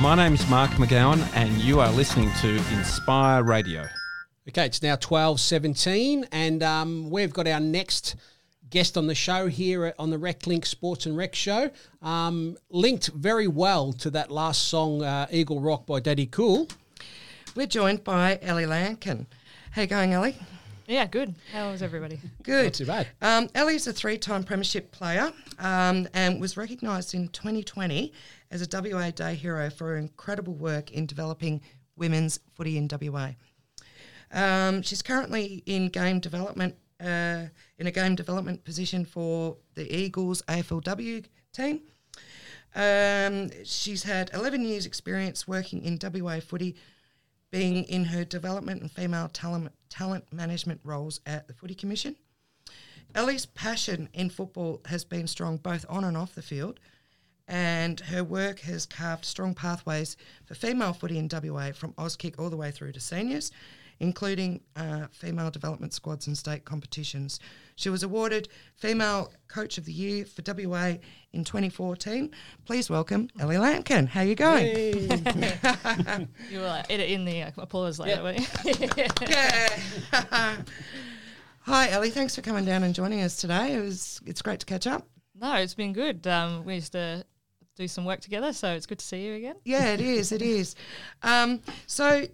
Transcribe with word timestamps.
My 0.00 0.14
name's 0.14 0.48
Mark 0.48 0.70
McGowan, 0.72 1.20
and 1.34 1.50
you 1.58 1.80
are 1.80 1.90
listening 1.90 2.30
to 2.40 2.56
Inspire 2.76 3.42
Radio. 3.42 3.86
Okay, 4.48 4.64
it's 4.64 4.82
now 4.82 4.96
twelve 4.96 5.40
seventeen, 5.40 6.26
and 6.32 6.62
um, 6.62 7.10
we've 7.10 7.32
got 7.32 7.48
our 7.48 7.60
next 7.60 8.16
guest 8.70 8.96
on 8.96 9.06
the 9.06 9.14
show 9.14 9.46
here 9.48 9.94
on 9.98 10.10
the 10.10 10.16
RecLink 10.16 10.66
Sports 10.66 11.06
and 11.06 11.16
Rec 11.16 11.34
Show. 11.34 11.70
Um, 12.00 12.56
linked 12.70 13.08
very 13.08 13.48
well 13.48 13.92
to 13.94 14.10
that 14.10 14.30
last 14.30 14.68
song, 14.68 15.02
uh, 15.02 15.26
Eagle 15.30 15.60
Rock 15.60 15.86
by 15.86 16.00
Daddy 16.00 16.26
Cool. 16.26 16.68
We're 17.54 17.66
joined 17.66 18.04
by 18.04 18.38
Ellie 18.40 18.66
Lankin. 18.66 19.26
How 19.72 19.82
you 19.82 19.88
going, 19.88 20.12
Ellie? 20.12 20.36
Yeah, 20.88 21.06
good. 21.06 21.34
How 21.52 21.70
was 21.70 21.82
everybody? 21.82 22.18
Good. 22.42 22.64
Not 22.64 22.72
too 22.72 22.86
bad. 22.86 23.08
Um, 23.20 23.50
Ellie's 23.54 23.86
a 23.86 23.92
three-time 23.92 24.42
premiership 24.42 24.90
player 24.90 25.30
um, 25.58 26.08
and 26.14 26.40
was 26.40 26.56
recognised 26.56 27.14
in 27.14 27.28
2020 27.28 28.10
as 28.50 28.62
a 28.62 28.68
WA 28.72 29.10
Day 29.10 29.34
hero 29.34 29.68
for 29.68 29.88
her 29.88 29.96
incredible 29.98 30.54
work 30.54 30.90
in 30.90 31.04
developing 31.04 31.60
women's 31.98 32.40
footy 32.54 32.78
in 32.78 32.88
WA. 32.90 33.32
Um, 34.32 34.80
she's 34.80 35.02
currently 35.02 35.62
in 35.66 35.88
game 35.90 36.20
development 36.20 36.74
uh, 37.04 37.44
in 37.78 37.86
a 37.86 37.90
game 37.90 38.14
development 38.14 38.64
position 38.64 39.04
for 39.04 39.58
the 39.74 39.94
Eagles 39.94 40.40
AFLW 40.48 41.26
team. 41.52 41.82
Um, 42.74 43.50
she's 43.62 44.04
had 44.04 44.30
11 44.32 44.62
years' 44.62 44.86
experience 44.86 45.46
working 45.46 45.82
in 45.82 45.98
WA 46.02 46.40
footy, 46.40 46.76
being 47.50 47.84
in 47.84 48.04
her 48.06 48.24
development 48.24 48.82
and 48.82 48.90
female 48.90 49.28
talent, 49.28 49.72
talent 49.88 50.32
management 50.32 50.80
roles 50.84 51.20
at 51.26 51.48
the 51.48 51.54
Footy 51.54 51.74
Commission. 51.74 52.16
Ellie's 53.14 53.46
passion 53.46 54.08
in 54.12 54.28
football 54.28 54.80
has 54.86 55.04
been 55.04 55.26
strong 55.26 55.56
both 55.56 55.86
on 55.88 56.04
and 56.04 56.16
off 56.16 56.34
the 56.34 56.42
field, 56.42 56.78
and 57.46 58.00
her 58.00 58.22
work 58.22 58.60
has 58.60 58.84
carved 58.84 59.24
strong 59.24 59.54
pathways 59.54 60.16
for 60.44 60.54
female 60.54 60.92
footy 60.92 61.18
in 61.18 61.28
WA 61.32 61.72
from 61.72 61.94
Auskick 61.94 62.38
all 62.38 62.50
the 62.50 62.56
way 62.56 62.70
through 62.70 62.92
to 62.92 63.00
seniors, 63.00 63.50
including 64.00 64.60
uh, 64.76 65.06
female 65.10 65.50
development 65.50 65.92
squads 65.92 66.26
and 66.26 66.36
state 66.36 66.64
competitions. 66.64 67.40
She 67.76 67.88
was 67.90 68.02
awarded 68.02 68.48
Female 68.74 69.32
Coach 69.48 69.78
of 69.78 69.84
the 69.84 69.92
Year 69.92 70.24
for 70.24 70.42
WA 70.46 70.94
in 71.32 71.44
2014. 71.44 72.30
Please 72.64 72.90
welcome 72.90 73.28
Ellie 73.40 73.56
Lankin. 73.56 74.08
How 74.08 74.20
are 74.20 74.26
you 74.26 74.34
going? 74.34 74.66
You 76.50 76.60
were 76.60 76.66
uh, 76.66 76.82
edit 76.90 77.10
in 77.10 77.24
the 77.24 77.42
uh, 77.42 77.50
applause 77.58 77.98
later, 77.98 78.22
won't 78.22 78.40
you? 78.64 78.88
Yeah. 79.28 79.68
Hi, 81.62 81.90
Ellie. 81.90 82.10
Thanks 82.10 82.34
for 82.34 82.40
coming 82.40 82.64
down 82.64 82.82
and 82.82 82.94
joining 82.94 83.20
us 83.20 83.36
today. 83.36 83.74
It 83.74 83.80
was 83.80 84.20
it's 84.26 84.40
great 84.42 84.60
to 84.60 84.66
catch 84.66 84.86
up. 84.86 85.06
no, 85.38 85.54
it's 85.56 85.74
been 85.74 85.92
good. 85.92 86.26
Um, 86.26 86.64
we 86.64 86.76
used 86.76 86.92
to 86.92 87.24
do 87.76 87.86
some 87.86 88.04
work 88.04 88.20
together, 88.20 88.52
so 88.52 88.72
it's 88.72 88.86
good 88.86 88.98
to 88.98 89.04
see 89.04 89.24
you 89.26 89.34
again. 89.34 89.56
Yeah, 89.64 89.88
it 89.92 90.00
is. 90.00 90.32
It 90.32 90.42
is. 90.42 90.74
Um, 91.22 91.60
so 91.86 92.26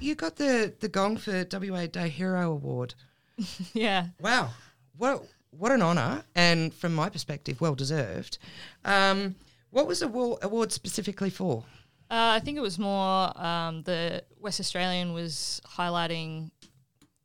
you 0.00 0.14
got 0.14 0.36
the 0.36 0.74
the 0.80 0.88
Gong 0.88 1.16
for 1.16 1.46
WA 1.50 1.86
Day 1.86 2.08
Hero 2.08 2.52
Award. 2.52 2.94
yeah. 3.72 4.08
Wow, 4.20 4.50
what 4.96 5.24
what 5.50 5.72
an 5.72 5.82
honour, 5.82 6.24
and 6.34 6.72
from 6.72 6.94
my 6.94 7.08
perspective, 7.08 7.60
well 7.60 7.74
deserved. 7.74 8.38
Um, 8.84 9.34
what 9.70 9.86
was 9.86 10.00
the 10.00 10.08
award, 10.42 10.72
specifically 10.72 11.30
for? 11.30 11.64
Uh, 12.10 12.36
I 12.36 12.40
think 12.40 12.56
it 12.56 12.62
was 12.62 12.78
more 12.78 13.38
um, 13.40 13.82
the 13.82 14.24
West 14.38 14.60
Australian 14.60 15.12
was 15.12 15.60
highlighting 15.66 16.50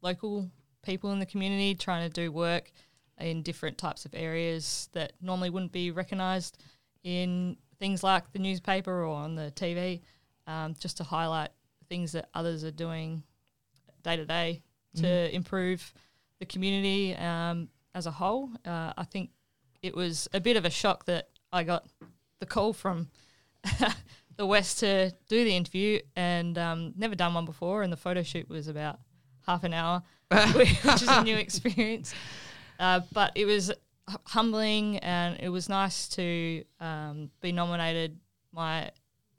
local 0.02 0.50
people 0.84 1.12
in 1.14 1.20
the 1.20 1.26
community 1.26 1.74
trying 1.74 2.10
to 2.10 2.14
do 2.14 2.32
work 2.32 2.72
in 3.20 3.42
different 3.42 3.78
types 3.78 4.06
of 4.06 4.14
areas 4.14 4.90
that 4.92 5.14
normally 5.22 5.50
wouldn't 5.50 5.72
be 5.72 5.92
recognised 5.92 6.62
in 7.04 7.56
things 7.80 8.04
like 8.04 8.32
the 8.34 8.40
newspaper 8.40 9.06
or 9.06 9.16
on 9.16 9.36
the 9.36 9.52
TV, 9.56 10.02
um, 10.48 10.76
just 10.78 10.98
to 10.98 11.04
highlight 11.04 11.52
things 11.94 12.14
that 12.14 12.28
others 12.34 12.64
are 12.64 12.72
doing 12.72 13.22
day 14.02 14.16
to 14.16 14.26
day 14.26 14.64
to 14.96 15.36
improve 15.36 15.94
the 16.40 16.46
community 16.46 17.16
um, 17.16 17.70
as 17.94 18.08
a 18.08 18.12
whole. 18.12 18.50
Uh, 18.66 18.94
I 18.98 19.04
think 19.04 19.30
it 19.84 19.96
was 19.96 20.28
a 20.34 20.42
bit 20.42 20.58
of 20.58 20.66
a 20.66 20.72
shock 20.72 21.06
that 21.06 21.30
I 21.52 21.64
got 21.64 21.86
the 22.40 22.48
call 22.48 22.74
from 22.74 23.10
the 24.38 24.46
West 24.46 24.80
to 24.80 25.12
do 25.30 25.44
the 25.44 25.56
interview 25.56 26.00
and 26.16 26.58
um, 26.58 26.94
never 26.98 27.14
done 27.14 27.36
one 27.36 27.46
before. 27.46 27.84
And 27.84 27.94
the 27.94 27.98
photo 27.98 28.24
shoot 28.24 28.50
was 28.50 28.68
about 28.68 28.98
half 29.46 29.64
an 29.64 29.76
hour, 29.76 30.02
which 30.56 30.84
is 30.84 31.08
a 31.08 31.24
new 31.24 31.38
experience. 31.46 32.16
Uh, 32.80 33.02
but 33.12 33.34
it 33.36 33.46
was 33.46 33.72
humbling 34.26 34.98
and 34.98 35.40
it 35.40 35.50
was 35.50 35.70
nice 35.70 36.08
to 36.10 36.64
um, 36.80 37.30
be 37.40 37.52
nominated. 37.52 38.18
My 38.52 38.90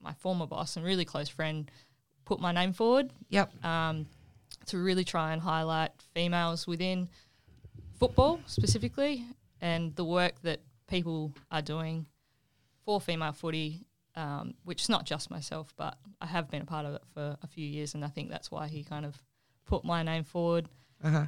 my 0.00 0.12
former 0.12 0.46
boss 0.46 0.76
and 0.76 0.84
really 0.84 1.04
close 1.04 1.28
friend 1.28 1.70
put 2.24 2.40
my 2.40 2.52
name 2.52 2.72
forward 2.72 3.10
Yep. 3.30 3.64
um, 3.64 4.06
to 4.66 4.78
really 4.78 5.04
try 5.04 5.32
and 5.32 5.42
highlight 5.42 5.90
females 6.14 6.66
within 6.66 7.08
football 7.98 8.40
specifically 8.46 9.24
and 9.60 9.94
the 9.96 10.04
work 10.04 10.40
that 10.42 10.60
people 10.88 11.32
are 11.50 11.62
doing 11.62 12.06
for 12.84 13.00
female 13.00 13.32
footy, 13.32 13.86
um, 14.14 14.54
which 14.64 14.82
is 14.82 14.88
not 14.88 15.04
just 15.06 15.30
myself, 15.30 15.72
but 15.76 15.96
I 16.20 16.26
have 16.26 16.50
been 16.50 16.62
a 16.62 16.66
part 16.66 16.86
of 16.86 16.94
it 16.94 17.02
for 17.14 17.36
a 17.42 17.46
few 17.46 17.66
years, 17.66 17.94
and 17.94 18.04
I 18.04 18.08
think 18.08 18.30
that's 18.30 18.50
why 18.50 18.68
he 18.68 18.84
kind 18.84 19.06
of 19.06 19.20
put 19.66 19.84
my 19.84 20.02
name 20.02 20.24
forward 20.24 20.68
Uh-huh. 21.02 21.26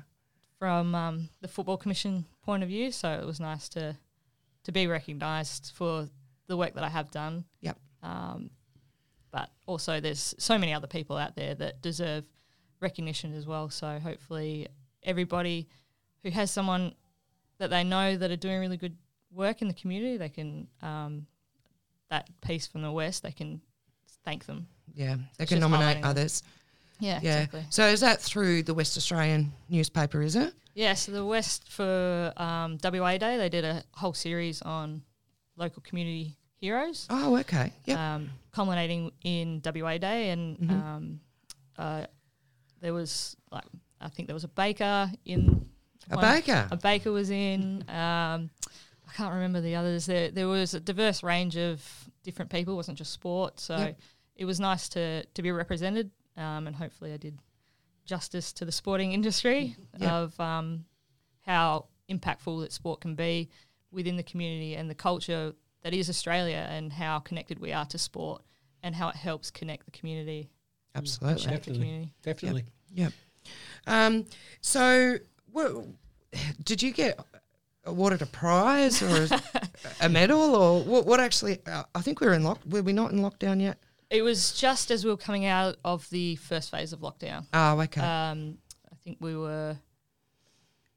from 0.59 0.95
um, 0.95 1.29
the 1.41 1.49
football 1.49 1.77
commission 1.79 2.27
point 2.43 2.63
of 2.63 2.69
view. 2.69 2.91
So 2.91 3.11
it 3.11 3.25
was 3.27 3.41
nice 3.41 3.69
to 3.71 3.97
to 4.65 4.73
be 4.73 4.87
recognised 4.89 5.71
for 5.75 6.09
the 6.49 6.57
work 6.57 6.75
that 6.75 6.83
I 6.83 6.89
have 6.89 7.11
done. 7.13 7.45
Yep. 7.61 7.79
Um, 8.03 8.51
but 9.31 9.51
also, 9.67 10.01
there's 10.01 10.35
so 10.39 10.57
many 10.59 10.73
other 10.73 10.87
people 10.87 11.17
out 11.17 11.37
there 11.37 11.55
that 11.57 11.83
deserve 11.83 12.25
recognition 12.81 13.35
as 13.35 13.47
well. 13.47 13.69
So 13.71 13.99
hopefully, 13.99 14.69
everybody 15.03 15.69
who 16.23 16.31
has 16.31 16.51
someone 16.51 16.95
that 17.59 17.71
they 17.71 17.85
know 17.85 18.17
that 18.17 18.31
are 18.31 18.37
doing 18.37 18.61
really 18.61 18.77
good 18.77 18.97
work 19.33 19.63
in 19.63 19.69
the 19.69 19.75
community, 19.75 20.17
they 20.17 20.29
can 20.29 20.67
um, 20.83 21.27
that 22.11 22.29
piece 22.41 22.67
from 22.67 22.83
the 22.83 22.93
west, 22.93 23.23
they 23.23 23.33
can 23.33 23.61
thank 24.25 24.45
them. 24.47 24.67
Yeah. 24.95 25.17
They 25.39 25.43
It's 25.45 25.51
can 25.51 25.61
nominate 25.61 26.03
them. 26.03 26.11
others. 26.11 26.43
Yeah, 27.01 27.21
Yeah. 27.23 27.35
exactly. 27.43 27.65
So 27.71 27.87
is 27.87 28.01
that 28.01 28.21
through 28.21 28.63
the 28.63 28.75
West 28.75 28.97
Australian 28.97 29.53
newspaper? 29.69 30.23
Is 30.23 30.37
it? 30.37 30.55
Yeah, 30.75 30.95
so 30.95 31.13
the 31.13 31.25
West 31.25 31.69
for 31.71 32.33
um, 32.37 32.79
WA 32.83 33.19
Day, 33.19 33.37
they 33.39 33.49
did 33.49 33.65
a 33.65 33.83
whole 33.93 34.15
series 34.15 34.63
on 34.63 35.03
local 35.57 35.83
community 35.83 36.37
heroes, 36.61 37.07
Oh, 37.11 37.37
okay. 37.39 37.73
Yep. 37.85 37.99
um, 37.99 38.31
culminating 38.53 39.13
in 39.23 39.61
WA 39.65 39.99
Day, 39.99 40.31
and 40.31 40.59
Mhm. 40.59 40.71
um, 40.71 41.21
uh, 41.77 42.07
there 42.81 42.95
was 42.95 43.37
like 43.51 43.65
I 44.01 44.09
think 44.11 44.29
there 44.29 44.35
was 44.35 44.45
a 44.45 44.49
baker 44.49 45.11
in 45.25 45.69
a 46.11 46.19
baker. 46.19 46.69
A 46.71 46.77
baker 46.77 47.11
was 47.13 47.31
in. 47.31 47.83
Um, 47.89 48.51
I 49.09 49.13
can't 49.15 49.33
remember 49.35 49.61
the 49.61 49.75
others. 49.77 50.07
There 50.07 50.31
there 50.31 50.49
was 50.49 50.75
a 50.75 50.81
diverse 50.81 51.23
range 51.23 51.57
of 51.57 51.83
different 52.23 52.51
people. 52.51 52.75
It 52.75 52.77
wasn't 52.77 52.99
just 52.99 53.13
sport, 53.13 53.59
so 53.61 53.77
Yep. 53.77 54.01
it 54.37 54.45
was 54.45 54.61
nice 54.61 54.89
to 54.91 55.25
to 55.25 55.43
be 55.43 55.51
represented, 55.53 56.11
um, 56.37 56.67
and 56.67 56.77
hopefully 56.77 57.13
I 57.13 57.17
did 57.17 57.39
justice 58.05 58.53
to 58.55 58.65
the 58.65 58.73
sporting 58.73 59.13
industry 59.13 59.77
Yep. 59.99 60.11
of 60.13 60.41
um, 60.41 60.85
how 61.41 61.87
impactful 62.09 62.61
that 62.63 62.73
sport 62.73 63.01
can 63.01 63.15
be 63.17 63.49
within 63.91 64.17
the 64.17 64.23
community 64.23 64.75
and 64.77 64.89
the 64.91 64.95
culture 64.95 65.55
that 65.87 65.95
is 65.95 66.11
Australia, 66.11 66.67
and 66.69 66.93
how 66.93 67.21
connected 67.21 67.61
we 67.61 67.73
are 67.73 67.85
to 67.85 67.97
sport, 67.97 68.43
and 68.83 68.93
how 68.93 69.09
it 69.09 69.15
helps 69.15 69.53
connect 69.53 69.85
the 69.85 69.93
community. 69.93 70.51
Absolutely. 70.97 71.41
shape 71.41 71.45
the 71.45 71.51
Definitely. 71.59 71.79
community. 71.79 72.13
Definitely. 72.25 72.65
Yep. 72.93 73.13
Um, 73.87 74.25
so, 74.61 75.19
what, 75.53 75.85
did 76.65 76.83
you 76.83 76.91
get 76.93 77.21
awarded 77.85 78.21
a 78.21 78.27
prize 78.27 79.01
or 79.01 79.33
a, 79.33 79.41
a 80.01 80.09
medal 80.09 80.57
or 80.57 80.83
what? 80.83 81.07
What 81.07 81.21
actually? 81.21 81.61
Uh, 81.65 81.85
I 81.95 82.01
think 82.01 82.21
we 82.21 82.27
were 82.27 82.35
in 82.35 82.43
lock. 82.43 82.59
Were 82.69 82.83
we 82.83 82.93
not 82.93 83.13
in 83.13 83.21
lockdown 83.21 83.63
yet? 83.63 83.79
It 84.11 84.23
was 84.23 84.59
just 84.59 84.91
as 84.91 85.05
we 85.05 85.13
were 85.13 85.17
coming 85.17 85.45
out 85.45 85.77
of 85.85 86.11
the 86.11 86.35
first 86.35 86.73
phase 86.73 86.93
of 86.93 86.99
lockdown. 86.99 87.47
Oh, 87.55 87.81
okay. 87.83 88.01
Um, 88.01 88.59
I 88.91 88.97
think 89.05 89.19
we 89.21 89.37
were 89.37 89.77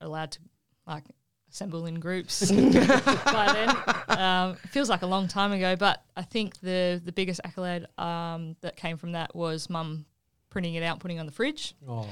allowed 0.01 0.31
to 0.31 0.39
like 0.88 1.03
assemble 1.51 1.86
in 1.86 2.00
groups 2.00 2.51
by 2.51 3.75
then. 4.07 4.18
Um, 4.19 4.51
it 4.63 4.69
feels 4.69 4.90
like 4.90 5.01
a 5.01 5.07
long 5.07 5.28
time 5.28 5.51
ago, 5.51 5.75
but 5.75 6.04
I 6.16 6.22
think 6.24 6.60
the 6.62 7.01
the 7.04 7.12
biggest 7.12 7.42
accolade 7.44 7.86
um, 7.98 8.56
that 8.62 8.75
came 8.75 8.98
from 8.98 9.13
that 9.13 9.36
was 9.36 9.69
mum 9.69 10.06
printing 10.50 10.75
it 10.75 10.84
out, 10.84 10.94
and 10.94 11.01
putting 11.01 11.18
it 11.18 11.19
on 11.19 11.25
the 11.28 11.31
fridge, 11.31 11.75
Oh, 11.88 12.07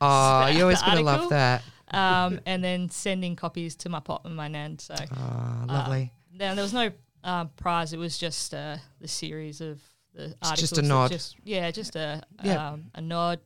oh, 0.00 0.44
the- 0.46 0.52
you 0.54 0.62
always 0.62 0.80
the 0.80 0.86
gotta 0.86 1.00
love 1.02 1.28
that. 1.30 1.62
um, 1.92 2.40
and 2.46 2.62
then 2.64 2.90
sending 2.90 3.36
copies 3.36 3.76
to 3.76 3.88
my 3.88 4.00
pop 4.00 4.26
and 4.26 4.34
my 4.34 4.48
nan. 4.48 4.78
So 4.78 4.94
Oh, 5.16 5.64
lovely. 5.68 6.12
now 6.32 6.54
there 6.54 6.62
was 6.64 6.72
no 6.72 6.90
uh, 7.24 7.44
prize; 7.56 7.92
it 7.92 7.98
was 7.98 8.18
just 8.18 8.52
uh, 8.54 8.76
the 9.00 9.08
series 9.08 9.60
of 9.60 9.80
the 10.14 10.34
articles. 10.42 10.60
just 10.60 10.78
a 10.78 10.82
nod. 10.82 11.10
Just, 11.12 11.36
yeah, 11.44 11.70
just 11.70 11.94
a 11.96 12.22
Yeah. 12.42 12.70
um, 12.70 12.90
a 12.94 13.00
nod, 13.00 13.40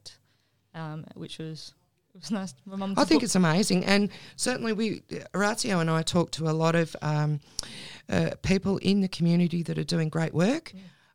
um, 0.74 1.04
which 1.14 1.38
was 1.38 1.74
it 2.14 2.20
was 2.20 2.30
nice. 2.30 2.54
I 2.96 3.04
think 3.04 3.22
it's 3.22 3.36
amazing, 3.36 3.84
and 3.84 4.10
certainly 4.36 4.72
we, 4.72 5.02
Orazio 5.34 5.80
and 5.80 5.88
I 5.88 6.02
talk 6.02 6.30
to 6.32 6.48
a 6.48 6.52
lot 6.52 6.74
of 6.74 6.96
um, 7.02 7.40
uh, 8.08 8.30
people 8.42 8.78
in 8.78 9.00
the 9.00 9.08
community 9.08 9.62
that 9.62 9.78
are 9.78 9.84
doing 9.84 10.08
great 10.08 10.34
work, 10.34 10.72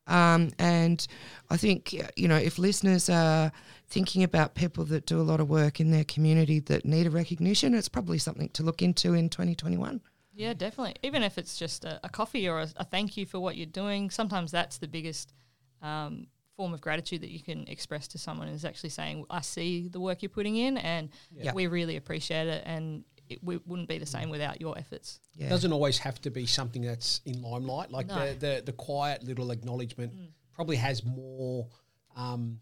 um, 0.08 0.52
and 0.58 1.06
I 1.50 1.58
think 1.58 1.94
you 2.16 2.28
know 2.28 2.38
if 2.38 2.58
listeners 2.58 3.10
are 3.10 3.52
thinking 3.88 4.24
about 4.24 4.56
people 4.56 4.86
that 4.86 5.06
do 5.06 5.20
a 5.20 5.24
lot 5.24 5.40
of 5.40 5.50
work 5.50 5.80
in 5.80 5.92
their 5.92 6.06
community 6.06 6.60
that 6.62 6.86
need 6.86 7.08
a 7.08 7.12
recognition, 7.12 7.74
it's 7.74 7.90
probably 7.90 8.18
something 8.18 8.50
to 8.50 8.64
look 8.64 8.82
into 8.82 9.14
in 9.14 9.30
2021. 9.30 10.02
Yeah, 10.34 10.54
definitely. 10.54 10.96
Even 11.04 11.24
if 11.24 11.38
it's 11.38 11.58
just 11.58 11.86
a, 11.86 12.00
a 12.04 12.10
coffee 12.10 12.48
or 12.48 12.60
a, 12.60 12.68
a 12.78 12.84
thank 12.84 13.16
you 13.16 13.26
for 13.26 13.40
what 13.40 13.56
you're 13.56 13.66
doing, 13.66 14.10
sometimes 14.10 14.52
that's 14.52 14.78
the 14.78 14.88
biggest 14.88 15.34
um, 15.82 16.28
form 16.56 16.74
of 16.74 16.82
gratitude 16.82 17.22
that 17.22 17.32
you 17.32 17.42
can 17.42 17.68
express 17.68 18.08
to 18.10 18.18
someone 18.18 18.48
is 18.48 18.66
actually 18.66 18.90
saying, 18.90 19.26
"I 19.30 19.42
see 19.42 19.88
the 19.88 20.00
work 20.00 20.22
you're 20.22 20.30
putting 20.30 20.56
in, 20.56 20.78
and 20.78 21.10
Yeah. 21.32 21.54
we 21.54 21.68
really 21.68 21.96
appreciate 21.98 22.48
it, 22.48 22.64
and 22.66 23.04
it 23.28 23.44
we 23.44 23.58
wouldn't 23.66 23.90
be 23.90 23.98
the 23.98 24.06
same 24.06 24.30
without 24.30 24.62
your 24.62 24.78
efforts." 24.78 25.20
Yeah, 25.34 25.50
doesn't 25.50 25.74
always 25.74 25.98
have 26.00 26.22
to 26.22 26.32
be 26.32 26.46
something 26.46 26.82
that's 26.82 27.22
in 27.26 27.42
limelight. 27.42 27.92
Like 27.92 28.08
No. 28.08 28.34
the, 28.34 28.34
the 28.40 28.62
the 28.68 28.74
quiet 28.74 29.24
little 29.24 29.52
acknowledgement 29.52 30.14
probably 30.54 30.78
has 30.78 31.04
more. 31.04 31.68
Um, 32.16 32.62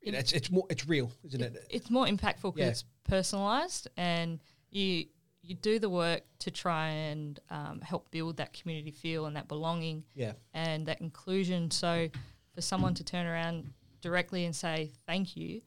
you 0.00 0.12
know, 0.12 0.18
it's 0.18 0.32
it's 0.32 0.50
more 0.50 0.66
it's 0.70 0.86
real, 0.86 1.10
isn't 1.24 1.40
it? 1.42 1.66
It's 1.70 1.90
more 1.90 2.06
impactful 2.06 2.54
because 2.54 2.58
Yeah. 2.58 2.68
it's 2.68 2.84
personalized, 3.04 3.88
and 3.96 4.40
you 4.70 5.06
you 5.42 5.54
do 5.54 5.78
the 5.78 5.90
work 5.90 6.22
to 6.38 6.50
try 6.50 6.88
and 6.88 7.38
um, 7.50 7.78
help 7.82 8.10
build 8.10 8.38
that 8.38 8.54
community 8.54 8.90
feel 8.90 9.26
and 9.26 9.36
that 9.36 9.46
belonging 9.46 10.02
Yeah, 10.14 10.32
and 10.54 10.86
that 10.86 11.02
inclusion. 11.02 11.70
So 11.70 12.08
for 12.54 12.60
someone 12.60 12.94
to 12.94 13.04
turn 13.04 13.26
around 13.26 13.72
directly 14.00 14.44
and 14.44 14.54
say 14.54 14.92
thank 15.06 15.36
you, 15.36 15.60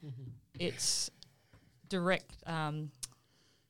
it's 0.60 1.10
direct 1.90 2.32
um, 2.46 2.92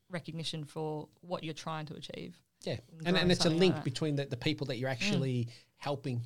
recognition 0.10 0.64
for 0.64 1.08
what 1.22 1.44
you're 1.44 1.54
trying 1.54 1.86
to 1.88 1.94
achieve. 1.96 2.36
yeah, 2.64 2.78
and 3.00 3.08
and 3.10 3.18
and 3.18 3.32
it's 3.32 3.46
a 3.46 3.50
link 3.50 3.76
like 3.76 3.84
between 3.84 4.16
the, 4.16 4.26
the 4.26 4.38
people 4.38 4.68
that 4.68 4.78
you're 4.78 4.90
actually 4.90 5.48
helping. 5.78 6.22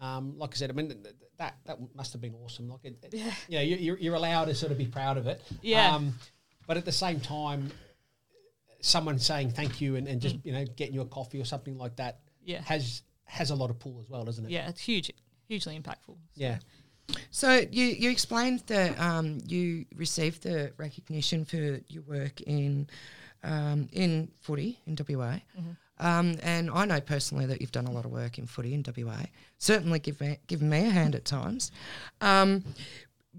Um, 0.00 0.36
like 0.36 0.50
I 0.52 0.56
said, 0.56 0.70
I 0.70 0.74
mean 0.74 0.88
th- 0.88 1.02
th- 1.02 1.14
that 1.38 1.56
that 1.64 1.78
must 1.94 2.12
have 2.12 2.20
been 2.20 2.34
awesome. 2.44 2.68
Like, 2.68 2.84
it, 2.84 2.98
it- 3.04 3.14
Yeah. 3.14 3.32
you 3.48 3.58
know, 3.58 3.62
you, 3.64 3.76
you're 3.76 3.98
you're 3.98 4.14
allowed 4.14 4.46
to 4.46 4.54
sort 4.54 4.72
of 4.72 4.78
be 4.78 4.86
proud 4.86 5.16
of 5.16 5.26
it. 5.26 5.40
Yeah. 5.62 5.94
Um, 5.94 6.14
but 6.66 6.76
at 6.76 6.84
the 6.84 6.92
same 6.92 7.20
time, 7.20 7.70
someone 8.80 9.18
saying 9.18 9.50
thank 9.50 9.80
you 9.80 9.96
and, 9.96 10.06
and 10.06 10.18
Mm. 10.20 10.22
just 10.22 10.36
you 10.44 10.52
know 10.52 10.64
getting 10.76 10.94
you 10.94 11.00
a 11.00 11.06
coffee 11.06 11.40
or 11.40 11.44
something 11.44 11.78
like 11.78 11.96
that 11.96 12.20
Yeah. 12.44 12.60
has 12.62 13.02
has 13.24 13.50
a 13.50 13.54
lot 13.54 13.70
of 13.70 13.78
pull 13.78 13.98
as 14.00 14.08
well, 14.10 14.24
doesn't 14.24 14.44
it? 14.44 14.50
Yeah, 14.50 14.68
it's 14.68 14.80
huge, 14.80 15.10
hugely 15.48 15.78
impactful. 15.78 16.16
Yeah. 16.34 16.58
So 17.30 17.62
you 17.70 17.86
you 17.86 18.10
explained 18.10 18.60
that 18.66 18.98
um, 19.00 19.38
you 19.46 19.86
received 19.94 20.42
the 20.42 20.72
recognition 20.76 21.44
for 21.44 21.80
your 21.88 22.02
work 22.02 22.40
in 22.40 22.88
um, 23.44 23.88
in 23.92 24.28
footy 24.40 24.80
in 24.86 24.96
WA, 25.08 25.38
um, 25.98 26.36
and 26.42 26.70
I 26.70 26.84
know 26.84 27.00
personally 27.00 27.46
that 27.46 27.60
you've 27.60 27.72
done 27.72 27.86
a 27.86 27.92
lot 27.92 28.04
of 28.04 28.10
work 28.10 28.38
in 28.38 28.46
footy 28.46 28.74
in 28.74 28.84
WA. 28.96 29.26
Certainly, 29.58 30.00
give 30.00 30.20
me, 30.20 30.38
given 30.48 30.68
me 30.68 30.86
a 30.86 30.90
hand 30.90 31.14
at 31.14 31.24
times, 31.24 31.70
um, 32.20 32.64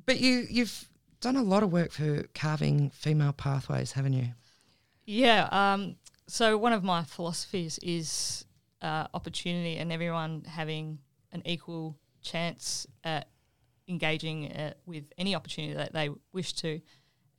but 0.06 0.20
you 0.20 0.48
you've 0.50 0.88
done 1.20 1.36
a 1.36 1.44
lot 1.44 1.64
of 1.64 1.72
work 1.72 1.92
for 1.92 2.24
carving 2.34 2.90
female 2.92 3.34
pathways, 3.34 3.92
haven't 3.92 4.14
you? 4.14 4.30
Yeah. 5.06 5.48
Um, 5.52 5.96
so 6.28 6.58
one 6.58 6.74
of 6.74 6.84
my 6.84 7.04
philosophies 7.04 7.80
is 7.82 8.46
uh, 8.82 9.08
opportunity 9.14 9.78
and 9.78 9.92
everyone 9.92 10.44
having 10.46 11.00
an 11.32 11.42
equal 11.46 11.98
chance 12.22 12.88
at 13.04 13.28
engaging 13.88 14.52
uh, 14.52 14.74
with 14.86 15.06
any 15.18 15.36
opportunity 15.36 15.74
that 15.74 15.94
they 15.94 16.10
wish 16.34 16.54
to. 16.54 16.82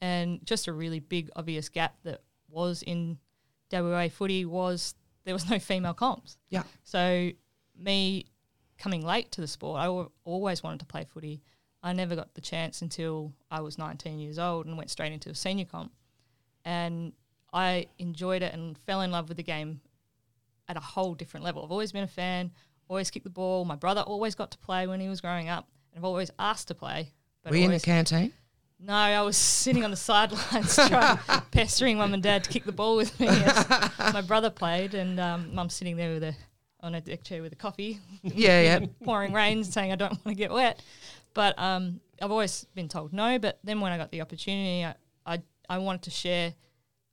And 0.00 0.44
just 0.44 0.68
a 0.68 0.72
really 0.72 1.00
big, 1.00 1.30
obvious 1.36 1.68
gap 1.68 1.96
that 2.04 2.22
was 2.48 2.82
in 2.82 3.18
WA 3.72 4.08
footy 4.08 4.44
was 4.44 4.94
there 5.24 5.34
was 5.34 5.48
no 5.50 5.58
female 5.58 5.94
comps. 5.94 6.38
Yeah. 6.48 6.62
So 6.84 7.30
me 7.78 8.26
coming 8.78 9.04
late 9.04 9.30
to 9.32 9.40
the 9.40 9.48
sport, 9.48 9.80
I 9.80 10.06
always 10.24 10.62
wanted 10.62 10.80
to 10.80 10.86
play 10.86 11.04
footy. 11.04 11.42
I 11.82 11.92
never 11.92 12.16
got 12.16 12.34
the 12.34 12.40
chance 12.40 12.82
until 12.82 13.32
I 13.50 13.60
was 13.60 13.78
19 13.78 14.18
years 14.18 14.38
old 14.38 14.66
and 14.66 14.76
went 14.76 14.90
straight 14.90 15.12
into 15.12 15.30
a 15.30 15.34
senior 15.34 15.64
comp. 15.64 15.92
And 16.64 17.12
I 17.52 17.86
enjoyed 17.98 18.42
it 18.42 18.52
and 18.52 18.76
fell 18.78 19.00
in 19.02 19.10
love 19.10 19.28
with 19.28 19.36
the 19.36 19.42
game 19.42 19.80
at 20.68 20.76
a 20.76 20.80
whole 20.80 21.14
different 21.14 21.44
level. 21.44 21.64
I've 21.64 21.70
always 21.70 21.92
been 21.92 22.04
a 22.04 22.08
fan, 22.08 22.50
always 22.88 23.10
kicked 23.10 23.24
the 23.24 23.30
ball. 23.30 23.64
My 23.64 23.76
brother 23.76 24.00
always 24.02 24.34
got 24.34 24.50
to 24.52 24.58
play 24.58 24.86
when 24.86 25.00
he 25.00 25.08
was 25.08 25.20
growing 25.20 25.48
up, 25.48 25.68
and 25.92 26.00
I've 26.00 26.04
always 26.04 26.30
asked 26.38 26.68
to 26.68 26.74
play. 26.74 27.12
But 27.42 27.50
Were 27.52 27.58
you 27.58 27.64
in 27.66 27.70
the 27.72 27.80
canteen? 27.80 28.32
no, 28.80 28.92
I 28.94 29.20
was 29.22 29.36
sitting 29.36 29.84
on 29.84 29.90
the 29.90 29.96
sidelines 29.96 30.74
trying, 30.88 31.18
pestering 31.50 31.98
mum 31.98 32.14
and 32.14 32.22
dad 32.22 32.44
to 32.44 32.50
kick 32.50 32.64
the 32.64 32.72
ball 32.72 32.96
with 32.96 33.18
me. 33.20 33.26
As 33.28 34.12
my 34.12 34.20
brother 34.22 34.50
played, 34.50 34.94
and 34.94 35.18
um, 35.20 35.54
mum's 35.54 35.74
sitting 35.74 35.96
there 35.96 36.12
with 36.14 36.22
a 36.24 36.34
on 36.80 36.94
a 36.94 37.00
deck 37.00 37.24
chair 37.24 37.42
with 37.42 37.52
a 37.52 37.56
coffee, 37.56 37.98
Yeah, 38.22 38.60
yeah. 38.78 38.86
pouring 39.04 39.32
rain, 39.32 39.64
saying 39.64 39.90
I 39.90 39.96
don't 39.96 40.12
want 40.12 40.24
to 40.28 40.34
get 40.34 40.52
wet. 40.52 40.80
But 41.34 41.58
um, 41.58 42.00
I've 42.22 42.30
always 42.30 42.66
been 42.74 42.88
told 42.88 43.12
no. 43.12 43.38
But 43.38 43.58
then 43.64 43.80
when 43.80 43.90
I 43.90 43.96
got 43.98 44.10
the 44.12 44.20
opportunity, 44.20 44.84
I, 44.84 44.94
I 45.26 45.42
I 45.68 45.78
wanted 45.78 46.02
to 46.02 46.10
share 46.10 46.54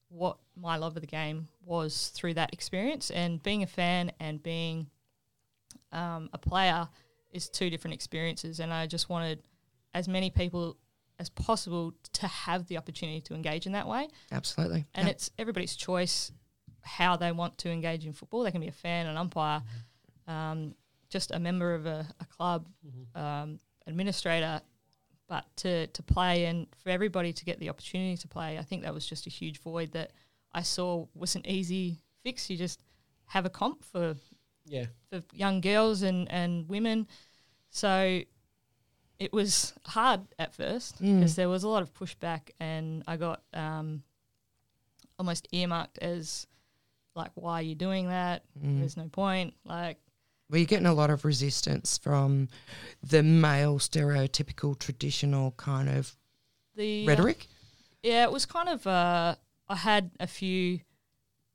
what 0.10 0.38
my 0.56 0.78
love 0.78 0.96
of 0.96 1.02
the 1.02 1.08
game 1.08 1.48
was 1.64 2.10
through 2.16 2.36
that 2.36 2.54
experience, 2.54 3.10
and 3.10 3.42
being 3.42 3.64
a 3.64 3.68
fan 3.68 4.12
and 4.20 4.42
being 4.42 4.86
um, 5.96 6.30
a 6.34 6.38
player 6.38 6.88
is 7.32 7.50
two 7.50 7.70
different 7.70 7.94
experiences. 7.94 8.60
And 8.60 8.74
I 8.74 8.86
just 8.88 9.10
wanted 9.10 9.40
as 9.94 10.08
many 10.08 10.30
people 10.30 10.78
as 11.20 11.30
possible 11.30 11.94
to 12.14 12.28
have 12.28 12.68
the 12.68 12.78
opportunity 12.78 13.22
to 13.22 13.34
engage 13.34 13.66
in 13.66 13.72
that 13.72 13.88
way. 13.88 14.08
Absolutely. 14.32 14.86
And 14.94 15.08
Yeah. 15.08 15.12
it's 15.12 15.32
everybody's 15.38 15.76
choice 15.76 16.32
how 16.82 17.16
they 17.16 17.32
want 17.32 17.58
to 17.60 17.70
engage 17.72 18.06
in 18.06 18.14
football. 18.14 18.44
They 18.44 18.52
can 18.52 18.62
be 18.62 18.68
a 18.68 18.72
fan, 18.74 19.08
an 19.08 19.18
umpire, 19.18 19.64
um, 20.28 20.76
just 21.10 21.32
a 21.32 21.40
member 21.40 21.74
of 21.74 21.86
a, 21.86 22.06
a 22.20 22.26
club, 22.26 22.68
um, 23.16 23.60
administrator. 23.88 24.62
But 25.28 25.46
to, 25.58 25.88
to 25.88 26.04
play 26.04 26.46
and 26.46 26.68
for 26.84 26.90
everybody 26.90 27.34
to 27.34 27.46
get 27.46 27.60
the 27.60 27.70
opportunity 27.70 28.18
to 28.18 28.28
play, 28.28 28.60
I 28.60 28.62
think 28.64 28.84
that 28.84 28.94
was 28.94 29.08
just 29.08 29.26
a 29.26 29.30
huge 29.30 29.60
void 29.62 29.92
that 29.94 30.12
I 30.54 30.62
saw 30.62 31.08
was 31.16 31.36
an 31.36 31.48
easy 31.48 32.02
fix. 32.22 32.50
You 32.50 32.58
just 32.58 32.84
have 33.28 33.46
a 33.46 33.50
comp 33.50 33.84
for 33.84 34.16
Yeah. 34.66 34.86
for 35.10 35.22
young 35.34 35.62
girls 35.62 36.02
and, 36.02 36.30
and 36.32 36.68
women. 36.68 37.08
So 37.70 38.22
it 39.20 39.32
was 39.32 39.74
hard 39.86 40.22
at 40.40 40.54
first 40.54 41.02
Mm. 41.02 41.20
because 41.20 41.36
there 41.36 41.50
was 41.50 41.64
a 41.64 41.70
lot 41.70 41.82
of 41.82 41.94
pushback, 41.94 42.50
and 42.60 43.04
I 43.08 43.18
got 43.18 43.44
um, 43.54 44.04
almost 45.18 45.48
earmarked 45.52 45.98
as 46.00 46.48
like, 47.16 47.32
"Why 47.36 47.60
are 47.60 47.62
you 47.62 47.76
doing 47.76 48.08
that? 48.10 48.44
Mm. 48.62 48.80
There's 48.80 48.98
no 48.98 49.08
point." 49.08 49.54
Like, 49.64 49.98
Were 50.50 50.58
you 50.58 50.66
getting 50.66 50.86
a 50.86 50.94
lot 50.94 51.10
of 51.10 51.26
resistance 51.26 51.98
from 51.98 52.50
the 53.02 53.24
male 53.24 53.80
stereotypical 53.80 54.78
traditional 54.78 55.52
kind 55.52 55.90
of 55.90 56.16
the 56.76 57.04
uh, 57.06 57.08
rhetoric? 57.08 57.48
Yeah, 58.04 58.24
it 58.24 58.32
was 58.32 58.46
kind 58.46 58.70
of. 58.70 58.86
Uh, 58.86 59.36
I 59.68 59.76
had 59.76 60.12
a 60.20 60.28
few 60.28 60.82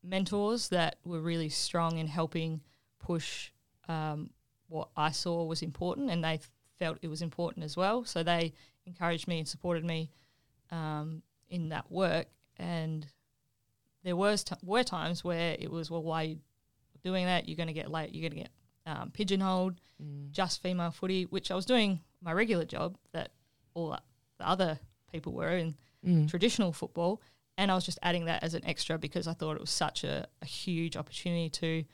mentors 0.02 0.68
that 0.70 0.96
were 1.04 1.20
really 1.20 1.48
strong 1.50 1.98
in 1.98 2.06
helping 2.08 2.62
push 3.00 3.50
um, 3.88 4.30
what 4.68 4.88
I 4.96 5.10
saw 5.10 5.44
was 5.44 5.62
important, 5.62 6.10
and 6.10 6.22
they 6.22 6.38
felt 6.78 6.98
it 7.02 7.08
was 7.08 7.22
important 7.22 7.64
as 7.64 7.76
well. 7.76 8.04
So 8.04 8.22
they 8.22 8.52
encouraged 8.86 9.26
me 9.26 9.38
and 9.40 9.48
supported 9.48 9.84
me 9.84 10.10
um, 10.70 11.22
in 11.48 11.70
that 11.70 11.90
work. 11.90 12.26
And 12.56 13.06
there 14.04 14.16
was 14.16 14.44
t- 14.44 14.54
were 14.62 14.84
times 14.84 15.24
where 15.24 15.56
it 15.58 15.70
was, 15.70 15.90
well, 15.90 16.02
why 16.02 16.22
are 16.22 16.26
you 16.26 16.38
doing 17.02 17.26
that? 17.26 17.48
You're 17.48 17.56
going 17.56 17.66
to 17.66 17.72
get 17.72 17.90
late. 17.90 18.14
You're 18.14 18.28
going 18.30 18.38
to 18.38 18.48
get 18.48 18.52
um, 18.86 19.10
pigeonholed. 19.10 19.80
Mm. 20.02 20.30
Just 20.30 20.62
female 20.62 20.90
footy, 20.90 21.24
which 21.24 21.50
I 21.50 21.54
was 21.54 21.66
doing 21.66 22.00
my 22.22 22.32
regular 22.32 22.64
job 22.64 22.96
that 23.12 23.32
all 23.74 23.90
the 23.90 24.00
other 24.46 24.78
people 25.12 25.32
were 25.32 25.56
in 25.56 25.74
Mm. 26.02 26.30
traditional 26.30 26.72
football, 26.72 27.20
and 27.58 27.70
I 27.70 27.74
was 27.74 27.84
just 27.84 27.98
adding 28.02 28.24
that 28.24 28.42
as 28.42 28.54
an 28.54 28.64
extra 28.64 28.96
because 28.96 29.28
I 29.28 29.34
thought 29.34 29.56
it 29.56 29.60
was 29.60 29.68
such 29.68 30.02
a, 30.02 30.26
a 30.40 30.46
huge 30.46 30.96
opportunity 30.96 31.50
to 31.50 31.84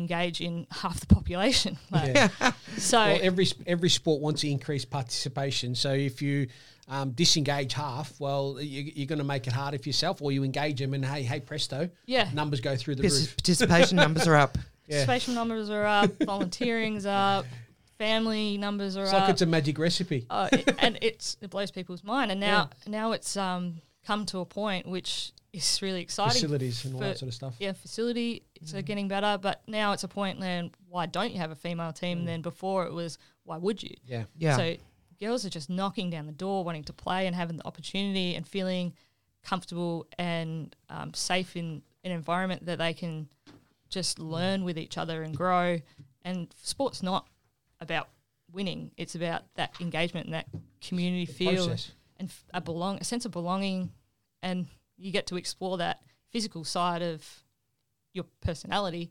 engage 0.00 0.40
in 0.40 0.66
half 0.70 1.00
the 1.00 1.06
population. 1.06 1.76
Like, 1.90 2.14
Yeah. 2.14 2.28
So 2.78 2.98
well, 2.98 3.18
every 3.22 3.46
every 3.66 3.88
sport 3.90 4.22
wants 4.22 4.40
to 4.42 4.48
increase 4.50 4.84
participation. 4.84 5.74
So 5.74 5.92
if 5.92 6.22
you 6.22 6.46
um, 6.88 7.10
disengage 7.10 7.74
half, 7.74 8.18
well, 8.20 8.58
you, 8.60 8.90
you're 8.94 9.06
going 9.06 9.18
to 9.18 9.24
make 9.24 9.46
it 9.46 9.52
harder 9.52 9.78
for 9.78 9.88
yourself, 9.88 10.22
or 10.22 10.32
you 10.32 10.44
engage 10.44 10.78
them, 10.78 10.94
and 10.94 11.04
hey, 11.04 11.22
hey, 11.22 11.40
presto, 11.40 11.90
yeah, 12.06 12.30
numbers 12.32 12.60
go 12.60 12.76
through 12.76 12.94
the 12.96 13.02
Partic- 13.02 13.20
roof. 13.20 13.36
Participation 13.36 13.96
numbers 14.04 14.26
are 14.26 14.36
up. 14.36 14.56
Yeah. 14.86 15.04
participation 15.04 15.34
numbers 15.34 15.68
are 15.70 15.84
up, 15.84 16.10
volunteering's 16.24 17.06
up, 17.06 17.44
family 17.98 18.56
numbers 18.56 18.96
are 18.96 19.02
It's 19.04 19.12
up. 19.12 19.20
like 19.22 19.30
it's 19.30 19.42
a 19.42 19.46
magic 19.46 19.78
recipe. 19.78 20.26
uh, 20.30 20.48
it, 20.52 20.74
and 20.78 20.98
it's 21.02 21.36
it 21.40 21.50
blows 21.50 21.70
people's 21.70 22.02
mind. 22.04 22.30
And 22.30 22.40
now 22.40 22.70
now 22.86 23.12
it's 23.12 23.36
um, 23.36 23.82
come 24.06 24.24
to 24.26 24.38
a 24.38 24.44
point 24.46 24.86
which 24.86 25.32
is 25.52 25.80
really 25.82 26.00
exciting. 26.02 26.32
Facilities 26.40 26.84
and 26.84 26.94
all 26.94 27.00
that 27.00 27.18
sort 27.18 27.28
of 27.28 27.34
stuff. 27.34 27.54
yeah, 27.58 27.72
facility 27.72 28.42
it's 28.54 28.74
uh, 28.74 28.80
getting 28.82 29.08
better, 29.08 29.38
but 29.40 29.62
now 29.66 29.92
it's 29.92 30.04
a 30.04 30.08
point 30.08 30.40
then 30.40 30.70
why 30.88 31.06
don't 31.06 31.32
you 31.32 31.38
have 31.38 31.50
a 31.50 31.56
female 31.56 31.92
team? 31.92 32.24
Then 32.24 32.42
before 32.42 32.86
it 32.86 32.92
was 32.92 33.18
why 33.44 33.56
would 33.58 33.82
you? 33.82 33.94
Yeah. 34.06 34.24
Yeah. 34.36 34.56
So 34.56 34.76
girls 35.20 35.44
are 35.44 35.50
just 35.50 35.68
knocking 35.70 36.10
down 36.10 36.26
the 36.26 36.32
door, 36.32 36.64
wanting 36.64 36.84
to 36.84 36.92
play 36.92 37.26
and 37.26 37.34
having 37.36 37.56
the 37.56 37.66
opportunity 37.66 38.34
and 38.34 38.46
feeling 38.46 38.92
comfortable 39.42 40.06
and 40.18 40.74
um, 40.88 41.14
safe 41.14 41.56
in 41.56 41.82
an 42.04 42.12
environment 42.12 42.66
that 42.66 42.78
they 42.78 42.92
can 42.92 43.28
just 43.88 44.18
learn 44.18 44.64
with 44.64 44.78
each 44.78 44.96
other 44.96 45.22
and 45.22 45.36
grow. 45.36 45.78
And 46.24 46.52
sport's 46.62 47.02
not 47.02 47.26
about 47.80 48.08
winning; 48.52 48.90
it's 48.96 49.14
about 49.14 49.42
that 49.54 49.74
engagement 49.80 50.26
and 50.26 50.34
that 50.34 50.46
community 50.80 51.26
feel 51.26 51.66
Process. 51.66 51.92
and 52.18 52.28
f- 52.28 52.44
a 52.52 52.60
belong 52.60 52.98
a 52.98 53.04
sense 53.04 53.24
of 53.24 53.32
belonging, 53.32 53.90
and 54.42 54.66
you 55.00 55.10
get 55.10 55.26
to 55.28 55.36
explore 55.36 55.78
that 55.78 56.00
physical 56.30 56.64
side 56.64 57.02
of 57.02 57.26
your 58.12 58.24
personality 58.40 59.10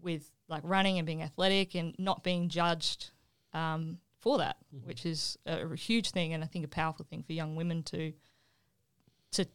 with 0.00 0.30
like 0.48 0.62
running 0.64 0.98
and 0.98 1.06
being 1.06 1.22
athletic 1.22 1.74
and 1.74 1.94
not 1.98 2.22
being 2.24 2.48
judged 2.48 3.10
um, 3.52 3.98
for 4.18 4.38
that, 4.38 4.56
which 4.84 5.06
is 5.06 5.38
a, 5.46 5.66
a 5.66 5.76
huge 5.76 6.10
thing 6.10 6.32
and 6.32 6.42
I 6.44 6.46
think 6.46 6.64
a 6.64 6.68
powerful 6.68 7.04
thing 7.04 7.22
for 7.22 7.32
young 7.32 7.56
women 7.56 7.82
to 7.84 8.12
to 9.32 9.46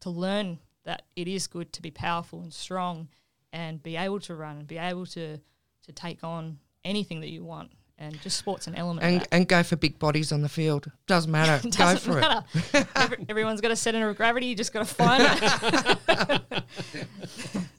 to 0.00 0.10
learn 0.10 0.58
that 0.84 1.02
it 1.16 1.28
is 1.28 1.46
good 1.46 1.72
to 1.72 1.82
be 1.82 1.90
powerful 1.90 2.42
and 2.42 2.52
strong 2.52 3.08
and 3.52 3.82
be 3.82 3.96
able 3.96 4.20
to 4.20 4.34
run 4.34 4.58
and 4.58 4.66
be 4.66 4.78
able 4.78 5.06
to 5.06 5.38
to 5.38 5.92
take 5.92 6.24
on 6.24 6.58
anything 6.84 7.20
that 7.20 7.30
you 7.30 7.44
want 7.44 7.70
and 7.98 8.20
just 8.22 8.36
sports 8.38 8.66
an 8.66 8.74
element 8.74 9.06
And, 9.06 9.26
and 9.30 9.48
go 9.48 9.62
for 9.62 9.76
big 9.76 9.98
bodies 9.98 10.32
on 10.32 10.42
the 10.42 10.48
field. 10.48 10.90
Doesn't 11.06 11.30
matter. 11.30 11.66
Doesn't 11.70 11.98
for 12.00 12.18
it. 12.18 12.22
matter. 12.22 12.88
Every, 12.96 13.26
everyone's 13.28 13.60
got 13.60 13.70
a 13.70 13.76
center 13.76 14.08
of 14.08 14.16
gravity. 14.16 14.46
You 14.46 14.56
just 14.56 14.72
got 14.72 14.86
to 14.86 14.94
find 14.94 15.22
it. 15.26 16.64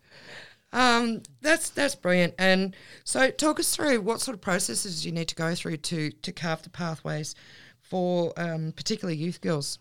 Um, 0.74 1.22
that's 1.40 1.70
that's 1.70 1.96
brilliant. 1.96 2.34
And 2.38 2.76
so, 3.06 3.32
talk 3.32 3.62
us 3.62 3.74
through 3.74 4.02
what 4.02 4.20
sort 4.20 4.36
of 4.36 4.42
processes 4.42 5.06
you 5.06 5.14
need 5.14 5.30
to 5.30 5.36
go 5.36 5.56
through 5.56 5.78
to 5.78 6.12
to 6.12 6.32
carve 6.34 6.64
the 6.64 6.70
pathways 6.70 7.34
for 7.80 8.34
um, 8.36 8.74
particularly 8.76 9.16
youth 9.16 9.40
girls. 9.40 9.80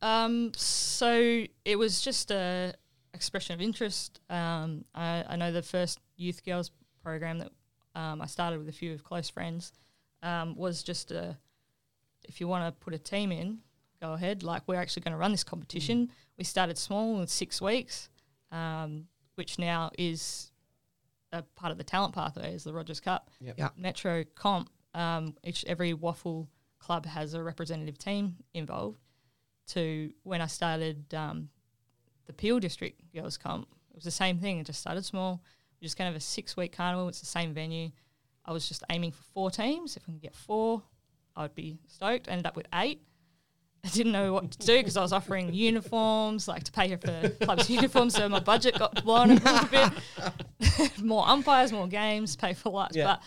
Um, 0.00 0.52
so 0.56 1.44
it 1.66 1.76
was 1.76 2.00
just 2.00 2.30
a 2.30 2.72
expression 3.12 3.54
of 3.54 3.60
interest. 3.60 4.20
Um, 4.30 4.86
I, 4.94 5.24
I 5.28 5.36
know 5.36 5.52
the 5.52 5.62
first 5.62 6.00
youth 6.16 6.44
girls 6.46 6.70
program 7.02 7.38
that 7.40 7.52
um, 7.96 8.22
I 8.22 8.26
started 8.26 8.58
with 8.58 8.68
a 8.68 8.72
few 8.72 8.92
of 8.92 9.02
close 9.02 9.28
friends 9.28 9.72
um, 10.22 10.54
was 10.54 10.82
just 10.82 11.10
a 11.10 11.36
if 12.24 12.40
you 12.40 12.48
want 12.48 12.66
to 12.66 12.84
put 12.84 12.92
a 12.92 12.98
team 12.98 13.32
in, 13.32 13.58
go 14.00 14.12
ahead. 14.12 14.42
Like 14.42 14.62
we're 14.66 14.80
actually 14.80 15.02
going 15.02 15.12
to 15.12 15.18
run 15.18 15.32
this 15.32 15.44
competition. 15.44 16.10
We 16.36 16.44
started 16.44 16.76
small 16.76 17.18
with 17.18 17.30
six 17.30 17.60
weeks, 17.62 18.10
um, 18.52 19.06
which 19.36 19.58
now 19.58 19.90
is 19.96 20.50
a 21.32 21.42
part 21.42 21.72
of 21.72 21.78
the 21.78 21.84
talent 21.84 22.14
pathway 22.14 22.54
is 22.54 22.64
the 22.64 22.72
Rogers 22.72 23.00
Cup. 23.00 23.30
Yep. 23.40 23.54
Yeah. 23.58 23.68
Metro 23.76 24.24
Comp. 24.34 24.70
Um, 24.94 25.34
each 25.44 25.64
every 25.66 25.92
WAFL 25.92 26.46
club 26.78 27.06
has 27.06 27.34
a 27.34 27.42
representative 27.42 27.98
team 27.98 28.36
involved. 28.54 29.00
To 29.68 30.12
when 30.22 30.40
I 30.40 30.46
started 30.46 31.12
um, 31.12 31.48
the 32.26 32.32
Peel 32.32 32.60
District 32.60 33.00
Girls 33.12 33.36
Comp, 33.36 33.66
it 33.90 33.96
was 33.96 34.04
the 34.04 34.10
same 34.10 34.38
thing. 34.38 34.58
It 34.58 34.66
just 34.66 34.80
started 34.80 35.04
small. 35.04 35.42
We 35.80 35.86
just 35.86 35.96
kind 35.96 36.08
of 36.08 36.16
a 36.16 36.20
six 36.20 36.56
week 36.56 36.72
carnival. 36.72 37.08
It's 37.08 37.20
the 37.20 37.26
same 37.26 37.52
venue. 37.52 37.90
I 38.44 38.52
was 38.52 38.68
just 38.68 38.84
aiming 38.90 39.12
for 39.12 39.22
four 39.34 39.50
teams. 39.50 39.96
If 39.96 40.04
I 40.04 40.12
can 40.12 40.18
get 40.18 40.34
four, 40.34 40.82
I 41.34 41.42
would 41.42 41.54
be 41.54 41.78
stoked. 41.88 42.28
I 42.28 42.32
ended 42.32 42.46
up 42.46 42.56
with 42.56 42.66
eight. 42.74 43.02
I 43.84 43.88
didn't 43.88 44.12
know 44.12 44.32
what 44.32 44.50
to 44.52 44.66
do 44.66 44.78
because 44.78 44.96
I 44.96 45.02
was 45.02 45.12
offering 45.12 45.52
uniforms, 45.54 46.48
like 46.48 46.64
to 46.64 46.72
pay 46.72 46.94
for 46.96 47.28
clubs' 47.40 47.70
uniforms, 47.70 48.14
so 48.14 48.28
my 48.28 48.40
budget 48.40 48.78
got 48.78 49.04
blown 49.04 49.30
a 49.30 49.34
little 49.34 49.68
bit. 49.68 51.02
more 51.02 51.28
umpires, 51.28 51.72
more 51.72 51.86
games, 51.86 52.34
pay 52.34 52.52
for 52.52 52.70
lights, 52.70 52.96
Yeah. 52.96 53.04
but 53.04 53.22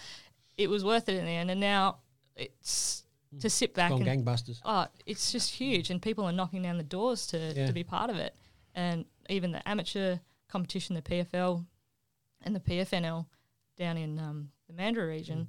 it 0.57 0.69
was 0.69 0.83
worth 0.83 1.07
it 1.07 1.15
in 1.15 1.25
the 1.25 1.31
end. 1.31 1.49
And 1.51 1.61
now 1.61 1.99
it's 2.35 3.05
to 3.39 3.47
mm. 3.47 3.51
sit 3.51 3.73
back 3.73 3.91
Gone 3.91 4.01
and 4.05 4.25
gangbusters. 4.25 4.59
oh, 4.65 4.87
it's 5.05 5.31
just 5.31 5.53
huge, 5.53 5.91
and 5.91 6.01
people 6.01 6.25
are 6.25 6.33
knocking 6.33 6.61
down 6.61 6.77
the 6.77 6.83
doors 6.83 7.27
to, 7.27 7.53
Yeah. 7.55 7.67
to 7.67 7.73
be 7.73 7.83
part 7.83 8.09
of 8.09 8.17
it. 8.17 8.35
And 8.75 9.05
even 9.29 9.51
the 9.51 9.67
amateur 9.67 10.17
competition, 10.49 10.95
the 10.95 11.01
PFL 11.01 11.65
and 12.43 12.55
the 12.55 12.59
PFNL 12.59 13.25
down 13.77 13.97
in 13.97 14.19
um, 14.19 14.49
the 14.67 14.73
Mandurah 14.73 15.07
region, 15.07 15.47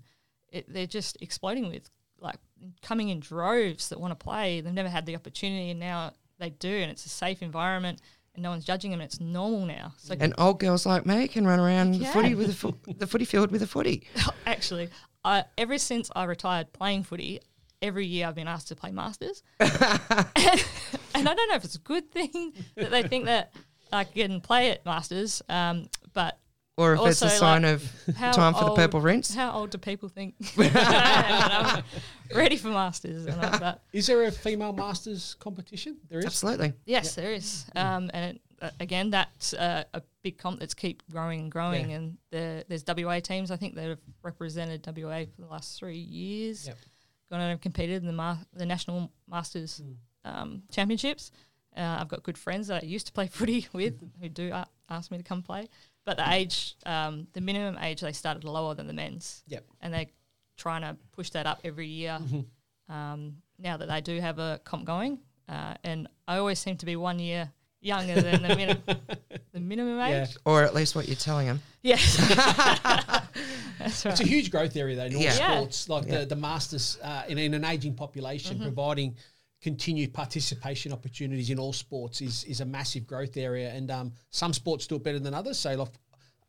it, 0.48 0.72
they're 0.72 0.86
just 0.86 1.18
exploding 1.20 1.68
with 1.68 1.90
like 2.20 2.38
coming 2.82 3.08
in 3.08 3.20
droves 3.20 3.88
that 3.88 4.00
want 4.00 4.12
to 4.12 4.22
play. 4.22 4.60
They've 4.60 4.72
never 4.72 4.88
had 4.88 5.06
the 5.06 5.16
opportunity, 5.16 5.70
and 5.70 5.80
now 5.80 6.12
they 6.38 6.50
do, 6.50 6.68
and 6.68 6.90
it's 6.90 7.06
a 7.06 7.08
safe 7.08 7.42
environment, 7.42 8.00
and 8.34 8.42
no 8.42 8.50
one's 8.50 8.64
judging 8.64 8.90
them. 8.90 9.00
And 9.00 9.08
it's 9.08 9.20
normal 9.20 9.66
now. 9.66 9.94
So 9.98 10.14
And 10.18 10.34
old 10.38 10.60
girls 10.60 10.86
like 10.86 11.06
me 11.06 11.28
can 11.28 11.46
run 11.46 11.60
around 11.60 11.92
the 11.92 12.04
footy 12.06 12.34
with 12.34 12.50
a 12.50 12.54
fo- 12.54 12.76
the 12.96 13.06
footy 13.06 13.24
field 13.24 13.50
with 13.50 13.62
a 13.62 13.66
footy. 13.66 14.06
actually, 14.46 14.90
I, 15.24 15.44
ever 15.58 15.78
since 15.78 16.10
I 16.14 16.24
retired 16.24 16.72
playing 16.72 17.04
footy, 17.04 17.40
every 17.82 18.06
year 18.06 18.26
I've 18.26 18.34
been 18.34 18.48
asked 18.48 18.68
to 18.68 18.76
play 18.76 18.90
masters, 18.90 19.42
and 19.60 19.70
I 19.74 21.34
don't 21.34 21.48
know 21.48 21.56
if 21.56 21.64
it's 21.64 21.76
a 21.76 21.80
good 21.80 22.10
thing 22.10 22.52
that 22.76 22.90
they 22.90 23.02
think 23.02 23.26
that 23.26 23.52
I 23.92 24.04
can 24.04 24.40
play 24.40 24.70
at 24.70 24.84
masters, 24.84 25.42
um, 25.48 25.88
but 26.12 26.38
Or 26.76 26.94
if 26.94 27.06
it's 27.06 27.22
a 27.22 27.28
sign 27.28 27.62
like, 27.62 27.74
of 27.74 28.16
time 28.32 28.54
for 28.54 28.64
the 28.64 28.74
purple 28.74 29.00
rinse. 29.00 29.34
How 29.34 29.52
old 29.52 29.70
do 29.70 29.76
people 29.76 30.08
think 30.08 30.34
I'm 30.58 31.84
ready 32.34 32.56
for 32.56 32.68
masters? 32.68 33.26
And 33.26 33.34
all 33.44 33.58
that. 33.58 33.82
Is 33.92 34.06
there 34.06 34.24
a 34.24 34.32
female 34.32 34.72
masters 34.72 35.36
competition? 35.40 35.98
There 36.08 36.20
is. 36.20 36.26
Absolutely. 36.26 36.72
Yes, 36.86 37.14
there 37.14 37.32
is, 37.32 37.66
um, 37.76 38.10
and 38.14 38.36
it, 38.36 38.42
uh, 38.62 38.70
again, 38.80 39.10
that's 39.10 39.54
uh, 39.54 39.84
a 39.94 40.02
big 40.22 40.38
comp 40.38 40.60
that's 40.60 40.74
keep 40.74 41.02
growing 41.10 41.40
and 41.40 41.50
growing. 41.50 41.90
Yeah. 41.90 41.96
And 41.96 42.18
the, 42.30 42.64
there's 42.68 42.84
WA 42.86 43.20
teams 43.20 43.50
I 43.50 43.56
think 43.56 43.74
that 43.74 43.88
have 43.88 43.98
represented 44.22 44.86
WA 44.86 45.24
for 45.24 45.40
the 45.40 45.48
last 45.48 45.78
three 45.78 45.98
years. 45.98 46.66
Yep. 46.66 46.76
Gone 47.30 47.40
out 47.40 47.50
and 47.50 47.60
competed 47.60 48.02
in 48.02 48.06
the 48.06 48.12
ma- 48.12 48.38
the 48.54 48.66
national 48.66 49.12
masters 49.28 49.82
um, 50.24 50.62
championships. 50.70 51.30
Uh, 51.76 51.98
I've 52.00 52.08
got 52.08 52.22
good 52.22 52.36
friends 52.36 52.66
that 52.66 52.82
I 52.82 52.86
used 52.86 53.06
to 53.06 53.12
play 53.12 53.26
footy 53.32 53.68
with 53.72 54.00
who 54.20 54.28
do 54.28 54.50
a- 54.52 54.66
ask 54.88 55.10
me 55.10 55.18
to 55.18 55.24
come 55.24 55.42
play. 55.42 55.68
But 56.10 56.16
the 56.16 56.32
age, 56.32 56.74
um, 56.86 57.28
the 57.34 57.40
minimum 57.40 57.78
age, 57.80 58.00
they 58.00 58.10
started 58.10 58.42
lower 58.42 58.74
than 58.74 58.88
the 58.88 58.92
men's 58.92 59.44
Yep. 59.46 59.64
and 59.80 59.94
they're 59.94 60.06
trying 60.56 60.82
to 60.82 60.96
push 61.12 61.30
that 61.30 61.46
up 61.46 61.60
every 61.62 61.86
year. 61.86 62.18
Um, 62.88 63.36
now 63.60 63.76
that 63.76 63.86
they 63.88 64.00
do 64.00 64.20
have 64.20 64.40
a 64.40 64.60
comp 64.64 64.86
going, 64.86 65.20
uh, 65.48 65.74
and 65.84 66.08
I 66.26 66.38
always 66.38 66.58
seem 66.58 66.76
to 66.78 66.86
be 66.86 66.96
one 66.96 67.20
year 67.20 67.48
younger 67.80 68.20
than 68.20 68.42
the, 68.42 68.56
minim- 68.56 68.82
the 69.52 69.60
minimum 69.60 69.98
Yeah. 69.98 70.24
age. 70.24 70.36
Or 70.44 70.64
at 70.64 70.74
least 70.74 70.96
what 70.96 71.06
you're 71.06 71.14
telling 71.14 71.46
them. 71.46 71.62
Yes, 71.82 72.16
that's 73.78 74.04
right. 74.04 74.12
It's 74.12 74.20
a 74.20 74.26
huge 74.26 74.50
growth 74.50 74.74
area 74.76 74.96
though 74.96 75.04
in 75.04 75.14
all 75.14 75.22
Yeah. 75.22 75.36
Yeah. 75.36 75.56
sports, 75.58 75.88
like 75.88 76.06
Yeah. 76.08 76.18
the, 76.20 76.26
the 76.26 76.36
masters 76.36 76.98
uh, 77.04 77.22
in, 77.28 77.38
in 77.38 77.54
an 77.54 77.64
aging 77.64 77.94
population, 77.94 78.56
Mm-hmm. 78.56 78.64
providing 78.64 79.14
continued 79.60 80.12
participation 80.14 80.92
opportunities 80.92 81.50
in 81.50 81.58
all 81.58 81.72
sports 81.72 82.20
is 82.20 82.44
is 82.44 82.60
a 82.60 82.64
massive 82.64 83.06
growth 83.06 83.36
area. 83.36 83.70
And 83.72 83.90
um, 83.90 84.12
some 84.30 84.52
sports 84.52 84.86
do 84.86 84.96
it 84.96 85.04
better 85.04 85.18
than 85.18 85.34
others. 85.34 85.58
So 85.58 85.74
like 85.74 85.88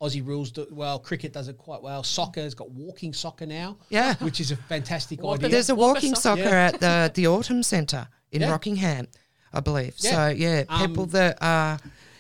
Aussie 0.01 0.25
rules 0.25 0.50
do 0.51 0.62
it 0.62 0.72
well, 0.72 0.98
cricket 0.98 1.32
does 1.34 1.48
it 1.48 1.58
quite 1.58 1.82
well. 1.84 2.03
Soccer's 2.03 2.53
got 2.56 2.72
walking 2.72 3.13
soccer 3.13 3.46
now, 3.46 3.77
Yeah. 3.89 4.15
which 4.15 4.39
is 4.39 4.51
a 4.51 4.56
fantastic 4.56 5.22
Walker- 5.22 5.39
idea. 5.46 5.50
There's 5.50 5.70
a 5.70 5.75
Walker 5.75 5.94
walking 5.96 6.15
soccer. 6.15 6.44
soccer 6.44 6.56
at 6.56 6.80
the 6.80 7.12
the 7.13 7.27
Autumn 7.27 7.62
Centre 7.63 8.08
in 8.32 8.41
Yeah. 8.41 8.50
Rockingham, 8.51 9.08
I 9.53 9.60
believe. 9.60 9.96
Yeah. 10.00 10.12
So 10.12 10.27
yeah, 10.30 10.63
Um, 10.70 10.88
people 10.88 11.06
that 11.08 11.38
are 11.41 11.80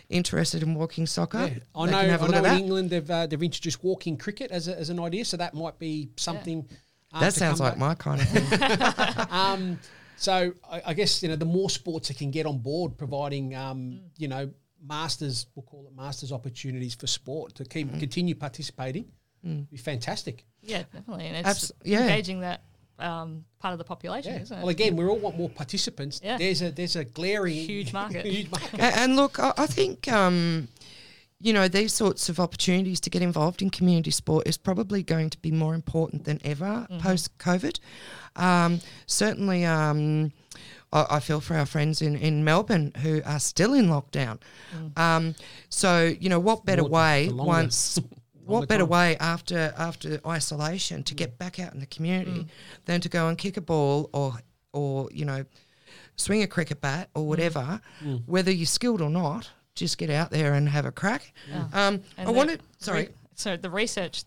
interested 0.09 0.61
in 0.61 0.75
walking 0.75 1.07
soccer, 1.07 1.39
Yeah. 1.47 1.59
I 1.73 1.85
know. 1.85 1.91
can 2.01 2.09
have 2.09 2.21
a 2.21 2.25
I 2.25 2.27
look 2.27 2.31
know. 2.31 2.37
at 2.37 2.37
In 2.37 2.43
that. 2.43 2.59
England, 2.59 2.89
they've 2.89 3.09
uh, 3.09 3.25
they've 3.27 3.41
introduced 3.41 3.81
walking 3.83 4.17
cricket 4.17 4.51
as, 4.51 4.67
a, 4.67 4.77
as 4.77 4.89
an 4.89 4.99
idea, 4.99 5.23
so 5.25 5.37
that 5.37 5.53
might 5.53 5.79
be 5.79 6.09
something. 6.17 6.67
um, 7.13 7.21
That 7.21 7.33
sounds 7.33 7.59
like 7.61 7.79
back. 7.79 7.79
my 7.79 7.95
kind 7.95 8.21
of 8.21 8.27
thing. 8.29 9.27
Um, 9.31 9.79
so 10.21 10.53
I, 10.69 10.81
I 10.87 10.93
guess 10.93 11.21
you 11.23 11.29
know 11.29 11.35
the 11.35 11.45
more 11.45 11.69
sports 11.69 12.07
that 12.09 12.17
can 12.17 12.31
get 12.31 12.45
on 12.45 12.59
board, 12.59 12.97
providing 12.97 13.55
um, 13.55 13.77
Mm. 13.81 13.99
you 14.17 14.27
know 14.27 14.49
masters, 14.83 15.45
we'll 15.55 15.63
call 15.63 15.85
it 15.87 15.95
masters 15.95 16.31
opportunities 16.31 16.95
for 16.95 17.07
sport 17.07 17.55
to 17.55 17.63
Mm. 17.63 17.69
keep 17.69 17.99
continue 17.99 18.35
participating, 18.35 19.05
be 19.43 19.77
fantastic. 19.77 20.45
yeah, 20.61 20.83
definitely, 20.93 21.25
and 21.27 21.37
it's 21.37 21.49
Abs- 21.49 21.71
yeah. 21.83 22.01
engaging 22.01 22.41
that 22.41 22.61
um, 22.99 23.45
part 23.59 23.71
of 23.73 23.79
the 23.79 23.83
population, 23.83 24.33
Yeah. 24.33 24.41
isn't 24.41 24.57
it? 24.57 24.61
Well, 24.61 24.69
again, 24.69 24.95
we 24.95 25.03
all 25.05 25.17
want 25.17 25.35
more 25.37 25.49
participants. 25.49 26.21
Yeah. 26.23 26.37
There's 26.37 26.61
a 26.61 26.69
there's 26.71 26.95
a 26.95 27.03
glaring 27.03 27.55
Huge 27.55 27.93
market. 27.93 28.25
huge 28.37 28.51
market. 28.51 28.79
A- 28.79 28.99
and 28.99 29.15
look, 29.15 29.39
I, 29.39 29.53
I 29.57 29.65
think 29.65 30.07
um, 30.07 30.67
you 31.41 31.53
know 31.53 31.67
these 31.67 31.93
sorts 31.93 32.29
of 32.29 32.39
opportunities 32.39 32.99
to 33.01 33.09
get 33.09 33.21
involved 33.21 33.61
in 33.61 33.69
community 33.69 34.11
sport 34.11 34.47
is 34.47 34.57
probably 34.57 35.03
going 35.03 35.29
to 35.29 35.37
be 35.39 35.51
more 35.51 35.73
important 35.75 36.25
than 36.25 36.39
ever 36.43 36.87
post 36.99 37.37
COVID. 37.37 37.79
Um, 38.35 38.79
certainly, 39.07 39.65
um, 39.65 40.31
I, 40.93 41.05
I 41.11 41.19
feel 41.19 41.39
for 41.41 41.55
our 41.55 41.65
friends 41.65 42.01
in, 42.01 42.15
in 42.15 42.43
Melbourne 42.43 42.93
who 43.01 43.21
are 43.25 43.39
still 43.39 43.73
in 43.73 43.87
lockdown. 43.87 44.39
Um, 44.95 45.35
so 45.69 46.13
you 46.19 46.29
know, 46.29 46.39
what 46.39 46.65
better 46.65 46.83
More- 46.83 46.91
way 46.91 47.29
once? 47.31 47.99
What 48.43 48.67
better 48.67 48.83
time. 48.83 48.89
way 48.89 49.17
after 49.17 49.73
after 49.77 50.19
isolation 50.25 51.03
to 51.03 51.13
get 51.15 51.37
back 51.37 51.59
out 51.59 51.73
in 51.73 51.79
the 51.79 51.85
community 51.85 52.47
than 52.85 52.99
to 52.99 53.07
go 53.07 53.29
and 53.29 53.37
kick 53.37 53.55
a 53.55 53.61
ball 53.61 54.09
or 54.13 54.33
or 54.73 55.09
you 55.13 55.23
know 55.23 55.45
swing 56.17 56.41
a 56.43 56.47
cricket 56.47 56.81
bat 56.81 57.09
or 57.15 57.27
whatever, 57.27 57.79
whether 58.25 58.51
you're 58.51 58.65
skilled 58.65 58.99
or 58.99 59.09
not, 59.09 59.49
just 59.75 59.97
get 59.97 60.09
out 60.09 60.31
there 60.31 60.53
and 60.53 60.67
have 60.69 60.85
a 60.85 60.91
crack. 60.91 61.33
Yeah. 61.49 61.67
Um, 61.73 62.01
I 62.17 62.25
the 62.25 62.31
wanted, 62.31 62.61
sorry, 62.79 63.03
re- 63.07 63.13
so 63.35 63.57
the 63.57 63.69
research 63.69 64.23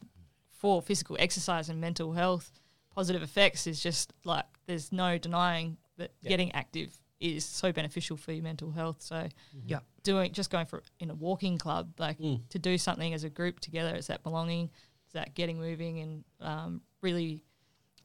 for 0.51 0.81
physical 0.83 1.17
exercise 1.19 1.69
and 1.69 1.81
mental 1.81 2.13
health 2.13 2.51
positive 2.95 3.23
effects 3.23 3.67
is 3.67 3.83
just 3.83 4.13
like 4.25 4.45
there's 4.67 4.93
no 4.93 5.19
denying 5.19 5.77
that 5.99 6.13
Yeah. 6.23 6.29
getting 6.31 6.53
active 6.53 6.97
is 7.21 7.45
so 7.45 7.73
beneficial 7.73 8.17
for 8.17 8.33
your 8.33 8.43
mental 8.43 8.71
health. 8.71 9.01
So 9.03 9.29
Yeah. 9.67 9.81
doing 10.03 10.33
just 10.33 10.51
going 10.51 10.67
for 10.67 10.83
in 11.01 11.11
a 11.11 11.15
walking 11.15 11.59
club, 11.59 11.93
like 11.99 12.19
Mm. 12.19 12.49
to 12.51 12.59
do 12.59 12.79
something 12.79 13.13
as 13.15 13.25
a 13.25 13.31
group 13.31 13.61
together, 13.61 13.95
it's 13.95 14.07
that 14.09 14.23
belonging, 14.23 14.71
it's 15.05 15.13
that 15.15 15.35
getting 15.35 15.59
moving 15.59 16.01
and 16.01 16.25
um, 16.41 16.83
really 17.03 17.43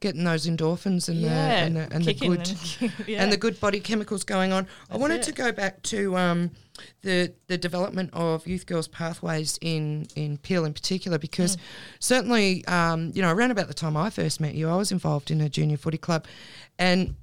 Getting 0.00 0.24
those 0.24 0.46
endorphins 0.46 1.08
and 1.10 1.18
yeah, 1.20 1.60
the 1.60 1.66
and 1.66 1.76
the, 1.76 1.94
and 1.94 2.04
the 2.06 2.14
good 2.14 2.48
and, 2.80 2.92
yeah. 3.06 3.22
and 3.22 3.30
the 3.30 3.36
good 3.36 3.60
body 3.60 3.80
chemicals 3.80 4.24
going 4.24 4.50
on. 4.50 4.66
I 4.90 4.96
wanted 4.96 5.16
it. 5.20 5.22
to 5.24 5.32
go 5.32 5.52
back 5.52 5.82
to 5.82 6.16
um, 6.16 6.50
the 7.02 7.34
the 7.48 7.58
development 7.58 8.08
of 8.14 8.46
youth 8.46 8.64
girls 8.64 8.88
pathways 8.88 9.58
in 9.60 10.06
in 10.16 10.38
Peel 10.38 10.64
in 10.64 10.72
particular 10.72 11.18
because 11.18 11.56
Mm. 11.56 11.60
certainly 11.98 12.64
um, 12.64 13.12
you 13.14 13.20
know 13.20 13.30
around 13.30 13.50
about 13.50 13.68
the 13.68 13.74
time 13.74 13.94
I 13.94 14.08
first 14.08 14.40
met 14.40 14.54
you, 14.54 14.70
I 14.70 14.76
was 14.76 14.90
involved 14.90 15.30
in 15.30 15.42
a 15.42 15.50
junior 15.50 15.76
footy 15.76 15.98
club, 15.98 16.24
and 16.78 17.14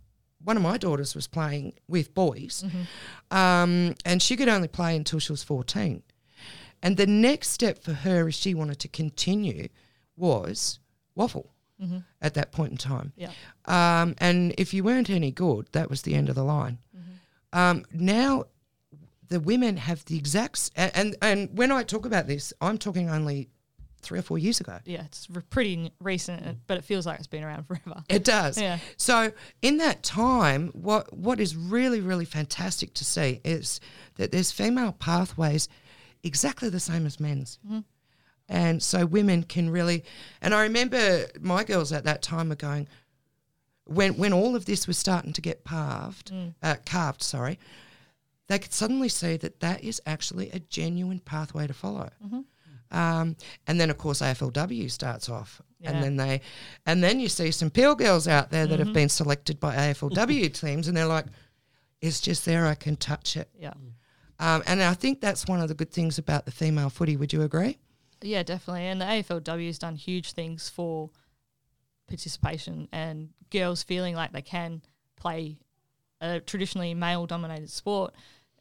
one 0.44 0.56
of 0.56 0.62
my 0.62 0.78
daughters 0.78 1.16
was 1.16 1.26
playing 1.28 1.74
with 1.88 2.14
boys, 2.14 2.64
Mm-hmm. 2.64 3.36
um, 3.36 3.96
and 4.06 4.22
she 4.22 4.36
could 4.38 4.50
only 4.50 4.68
play 4.68 4.96
until 4.96 5.18
she 5.18 5.32
was 5.34 5.42
fourteen. 5.44 6.04
And 6.84 6.96
the 6.96 7.08
next 7.08 7.50
step 7.50 7.82
for 7.82 7.94
her, 7.94 8.28
if 8.28 8.36
she 8.36 8.54
wanted 8.54 8.78
to 8.82 8.88
continue, 8.88 9.68
was 10.16 10.80
WAFL 11.18 11.48
Mm-hmm. 11.82 11.98
at 12.22 12.34
that 12.34 12.52
point 12.52 12.72
in 12.72 12.78
time. 12.78 13.14
yeah, 13.16 13.30
Um, 13.66 14.16
and 14.18 14.54
if 14.58 14.74
you 14.74 14.84
weren't 14.84 15.10
any 15.12 15.32
good, 15.32 15.68
that 15.74 15.90
was 15.92 16.02
the 16.02 16.16
end 16.16 16.28
of 16.30 16.36
the 16.36 16.44
line. 16.44 16.80
Um, 17.54 17.86
now, 17.94 18.46
the 19.30 19.40
women 19.40 19.78
have 19.78 20.04
the 20.06 20.18
exact 20.18 20.72
and, 20.76 20.92
and 20.96 21.16
and 21.22 21.58
when 21.58 21.72
I 21.72 21.84
talk 21.84 22.06
about 22.06 22.28
this, 22.28 22.52
I'm 22.62 22.78
talking 22.78 23.10
only 23.10 23.50
three 24.02 24.20
or 24.20 24.22
four 24.22 24.38
years 24.38 24.60
ago. 24.60 24.80
yeah, 24.86 25.04
it's 25.06 25.28
re- 25.30 25.42
pretty 25.50 25.92
recent, 26.00 26.60
but 26.68 26.78
it 26.78 26.84
feels 26.84 27.06
like 27.06 27.20
it's 27.20 27.28
been 27.28 27.44
around 27.44 27.64
forever. 27.68 28.04
It 28.10 28.24
does. 28.24 28.60
Yeah. 28.60 28.80
So 28.98 29.32
in 29.62 29.78
that 29.78 30.02
time, 30.04 30.70
what 30.74 31.12
what 31.16 31.40
is 31.40 31.56
really 31.56 32.02
really 32.02 32.26
fantastic 32.26 32.94
to 32.96 33.06
see 33.06 33.40
is 33.44 33.80
that 34.16 34.32
there's 34.32 34.52
female 34.52 34.94
pathways 34.94 35.68
exactly 36.24 36.70
the 36.70 36.80
same 36.80 37.06
as 37.06 37.20
men's. 37.20 37.60
And 38.50 38.82
so 38.82 39.06
women 39.06 39.44
can 39.44 39.70
really, 39.70 40.04
and 40.42 40.54
I 40.54 40.64
remember 40.64 41.26
my 41.42 41.64
girls 41.66 41.92
at 41.92 42.06
that 42.06 42.22
time 42.22 42.50
were 42.50 42.56
going, 42.56 42.88
when 43.86 44.18
when 44.18 44.34
all 44.34 44.56
of 44.56 44.66
this 44.66 44.88
was 44.88 44.98
starting 44.98 45.34
to 45.34 45.42
get 45.42 45.64
carved, 45.64 46.32
uh, 46.64 46.76
carved, 46.86 47.22
sorry, 47.24 47.58
they 48.48 48.60
could 48.60 48.74
suddenly 48.74 49.10
see 49.10 49.38
that 49.38 49.60
that 49.60 49.84
is 49.84 50.02
actually 50.06 50.50
a 50.52 50.60
genuine 50.60 51.20
pathway 51.20 51.68
to 51.68 51.74
follow. 51.74 52.10
Um, 52.90 53.36
and 53.68 53.80
then 53.82 53.90
of 53.90 53.98
course 53.98 54.22
AFLW 54.22 54.90
starts 54.90 55.28
off, 55.28 55.62
Yeah. 55.80 55.92
and 55.92 56.02
then 56.04 56.16
they, 56.16 56.40
and 56.86 57.04
then 57.04 57.20
you 57.20 57.28
see 57.28 57.52
some 57.52 57.70
Peel 57.70 57.96
girls 57.96 58.30
out 58.30 58.50
there 58.50 58.66
that 58.66 58.80
have 58.80 58.94
been 58.94 59.10
selected 59.10 59.60
by 59.60 59.76
AFLW 59.76 60.54
teams, 60.62 60.88
and 60.88 60.96
they're 60.96 61.06
like, 61.06 61.26
it's 62.00 62.22
just 62.22 62.46
there, 62.46 62.66
I 62.66 62.76
can 62.76 62.96
touch 62.96 63.36
it. 63.36 63.50
Yeah, 63.60 63.74
Um, 64.40 64.64
and 64.66 64.82
I 64.82 64.94
think 64.94 65.20
that's 65.20 65.48
one 65.48 65.60
of 65.60 65.68
the 65.68 65.74
good 65.74 65.92
things 65.92 66.18
about 66.18 66.46
the 66.46 66.52
female 66.52 66.90
footy. 66.90 67.18
Would 67.18 67.34
you 67.34 67.42
agree? 67.42 67.78
Yeah, 68.22 68.44
definitely. 68.44 68.86
And 68.86 69.02
the 69.02 69.06
AFLW 69.06 69.68
has 69.68 69.80
done 69.80 69.96
huge 69.96 70.34
things 70.34 70.70
for 70.70 71.10
participation 72.08 72.88
and 72.92 73.30
girls 73.52 73.84
feeling 73.84 74.16
like 74.16 74.32
they 74.32 74.42
can 74.42 74.82
play 75.16 75.58
a 76.22 76.40
traditionally 76.40 76.94
male-dominated 76.94 77.70
sport. 77.70 78.14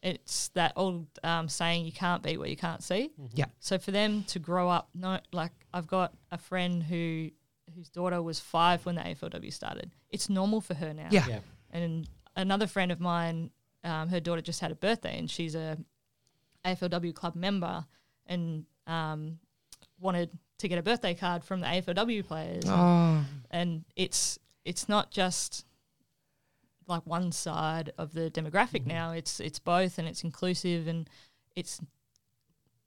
It's 0.03 0.49
that 0.49 0.73
old 0.75 1.07
um, 1.23 1.49
saying, 1.49 1.85
"You 1.85 1.91
can't 1.91 2.21
beat 2.21 2.37
what 2.37 2.49
you 2.49 2.55
can't 2.55 2.83
see." 2.83 3.11
Yeah. 3.33 3.45
So 3.59 3.79
for 3.79 3.91
them 3.91 4.23
to 4.25 4.39
grow 4.39 4.69
up, 4.69 4.89
no, 4.93 5.19
like 5.31 5.51
I've 5.73 5.87
got 5.87 6.13
a 6.31 6.37
friend 6.37 6.83
who 6.83 7.31
whose 7.75 7.89
daughter 7.89 8.21
was 8.21 8.39
five 8.39 8.85
when 8.85 8.95
the 8.95 9.01
AFLW 9.01 9.51
started. 9.51 9.91
It's 10.09 10.29
normal 10.29 10.61
for 10.61 10.75
her 10.75 10.93
now. 10.93 11.07
Yeah. 11.11 11.25
Yeah. 11.27 11.39
And 11.71 12.07
another 12.35 12.67
friend 12.67 12.91
of 12.91 12.99
mine, 12.99 13.49
um, 13.83 14.09
her 14.09 14.19
daughter 14.19 14.41
just 14.41 14.61
had 14.61 14.71
a 14.71 14.75
birthday, 14.75 15.17
and 15.17 15.29
she's 15.29 15.55
a 15.55 15.77
AFLW 16.63 17.13
club 17.15 17.35
member, 17.35 17.85
and 18.27 18.65
um, 18.85 19.39
wanted 19.99 20.29
to 20.59 20.67
get 20.67 20.77
a 20.79 20.83
birthday 20.83 21.13
card 21.13 21.43
from 21.43 21.59
the 21.61 21.67
AFLW 21.67 22.25
players. 22.25 22.63
Oh, 22.67 23.23
And 23.51 23.83
it's 23.95 24.39
it's 24.65 24.89
not 24.89 25.11
just 25.11 25.65
like 26.87 27.05
one 27.05 27.31
side 27.31 27.91
of 27.97 28.13
the 28.13 28.29
demographic 28.31 28.81
Mm-hmm. 28.81 28.89
now. 28.89 29.11
It's 29.11 29.39
it's 29.39 29.59
both, 29.59 29.97
and 29.99 30.07
it's 30.07 30.23
inclusive, 30.23 30.87
and 30.87 31.09
it's 31.55 31.79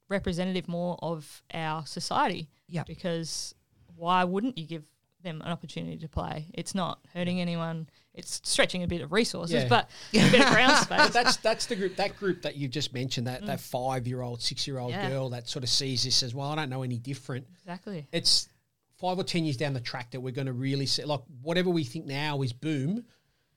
representative 0.09 0.67
more 0.67 0.97
of 1.01 1.41
our 1.53 1.85
society. 1.85 2.49
Yeah. 2.67 2.83
Because 2.85 3.55
why 3.95 4.23
wouldn't 4.23 4.57
you 4.57 4.65
give 4.65 4.83
them 5.23 5.41
an 5.41 5.51
opportunity 5.51 5.97
to 5.97 6.07
play? 6.09 6.47
It's 6.53 6.75
not 6.75 6.99
hurting 7.13 7.39
anyone. 7.39 7.87
It's 8.13 8.41
stretching 8.43 8.83
a 8.83 8.87
bit 8.87 9.01
of 9.01 9.11
resources, 9.13 9.53
Yeah. 9.63 9.67
but 9.69 9.89
a 10.13 10.29
bit 10.31 10.41
of 10.41 10.47
ground 10.53 10.85
But 10.89 11.05
space. 11.05 11.13
that's 11.13 11.37
that's 11.37 11.65
the 11.67 11.75
group 11.77 11.95
that 11.95 12.17
group 12.17 12.41
that 12.41 12.57
you've 12.57 12.71
just 12.71 12.93
mentioned 12.93 13.27
that 13.27 13.45
that 13.45 13.61
five 13.61 14.05
year 14.05 14.21
old 14.21 14.41
six 14.41 14.67
year 14.67 14.79
old 14.79 14.91
Mm. 14.91 14.95
Yeah. 14.95 15.09
girl 15.09 15.29
that 15.29 15.47
sort 15.47 15.63
of 15.63 15.69
sees 15.69 16.03
this 16.03 16.21
as 16.23 16.35
well. 16.35 16.49
I 16.49 16.55
don't 16.55 16.69
know 16.69 16.83
any 16.83 16.97
different. 16.97 17.47
Exactly. 17.61 18.05
It's 18.11 18.49
five 18.97 19.17
or 19.17 19.23
ten 19.23 19.45
years 19.45 19.55
down 19.57 19.73
the 19.73 19.79
track 19.79 20.11
that 20.11 20.19
we're 20.19 20.33
going 20.33 20.47
to 20.47 20.53
really 20.53 20.85
see 20.85 21.05
like 21.05 21.21
whatever 21.41 21.69
we 21.69 21.83
think 21.85 22.05
now 22.05 22.41
is 22.41 22.51
boom. 22.51 23.05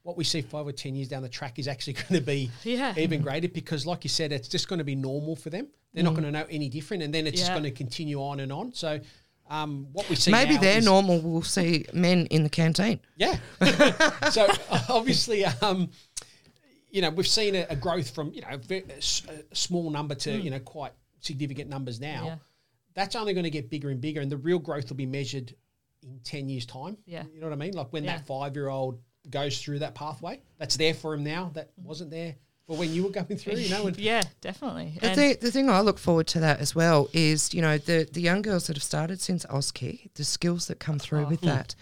What 0.04 0.16
we 0.16 0.22
see 0.24 0.40
five 0.42 0.66
or 0.66 0.72
ten 0.72 0.94
years 0.94 1.08
down 1.08 1.22
the 1.22 1.28
track 1.28 1.58
is 1.58 1.66
actually 1.66 1.92
going 2.08 2.14
to 2.14 2.20
be 2.20 2.50
Yeah. 2.62 2.94
even 2.96 3.22
greater 3.22 3.48
because, 3.48 3.86
like 3.86 4.04
you 4.04 4.10
said, 4.10 4.30
it's 4.32 4.46
just 4.48 4.68
going 4.68 4.78
to 4.78 4.84
be 4.84 4.94
normal 4.94 5.34
for 5.34 5.50
them. 5.50 5.66
They're 5.94 6.04
not 6.04 6.14
going 6.14 6.24
to 6.24 6.30
know 6.32 6.44
any 6.50 6.68
different, 6.68 7.02
and 7.04 7.14
then 7.14 7.26
it's 7.26 7.38
just 7.38 7.50
Yeah. 7.50 7.54
going 7.54 7.64
to 7.64 7.70
continue 7.70 8.20
on 8.20 8.40
and 8.40 8.52
on. 8.52 8.72
So, 8.74 9.00
um, 9.54 9.86
what 9.92 10.08
we 10.08 10.16
see 10.16 10.30
maybe 10.30 10.54
now 10.54 10.60
they're 10.60 10.78
is- 10.78 10.84
normal. 10.84 11.20
We'll 11.20 11.42
see 11.42 11.86
men 11.92 12.26
in 12.26 12.42
the 12.42 12.48
canteen. 12.50 13.00
yeah. 13.16 13.38
so 14.30 14.48
obviously, 14.88 15.44
um, 15.44 15.90
you 16.90 17.02
know, 17.02 17.10
we've 17.10 17.26
seen 17.26 17.54
a, 17.54 17.66
a 17.70 17.76
growth 17.76 18.10
from 18.14 18.32
you 18.32 18.40
know 18.42 18.48
a, 18.52 18.56
ve- 18.58 18.84
a 18.88 18.96
s- 18.96 19.22
a 19.28 19.54
small 19.54 19.90
number 19.90 20.14
to 20.16 20.32
you 20.32 20.50
know 20.50 20.58
quite 20.60 20.92
significant 21.20 21.68
numbers 21.70 22.00
now. 22.00 22.24
Yeah. 22.26 22.36
That's 22.94 23.16
only 23.16 23.32
going 23.34 23.44
to 23.44 23.50
get 23.50 23.70
bigger 23.70 23.90
and 23.90 24.00
bigger, 24.00 24.20
and 24.20 24.30
the 24.30 24.36
real 24.36 24.58
growth 24.58 24.88
will 24.88 24.96
be 24.96 25.06
measured 25.06 25.54
in 26.02 26.20
ten 26.24 26.48
years' 26.48 26.66
time. 26.66 26.96
Yeah. 27.06 27.24
you 27.32 27.40
know 27.40 27.46
what 27.48 27.52
I 27.52 27.56
mean. 27.56 27.72
Like 27.74 27.92
when 27.92 28.04
Yeah. 28.04 28.16
that 28.16 28.26
five-year-old 28.26 29.00
goes 29.30 29.60
through 29.62 29.80
that 29.80 29.94
pathway, 29.94 30.40
that's 30.58 30.76
there 30.76 30.94
for 30.94 31.14
him 31.14 31.24
now. 31.24 31.50
That 31.54 31.70
wasn't 31.76 32.10
there 32.10 32.36
for 32.66 32.76
when 32.76 32.92
you 32.92 33.04
were 33.04 33.10
going 33.10 33.36
through. 33.36 33.54
You 33.56 33.68
know, 33.70 33.86
and 33.86 33.96
yeah, 33.98 34.22
definitely. 34.40 34.94
The, 35.00 35.06
And- 35.08 35.16
thing, 35.16 35.36
the 35.40 35.50
thing 35.50 35.70
I 35.70 35.80
look 35.80 35.98
forward 35.98 36.26
to 36.28 36.40
that 36.40 36.60
as 36.60 36.74
well 36.74 37.08
is, 37.12 37.52
you 37.54 37.60
know, 37.62 37.78
the, 37.78 38.08
the 38.10 38.20
young 38.20 38.42
girls 38.42 38.66
that 38.66 38.76
have 38.76 38.82
started 38.82 39.20
since 39.20 39.44
Auskick, 39.46 40.12
the 40.14 40.24
skills 40.24 40.66
that 40.68 40.80
come 40.80 40.98
through 40.98 41.24
Oh. 41.26 41.28
with 41.28 41.40
that. 41.42 41.74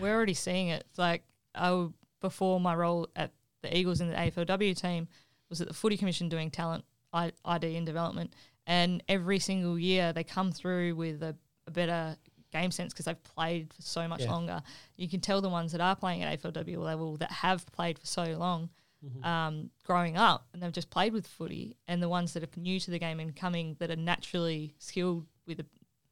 we're 0.00 0.14
already 0.14 0.34
seeing 0.34 0.68
it. 0.68 0.86
Like 0.96 1.22
I 1.54 1.68
w- 1.70 1.92
before 2.20 2.60
my 2.60 2.74
role 2.74 3.08
at 3.16 3.32
the 3.62 3.76
Eagles 3.76 4.00
in 4.00 4.08
the 4.08 4.14
AFLW 4.14 4.80
team 4.80 5.08
was 5.48 5.60
at 5.60 5.68
the 5.68 5.74
Footy 5.74 5.96
Commission 5.96 6.28
doing 6.28 6.50
talent 6.50 6.84
I- 7.12 7.32
ID 7.44 7.74
and 7.76 7.84
development, 7.86 8.34
and 8.66 9.02
every 9.08 9.38
single 9.40 9.78
year 9.78 10.12
they 10.12 10.22
come 10.24 10.52
through 10.52 10.94
with 10.94 11.22
a, 11.22 11.34
a 11.66 11.70
better 11.70 12.16
game 12.52 12.70
sense 12.70 12.92
because 12.92 13.06
they've 13.06 13.22
played 13.24 13.72
for 13.74 13.82
so 13.82 14.06
much 14.06 14.20
Yeah. 14.22 14.30
longer. 14.32 14.62
You 14.96 15.08
can 15.08 15.20
tell 15.20 15.40
the 15.40 15.48
ones 15.48 15.72
that 15.72 15.80
are 15.80 15.96
playing 15.96 16.22
at 16.22 16.40
AFLW 16.40 16.76
level 16.78 17.16
that 17.16 17.30
have 17.32 17.66
played 17.72 17.98
for 17.98 18.06
so 18.06 18.24
long. 18.38 18.70
Um, 19.22 19.70
growing 19.84 20.16
up, 20.16 20.48
and 20.52 20.60
they've 20.62 20.72
just 20.72 20.90
played 20.90 21.12
with 21.12 21.26
footy, 21.26 21.76
and 21.86 22.02
the 22.02 22.08
ones 22.08 22.32
that 22.32 22.42
are 22.42 22.48
new 22.60 22.80
to 22.80 22.90
the 22.90 22.98
game 22.98 23.20
and 23.20 23.34
coming 23.34 23.76
that 23.78 23.90
are 23.90 23.96
naturally 23.96 24.74
skilled 24.78 25.26
with 25.46 25.60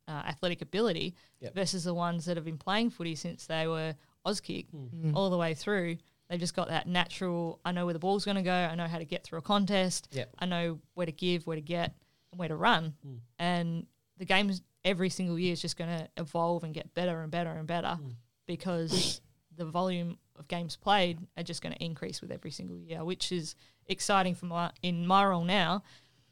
uh, 0.08 0.10
athletic 0.10 0.62
ability, 0.62 1.14
Yep. 1.40 1.54
versus 1.54 1.82
the 1.84 1.92
ones 1.94 2.26
that 2.26 2.36
have 2.36 2.44
been 2.44 2.58
playing 2.58 2.90
footy 2.90 3.16
since 3.16 3.46
they 3.46 3.66
were 3.66 3.94
Auskick 4.24 4.66
Mm. 4.72 5.14
all 5.16 5.30
the 5.30 5.36
way 5.36 5.52
through. 5.54 5.96
They've 6.28 6.38
just 6.40 6.54
got 6.54 6.68
that 6.68 6.86
natural. 6.86 7.60
I 7.64 7.72
know 7.72 7.84
where 7.86 7.92
the 7.92 7.98
ball's 8.00 8.24
going 8.24 8.36
to 8.36 8.42
go. 8.42 8.52
I 8.52 8.74
know 8.76 8.86
how 8.86 8.98
to 8.98 9.04
get 9.04 9.24
through 9.24 9.40
a 9.40 9.42
contest. 9.42 10.08
Yep. 10.12 10.34
I 10.38 10.46
know 10.46 10.78
where 10.94 11.06
to 11.06 11.12
give, 11.12 11.44
where 11.46 11.56
to 11.56 11.60
get, 11.62 11.92
and 12.30 12.38
where 12.38 12.48
to 12.48 12.56
run. 12.56 12.94
Mm. 13.06 13.18
And 13.40 13.86
the 14.16 14.24
game's 14.24 14.62
every 14.84 15.08
single 15.10 15.38
year 15.38 15.52
is 15.52 15.60
just 15.60 15.76
going 15.76 15.90
to 15.90 16.08
evolve 16.16 16.62
and 16.62 16.72
get 16.72 16.94
better 16.94 17.20
and 17.22 17.30
better 17.32 17.50
and 17.50 17.66
better 17.66 17.98
Mm. 18.00 18.14
because 18.46 19.20
the 19.56 19.64
volume 19.64 20.18
of 20.38 20.48
games 20.48 20.76
played 20.76 21.18
are 21.36 21.42
just 21.42 21.62
going 21.62 21.74
to 21.74 21.84
increase 21.84 22.20
with 22.20 22.30
every 22.30 22.50
single 22.50 22.78
year, 22.78 23.04
which 23.04 23.32
is 23.32 23.54
exciting 23.86 24.34
for 24.34 24.46
my 24.46 24.70
in 24.82 25.06
my 25.06 25.24
role 25.24 25.44
now 25.44 25.82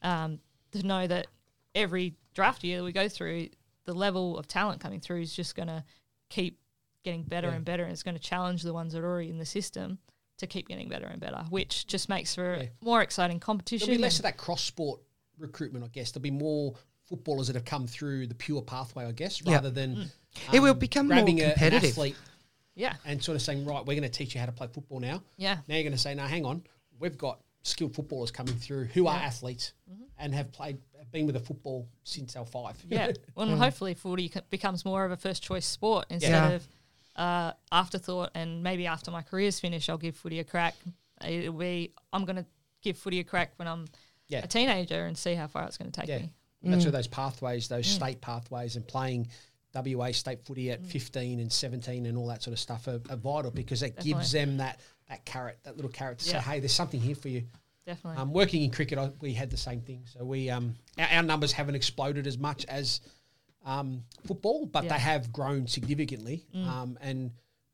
um, 0.03 0.41
to 0.73 0.83
know 0.87 1.07
that 1.07 1.27
every 1.75 2.15
draft 2.35 2.65
year 2.65 2.79
that 2.79 2.85
we 2.85 2.93
go 2.93 3.09
through, 3.09 3.49
the 3.85 3.95
level 3.95 4.37
of 4.39 4.47
talent 4.47 4.81
coming 4.81 5.01
through 5.01 5.21
is 5.23 5.35
just 5.35 5.55
going 5.55 5.69
to 5.69 5.85
keep 6.31 6.59
getting 7.05 7.23
better 7.23 7.49
Yeah. 7.49 7.55
and 7.57 7.65
better, 7.65 7.83
and 7.85 7.93
it's 7.93 8.03
going 8.03 8.17
to 8.17 8.23
challenge 8.23 8.63
the 8.63 8.73
ones 8.73 8.93
that 8.93 9.01
are 9.01 9.07
already 9.07 9.31
in 9.31 9.39
the 9.39 9.45
system 9.47 9.99
to 10.39 10.47
keep 10.47 10.69
getting 10.69 10.89
better 10.89 11.07
and 11.07 11.21
better, 11.21 11.45
which 11.51 11.87
just 11.87 12.09
makes 12.09 12.35
for 12.35 12.57
Yeah. 12.57 12.69
more 12.81 13.03
exciting 13.03 13.39
competition. 13.41 13.87
There'll 13.87 13.99
be 13.99 14.03
less 14.03 14.19
of 14.19 14.25
that 14.25 14.37
cross 14.37 14.63
sport 14.63 15.01
recruitment, 15.39 15.85
I 15.85 15.89
guess. 15.89 16.11
There'll 16.13 16.23
be 16.23 16.31
more 16.31 16.75
footballers 17.07 17.47
that 17.49 17.57
have 17.57 17.65
come 17.67 17.87
through 17.87 18.27
the 18.27 18.35
pure 18.35 18.63
pathway, 18.63 19.05
I 19.05 19.13
guess, 19.13 19.41
Yeah. 19.43 19.55
rather 19.55 19.71
than 19.71 19.97
Mm. 19.97 20.11
It 20.53 20.61
will 20.61 20.73
um, 20.73 20.79
become 20.79 21.07
more 21.07 21.17
grabbing 21.19 21.41
an 21.41 21.51
competitive. 21.51 21.97
Athlete 22.77 22.97
yeah, 23.05 23.11
and 23.11 23.23
sort 23.23 23.37
of 23.37 23.43
saying, 23.43 23.65
right, 23.65 23.81
we're 23.85 23.95
going 23.99 24.03
to 24.03 24.09
teach 24.09 24.35
you 24.35 24.41
how 24.41 24.47
to 24.47 24.53
play 24.53 24.67
football 24.73 25.01
now. 25.01 25.23
yeah, 25.37 25.59
Now 25.69 25.75
you're 25.75 25.83
going 25.85 25.93
to 25.93 25.99
say, 25.99 26.15
no, 26.15 26.25
hang 26.25 26.45
on, 26.45 26.63
we've 26.99 27.19
got 27.19 27.41
skilled 27.63 27.95
footballers 27.95 28.31
coming 28.31 28.55
through 28.57 28.85
who 28.87 29.07
are 29.07 29.15
Yeah. 29.15 29.19
Mm-hmm. 29.21 29.27
athletes 29.27 29.73
and 30.19 30.35
have 30.35 30.53
played, 30.53 30.79
have 30.99 31.11
been 31.11 31.27
with 31.27 31.35
the 31.35 31.41
football 31.41 31.89
since 32.05 32.35
they're 32.35 32.45
five. 32.45 32.77
yeah. 32.89 33.13
Well, 33.35 33.49
and 33.49 33.59
hopefully, 33.59 33.95
footy 33.95 34.33
becomes 34.51 34.85
more 34.85 35.05
of 35.05 35.13
a 35.13 35.17
first 35.17 35.43
choice 35.43 35.67
sport 35.67 36.07
instead 36.11 36.31
Yeah. 36.31 36.49
of 36.51 36.69
uh, 37.17 37.53
afterthought, 37.73 38.31
and 38.35 38.63
maybe 38.63 38.87
after 38.87 39.11
my 39.11 39.23
career's 39.23 39.61
finished, 39.61 39.89
I'll 39.89 39.99
give 39.99 40.17
footy 40.17 40.41
a 40.41 40.45
crack. 40.45 40.75
It'll 41.27 41.53
be 41.55 41.93
I'm 42.13 42.25
going 42.25 42.37
to 42.37 42.47
give 42.83 42.97
footy 42.99 43.21
a 43.21 43.25
crack 43.25 43.53
when 43.57 43.67
I'm 43.69 43.87
Yeah. 44.29 44.41
a 44.45 44.47
teenager 44.49 45.07
and 45.07 45.17
see 45.17 45.35
how 45.35 45.47
far 45.47 45.65
it's 45.65 45.77
going 45.79 45.91
to 45.93 46.01
take 46.01 46.09
Yeah, 46.09 46.19
me. 46.19 46.31
that's 46.65 46.85
where 46.85 46.93
those 46.93 47.07
pathways, 47.07 47.69
those 47.69 47.87
state 47.87 48.21
pathways, 48.21 48.75
and 48.77 48.87
playing 48.87 49.29
WA 49.75 50.13
state 50.13 50.45
footy 50.45 50.67
Mm. 50.67 50.73
at 50.75 50.87
15 50.87 51.41
and 51.41 51.53
17 51.53 52.07
and 52.07 52.17
all 52.17 52.27
that 52.29 52.43
sort 52.43 52.53
of 52.53 52.59
stuff 52.61 52.87
are, 52.89 53.01
are 53.11 53.17
vital 53.17 53.51
because 53.51 53.83
it 53.83 53.99
gives 54.01 54.33
them 54.33 54.59
that 54.59 54.81
that 55.09 55.25
carrot, 55.27 55.59
that 55.65 55.77
little 55.77 55.91
carrot 55.91 56.19
to 56.21 56.27
Yeah. 56.31 56.41
say, 56.43 56.51
hey, 56.53 56.61
there's 56.61 56.73
something 56.73 57.01
here 57.01 57.15
for 57.15 57.29
you. 57.29 57.45
Definitely. 57.87 58.23
Um, 58.23 58.33
working 58.33 58.63
in 58.63 58.71
cricket, 58.71 58.99
I, 58.99 59.11
we 59.21 59.35
had 59.35 59.51
the 59.51 59.59
same 59.59 59.83
thing. 59.83 60.05
So 60.07 60.25
we 60.25 60.49
um, 60.49 60.75
our, 60.99 61.07
our 61.17 61.23
numbers 61.23 61.53
haven't 61.53 61.75
exploded 61.75 62.27
as 62.27 62.39
much 62.39 62.65
as 62.67 63.01
um, 63.67 64.03
football, 64.27 64.65
but 64.67 64.85
Yeah. 64.85 64.95
they 64.95 64.99
have 65.01 65.33
grown 65.33 65.67
significantly. 65.67 66.47
Mm. 66.55 66.67
Um, 66.67 66.99
and 67.03 67.31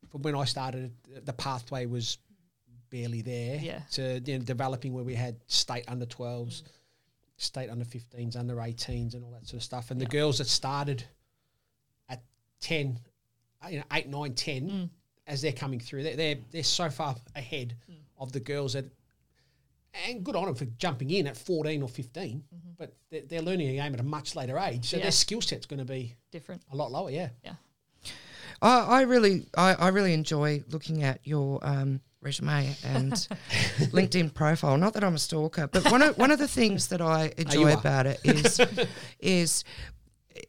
from 0.09 0.21
when 0.23 0.35
I 0.35 0.43
started, 0.45 0.93
the 1.23 1.33
pathway 1.33 1.85
was 1.85 2.17
barely 2.89 3.21
there. 3.21 3.55
Yeah. 3.57 3.79
To 3.91 4.19
you 4.25 4.37
know, 4.39 4.43
developing 4.43 4.93
where 4.93 5.03
we 5.05 5.15
had 5.15 5.37
state 5.47 5.85
under 5.87 6.05
12s, 6.05 6.63
state 7.37 7.69
under 7.69 7.85
15s, 7.85 8.35
under 8.35 8.55
18s, 8.55 9.13
and 9.13 9.23
all 9.23 9.31
that 9.31 9.47
sort 9.47 9.59
of 9.59 9.63
stuff. 9.63 9.91
And 9.91 9.99
the 10.01 10.05
girls 10.05 10.39
that 10.39 10.47
started 10.47 10.99
at 11.01 11.07
10, 12.61 12.99
uh, 13.63 13.67
you 13.69 13.77
know, 13.79 13.83
8, 13.91 14.07
9, 14.07 14.33
10, 14.33 14.69
Mm. 14.69 14.89
as 15.27 15.41
they're 15.41 15.51
coming 15.51 15.79
through, 15.79 16.03
they're, 16.03 16.15
they're, 16.15 16.37
they're 16.51 16.63
so 16.63 16.89
far 16.89 17.15
ahead 17.35 17.75
Mm. 17.89 17.95
of 18.17 18.31
the 18.31 18.39
girls 18.39 18.73
that 18.73 18.85
and 20.07 20.23
good 20.23 20.37
on 20.37 20.45
them 20.45 20.55
for 20.55 20.63
jumping 20.77 21.09
in 21.09 21.27
at 21.27 21.35
14 21.35 21.81
or 21.81 21.89
15, 21.89 22.43
but 22.77 22.95
they're, 23.09 23.23
they're 23.27 23.41
learning 23.41 23.67
a 23.69 23.73
game 23.73 23.93
at 23.93 23.99
a 23.99 24.03
much 24.03 24.35
later 24.37 24.57
age. 24.57 24.85
So 24.85 24.95
Mm-hmm. 24.95 24.99
Yeah. 24.99 25.03
their 25.03 25.11
skill 25.11 25.41
set's 25.41 25.65
going 25.65 25.79
to 25.79 25.85
be 25.85 26.15
Different. 26.31 26.61
a 26.71 26.75
lot 26.77 26.91
lower, 26.93 27.09
yeah. 27.11 27.29
Yeah. 27.43 27.55
I, 28.61 28.79
I 28.79 29.01
really, 29.01 29.47
I, 29.57 29.73
I 29.73 29.87
really 29.89 30.13
enjoy 30.13 30.63
looking 30.69 31.03
at 31.03 31.19
your 31.25 31.59
um, 31.61 31.99
resume 32.21 32.73
and 32.85 33.11
LinkedIn 33.91 34.33
profile. 34.33 34.77
Not 34.77 34.93
that 34.93 35.03
I'm 35.03 35.15
a 35.15 35.19
stalker, 35.19 35.67
but 35.67 35.91
one 35.91 36.01
of 36.01 36.17
one 36.17 36.31
of 36.31 36.39
the 36.39 36.47
things 36.47 36.87
that 36.87 37.01
I 37.01 37.33
enjoy 37.37 37.71
are. 37.73 37.77
about 37.79 38.05
it 38.07 38.19
is 38.23 38.61
is 39.19 39.63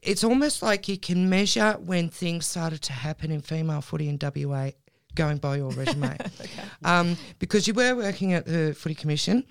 it's 0.03 0.25
almost 0.25 0.62
like 0.62 0.88
you 0.88 0.99
can 0.99 1.29
measure 1.29 1.73
when 1.85 2.09
things 2.09 2.47
started 2.47 2.83
to 2.83 2.92
happen 2.92 3.31
in 3.31 3.40
female 3.40 3.81
footy 3.81 4.09
in 4.09 4.18
WA. 4.21 4.71
Going 5.14 5.37
by 5.37 5.57
your 5.57 5.68
resume, 5.73 6.16
um, 6.85 7.18
because 7.38 7.68
you 7.68 7.75
were 7.75 7.95
working 7.95 8.33
at 8.33 8.47
the 8.47 8.75
Footy 8.75 8.95
Commission, 8.95 9.45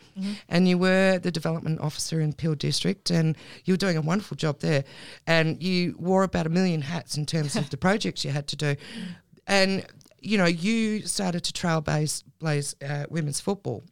and 0.50 0.68
you 0.68 0.80
were 0.80 1.20
the 1.20 1.30
development 1.30 1.80
officer 1.82 2.20
in 2.20 2.34
Peel 2.34 2.56
District, 2.56 3.12
and 3.12 3.38
you 3.66 3.74
were 3.74 3.78
doing 3.78 3.96
a 3.96 4.02
wonderful 4.02 4.36
job 4.36 4.58
there, 4.62 4.84
and 5.28 5.62
you 5.62 5.96
wore 6.00 6.24
about 6.24 6.48
a 6.48 6.50
million 6.50 6.82
hats 6.82 7.16
in 7.16 7.28
terms 7.28 7.56
of 7.56 7.70
the 7.70 7.78
projects 7.88 8.26
you 8.26 8.32
had 8.32 8.48
to 8.48 8.56
do, 8.56 8.76
and 9.46 9.86
you 10.20 10.36
know 10.36 10.48
you 10.48 11.06
started 11.06 11.44
to 11.44 11.54
trailblaze 11.54 12.24
blaze 12.40 12.76
uh, 12.84 13.06
women's 13.12 13.40
football. 13.40 13.84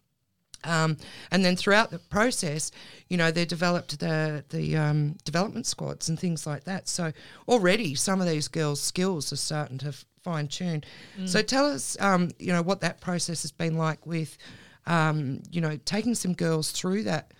Um, 0.63 0.97
and 1.31 1.43
then 1.45 1.55
throughout 1.55 1.89
the 1.91 1.99
process, 1.99 2.71
you 3.09 3.17
know, 3.17 3.31
they 3.31 3.45
developed 3.45 3.99
the 3.99 4.43
the 4.49 4.75
um, 4.77 5.17
development 5.23 5.65
squads 5.65 6.09
and 6.09 6.19
things 6.19 6.45
like 6.45 6.63
that. 6.65 6.87
So 6.87 7.13
already 7.47 7.95
some 7.95 8.21
of 8.21 8.27
these 8.27 8.47
girls' 8.47 8.81
skills 8.81 9.31
are 9.33 9.37
starting 9.37 9.77
to 9.79 9.93
fine 10.23 10.47
tune. 10.47 10.83
So 11.25 11.41
tell 11.41 11.65
us, 11.65 11.95
um, 12.01 12.29
you 12.39 12.51
know, 12.51 12.61
what 12.61 12.81
that 12.81 12.99
process 12.99 13.41
has 13.43 13.51
been 13.53 13.77
like 13.77 14.05
with, 14.05 14.37
um, 14.85 15.41
you 15.49 15.61
know, 15.61 15.77
taking 15.85 16.13
some 16.13 16.33
girls 16.33 16.71
through 16.71 17.03
that 17.03 17.33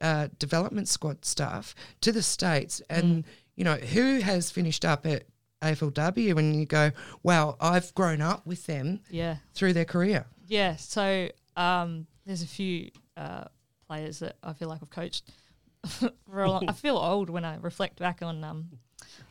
uh, 0.00 0.28
development 0.38 0.88
squad 0.88 1.24
stuff 1.24 1.74
to 2.00 2.10
the 2.12 2.22
states, 2.22 2.82
and 2.90 3.24
you 3.54 3.64
know, 3.64 3.76
who 3.76 4.18
has 4.20 4.50
finished 4.50 4.84
up 4.84 5.06
at 5.06 5.24
AFLW, 5.62 6.36
and 6.38 6.54
you 6.58 6.66
go, 6.66 6.90
wow, 7.22 7.56
I've 7.60 7.94
grown 7.94 8.20
up 8.20 8.46
with 8.46 8.66
them 8.66 9.00
Yeah. 9.10 9.36
through 9.54 9.72
their 9.72 9.84
career. 9.86 10.26
Yeah, 10.46 10.76
so 10.76 11.28
um, 11.56 12.06
there's 12.26 12.42
a 12.42 12.46
few 12.46 12.90
uh, 13.16 13.44
players 13.86 14.18
that 14.18 14.36
I 14.42 14.52
feel 14.52 14.68
like 14.68 14.80
I've 14.82 14.90
coached 14.90 15.30
for 15.86 16.42
a 16.42 16.50
long. 16.50 16.68
I 16.68 16.72
feel 16.72 16.96
old 16.96 17.30
when 17.30 17.44
I 17.44 17.56
reflect 17.56 17.98
back 17.98 18.20
on 18.22 18.42
um, 18.44 18.68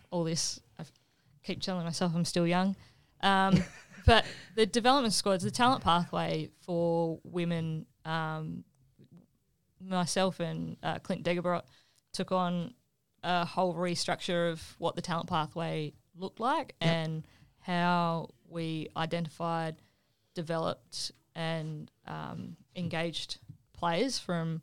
all 0.10 0.24
this. 0.24 0.60
I 0.80 0.84
keep 1.44 1.62
telling 1.62 1.84
myself 1.84 2.14
I'm 2.16 2.26
still 2.26 2.48
young, 2.48 2.76
um, 3.22 3.64
but 4.06 4.26
the 4.56 4.66
development 4.66 5.14
squads, 5.14 5.44
the 5.44 5.52
talent 5.52 5.84
pathway 5.84 6.50
for 6.62 7.20
women, 7.24 7.86
um, 8.06 8.64
myself 9.82 10.40
and 10.40 10.78
uh, 10.82 11.00
Clint 11.00 11.24
Degebrot 11.24 11.64
took 12.14 12.32
on 12.32 12.74
a 13.24 13.46
whole 13.46 13.74
restructure 13.74 14.52
of 14.52 14.76
what 14.78 14.96
the 14.96 15.02
talent 15.02 15.28
pathway 15.28 15.94
looked 16.18 16.40
like 16.40 16.76
and 16.80 17.24
how 17.60 18.30
we 18.48 18.88
identified 18.96 19.76
developed 20.34 21.12
and 21.36 21.90
um, 22.08 22.56
engaged 22.76 23.38
players 23.74 24.18
from 24.20 24.62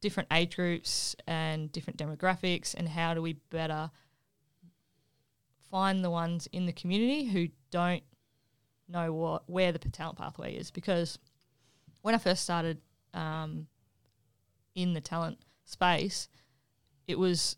different 0.00 0.28
age 0.32 0.56
groups 0.56 1.14
and 1.26 1.70
different 1.72 1.98
demographics, 1.98 2.74
and 2.74 2.88
how 2.88 3.14
do 3.14 3.20
we 3.22 3.34
better 3.50 3.90
find 5.70 6.04
the 6.04 6.10
ones 6.10 6.48
in 6.52 6.66
the 6.66 6.72
community 6.72 7.24
who 7.26 7.48
don't 7.70 8.02
know 8.88 9.12
what 9.12 9.48
where 9.48 9.72
the 9.72 9.78
talent 9.78 10.18
pathway 10.18 10.54
is? 10.54 10.70
Because 10.70 11.18
when 12.02 12.14
I 12.14 12.18
first 12.18 12.42
started 12.42 12.78
um, 13.14 13.66
in 14.74 14.94
the 14.94 15.00
talent 15.00 15.38
space, 15.64 16.28
it 17.06 17.18
was 17.18 17.56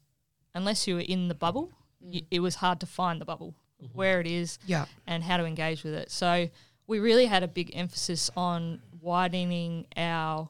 unless 0.55 0.87
you 0.87 0.95
were 0.97 1.01
in 1.01 1.29
the 1.29 1.35
bubble, 1.35 1.71
y- 2.01 2.23
it 2.31 2.41
was 2.41 2.57
hard 2.57 2.81
to 2.81 2.87
find 2.87 3.21
the 3.21 3.25
bubble 3.25 3.55
where 3.95 4.21
it 4.21 4.27
is 4.27 4.59
Yeah. 4.67 4.85
and 5.07 5.25
how 5.25 5.37
to 5.39 5.45
engage 5.45 5.83
with 5.83 5.95
it. 5.95 6.11
So 6.11 6.49
we 6.87 6.99
really 7.01 7.27
had 7.27 7.43
a 7.43 7.49
big 7.49 7.71
emphasis 7.75 8.31
on 8.37 8.81
widening 9.03 9.87
our 9.97 10.49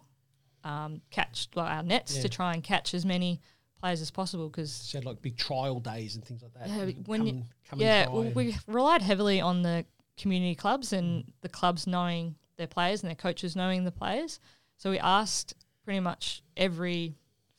um, 0.65 1.01
catch, 1.11 1.49
like 1.55 1.71
our 1.71 1.83
nets, 1.83 2.17
Yeah. 2.17 2.23
to 2.23 2.29
try 2.29 2.55
and 2.55 2.63
catch 2.63 2.95
as 2.95 3.05
many 3.05 3.41
players 3.81 4.01
as 4.01 4.11
possible. 4.13 4.49
Because 4.49 4.71
So 4.73 4.99
had 4.99 5.05
like 5.05 5.21
big 5.23 5.37
trial 5.37 5.81
days 5.81 6.15
and 6.15 6.25
things 6.25 6.43
like 6.43 6.53
that. 6.55 6.69
Yeah, 6.69 6.85
when 7.07 7.19
come 7.21 7.27
you- 7.27 7.45
come 7.69 7.81
yeah, 7.81 8.09
well, 8.09 8.23
we 8.31 8.57
relied 8.69 9.03
heavily 9.03 9.41
on 9.41 9.63
the 9.63 9.85
community 10.17 10.55
clubs 10.55 10.93
and 10.93 11.33
the 11.41 11.49
clubs 11.49 11.87
knowing 11.87 12.37
their 12.59 12.67
players 12.69 13.03
and 13.03 13.09
their 13.09 13.17
coaches 13.17 13.57
knowing 13.57 13.83
the 13.85 13.91
players. 13.91 14.39
So 14.77 14.91
we 14.91 14.99
asked 15.01 15.55
pretty 15.85 16.01
much 16.01 16.43
every 16.57 17.17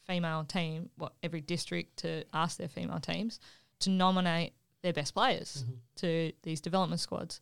female 0.07 0.43
team, 0.45 0.89
what 0.95 1.13
every 1.23 1.41
district 1.41 1.97
to 1.97 2.23
ask 2.33 2.57
their 2.57 2.67
female 2.69 2.99
teams 2.99 3.39
to 3.79 3.89
nominate 3.89 4.53
their 4.81 4.93
best 4.93 5.13
players 5.13 5.65
to 5.97 6.31
these 6.43 6.61
development 6.61 7.01
squads. 7.01 7.41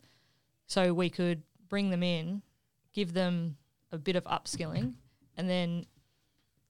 So 0.66 0.94
we 0.94 1.10
could 1.10 1.42
bring 1.68 1.90
them 1.90 2.02
in, 2.02 2.42
give 2.92 3.12
them 3.12 3.56
a 3.90 3.98
bit 3.98 4.16
of 4.16 4.24
upskilling, 4.24 4.94
and 5.36 5.48
then 5.48 5.86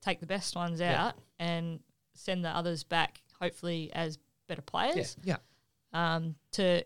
take 0.00 0.20
the 0.20 0.26
best 0.26 0.54
ones 0.56 0.80
Yeah. 0.80 1.06
out 1.08 1.14
and 1.38 1.80
send 2.14 2.44
the 2.44 2.48
others 2.50 2.84
back, 2.84 3.22
hopefully 3.40 3.90
as 3.92 4.18
better 4.48 4.62
players 4.62 5.16
Yeah. 5.22 5.36
um, 5.92 6.34
to 6.52 6.84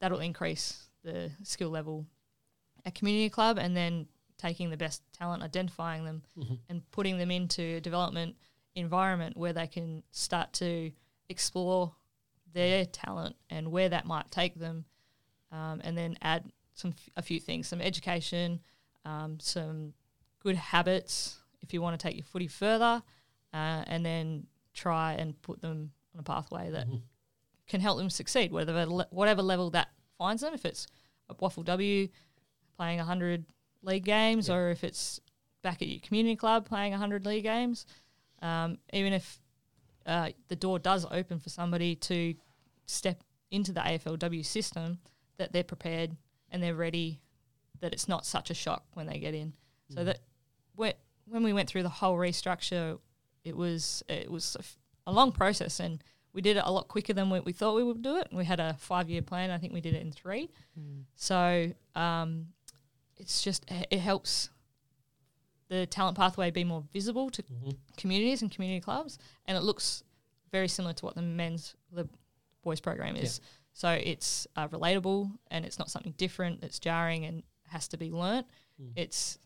that'll 0.00 0.20
increase 0.20 0.90
the 1.02 1.30
skill 1.44 1.70
level 1.70 2.06
at 2.84 2.94
community 2.94 3.30
club 3.30 3.58
and 3.58 3.76
then 3.76 4.06
taking 4.38 4.68
the 4.70 4.76
best 4.76 5.02
talent 5.12 5.42
identifying 5.42 6.04
them 6.04 6.22
and 6.68 6.88
putting 6.90 7.16
them 7.18 7.30
into 7.30 7.62
a 7.62 7.80
development 7.80 8.36
environment 8.74 9.36
where 9.36 9.52
they 9.54 9.66
can 9.66 10.02
start 10.10 10.52
to 10.52 10.92
explore 11.28 11.94
their 12.52 12.84
talent 12.84 13.34
and 13.48 13.70
where 13.72 13.88
that 13.88 14.04
might 14.04 14.30
take 14.30 14.54
them 14.56 14.84
um, 15.52 15.80
and 15.84 15.96
then 15.96 16.18
add 16.20 16.52
some 16.74 16.94
a 17.16 17.22
few 17.22 17.40
things 17.40 17.66
some 17.66 17.80
education 17.80 18.60
um, 19.06 19.38
some 19.40 19.94
good 20.42 20.56
habits 20.56 21.38
if 21.62 21.72
you 21.72 21.80
want 21.80 21.98
to 21.98 22.06
take 22.06 22.16
your 22.16 22.24
footy 22.24 22.48
further 22.48 23.02
uh, 23.54 23.82
and 23.86 24.04
then 24.04 24.46
try 24.74 25.14
and 25.14 25.40
put 25.42 25.60
them 25.60 25.92
on 26.14 26.20
a 26.20 26.22
pathway 26.22 26.70
that 26.70 26.86
can 27.68 27.80
help 27.80 27.98
them 27.98 28.10
succeed, 28.10 28.52
whatever 28.52 28.84
whatever 29.10 29.42
level 29.42 29.70
that 29.70 29.88
finds 30.18 30.42
them. 30.42 30.54
If 30.54 30.64
it's 30.64 30.86
a 31.28 31.34
WAFLW 31.34 32.10
playing 32.76 32.98
hundred 32.98 33.44
league 33.82 34.04
games, 34.04 34.50
or 34.50 34.70
if 34.70 34.84
it's 34.84 35.20
back 35.62 35.82
at 35.82 35.88
your 35.88 36.00
community 36.00 36.36
club 36.36 36.68
playing 36.68 36.92
hundred 36.92 37.26
league 37.26 37.44
games, 37.44 37.86
um, 38.42 38.78
even 38.92 39.12
if 39.12 39.40
uh, 40.06 40.30
the 40.48 40.56
door 40.56 40.78
does 40.78 41.06
open 41.10 41.38
for 41.38 41.48
somebody 41.48 41.96
to 41.96 42.34
step 42.86 43.22
into 43.50 43.72
the 43.72 43.80
AFLW 43.80 44.44
system, 44.44 44.98
that 45.38 45.52
they're 45.52 45.64
prepared 45.64 46.16
and 46.50 46.62
they're 46.62 46.74
ready. 46.74 47.20
That 47.80 47.92
it's 47.92 48.08
not 48.08 48.24
such 48.26 48.50
a 48.50 48.54
shock 48.54 48.84
when 48.94 49.06
they 49.06 49.18
get 49.18 49.34
in. 49.34 49.52
So 49.94 50.04
that 50.04 50.20
when 50.74 50.94
when 51.28 51.42
we 51.42 51.52
went 51.52 51.68
through 51.68 51.82
the 51.82 51.88
whole 51.88 52.16
restructure, 52.16 52.98
it 53.44 53.56
was 53.56 54.02
it 54.08 54.30
was 54.30 54.56
a, 54.56 54.60
f- 54.60 54.78
a 55.06 55.12
long 55.12 55.32
process, 55.32 55.80
and 55.80 56.02
we 56.32 56.42
did 56.42 56.56
it 56.56 56.62
a 56.64 56.70
lot 56.70 56.88
quicker 56.88 57.12
than 57.12 57.30
we, 57.30 57.40
we 57.40 57.52
thought 57.52 57.74
we 57.76 57.82
would 57.84 58.02
do 58.02 58.16
it. 58.18 58.28
We 58.32 58.44
had 58.44 58.60
a 58.60 58.74
five 58.78 59.08
year 59.08 59.22
plan. 59.22 59.50
I 59.50 59.58
think 59.58 59.72
we 59.72 59.80
did 59.80 59.94
it 59.94 60.02
in 60.02 60.12
three. 60.12 60.50
So 61.14 61.72
um, 61.94 62.46
it's 63.16 63.42
just 63.42 63.64
it 63.90 63.98
helps 64.00 64.50
the 65.68 65.86
talent 65.86 66.16
pathway 66.16 66.50
be 66.50 66.64
more 66.64 66.84
visible 66.92 67.28
to 67.30 67.42
communities 67.96 68.42
and 68.42 68.50
community 68.50 68.80
clubs, 68.80 69.18
and 69.46 69.56
it 69.56 69.62
looks 69.62 70.02
very 70.52 70.68
similar 70.68 70.94
to 70.94 71.04
what 71.04 71.14
the 71.16 71.22
men's 71.22 71.74
the 71.92 72.08
boys 72.62 72.80
program 72.80 73.16
is. 73.16 73.40
So 73.72 73.90
it's 73.90 74.46
uh, 74.56 74.68
relatable 74.68 75.30
and 75.50 75.64
it's 75.66 75.78
not 75.78 75.90
something 75.90 76.14
different 76.16 76.60
that's 76.60 76.78
jarring 76.78 77.24
and 77.26 77.42
has 77.68 77.88
to 77.88 77.96
be 77.96 78.10
learnt. 78.10 78.46
Hmm. 78.80 78.90
It's 78.96 79.38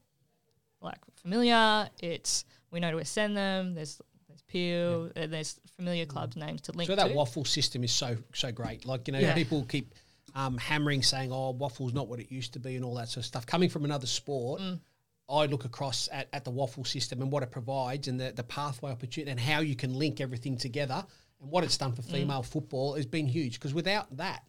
like 0.81 0.99
familiar. 1.17 1.89
It's 2.01 2.45
we 2.71 2.81
know 2.81 2.97
to 2.99 3.05
send 3.05 3.37
them. 3.37 3.75
There's 3.75 4.01
there's 4.29 4.43
Peel. 4.43 5.11
and 5.17 5.33
There's 5.33 5.61
familiar 5.77 6.07
clubs 6.07 6.37
names 6.37 6.61
to 6.63 6.73
link 6.73 6.89
Hmm. 6.89 6.93
So 6.93 6.97
that 6.97 7.09
to. 7.09 7.15
WAFL 7.15 7.47
system 7.47 7.85
is 7.85 7.93
so 7.93 8.17
so 8.35 8.51
great. 8.53 8.85
Like 8.87 9.07
you 9.09 9.13
know, 9.13 9.19
Yeah. 9.21 9.35
people 9.35 9.65
keep 9.65 9.95
um, 10.35 10.57
hammering 10.59 11.03
saying, 11.03 11.33
"Oh, 11.33 11.53
WAFL's 11.55 11.93
not 11.93 12.07
what 12.09 12.21
it 12.21 12.31
used 12.31 12.53
to 12.53 12.61
be," 12.61 12.77
and 12.77 12.85
all 12.85 12.95
that 12.95 13.09
sort 13.09 13.19
of 13.23 13.27
stuff. 13.27 13.47
Coming 13.47 13.69
from 13.69 13.85
another 13.85 14.07
sport, 14.07 14.61
Mm. 14.61 14.81
I 15.29 15.47
look 15.47 15.65
across 15.65 16.09
at, 16.13 16.29
at 16.33 16.45
the 16.45 16.51
WAFL 16.53 16.85
system 16.87 17.21
and 17.23 17.31
what 17.33 17.43
it 17.43 17.51
provides, 17.51 18.07
and 18.09 18.19
the 18.21 18.33
the 18.33 18.45
pathway 18.45 18.91
opportunity, 18.93 19.31
and 19.31 19.41
how 19.41 19.61
you 19.61 19.75
can 19.77 19.93
link 19.95 20.21
everything 20.21 20.57
together, 20.57 21.05
and 21.41 21.51
what 21.51 21.65
it's 21.65 21.77
done 21.77 21.93
Mm. 21.93 21.97
for 21.97 22.03
female 22.03 22.43
football 22.45 22.95
has 22.95 23.07
been 23.07 23.27
huge. 23.27 23.55
Because 23.55 23.75
without 23.75 24.17
that, 24.17 24.45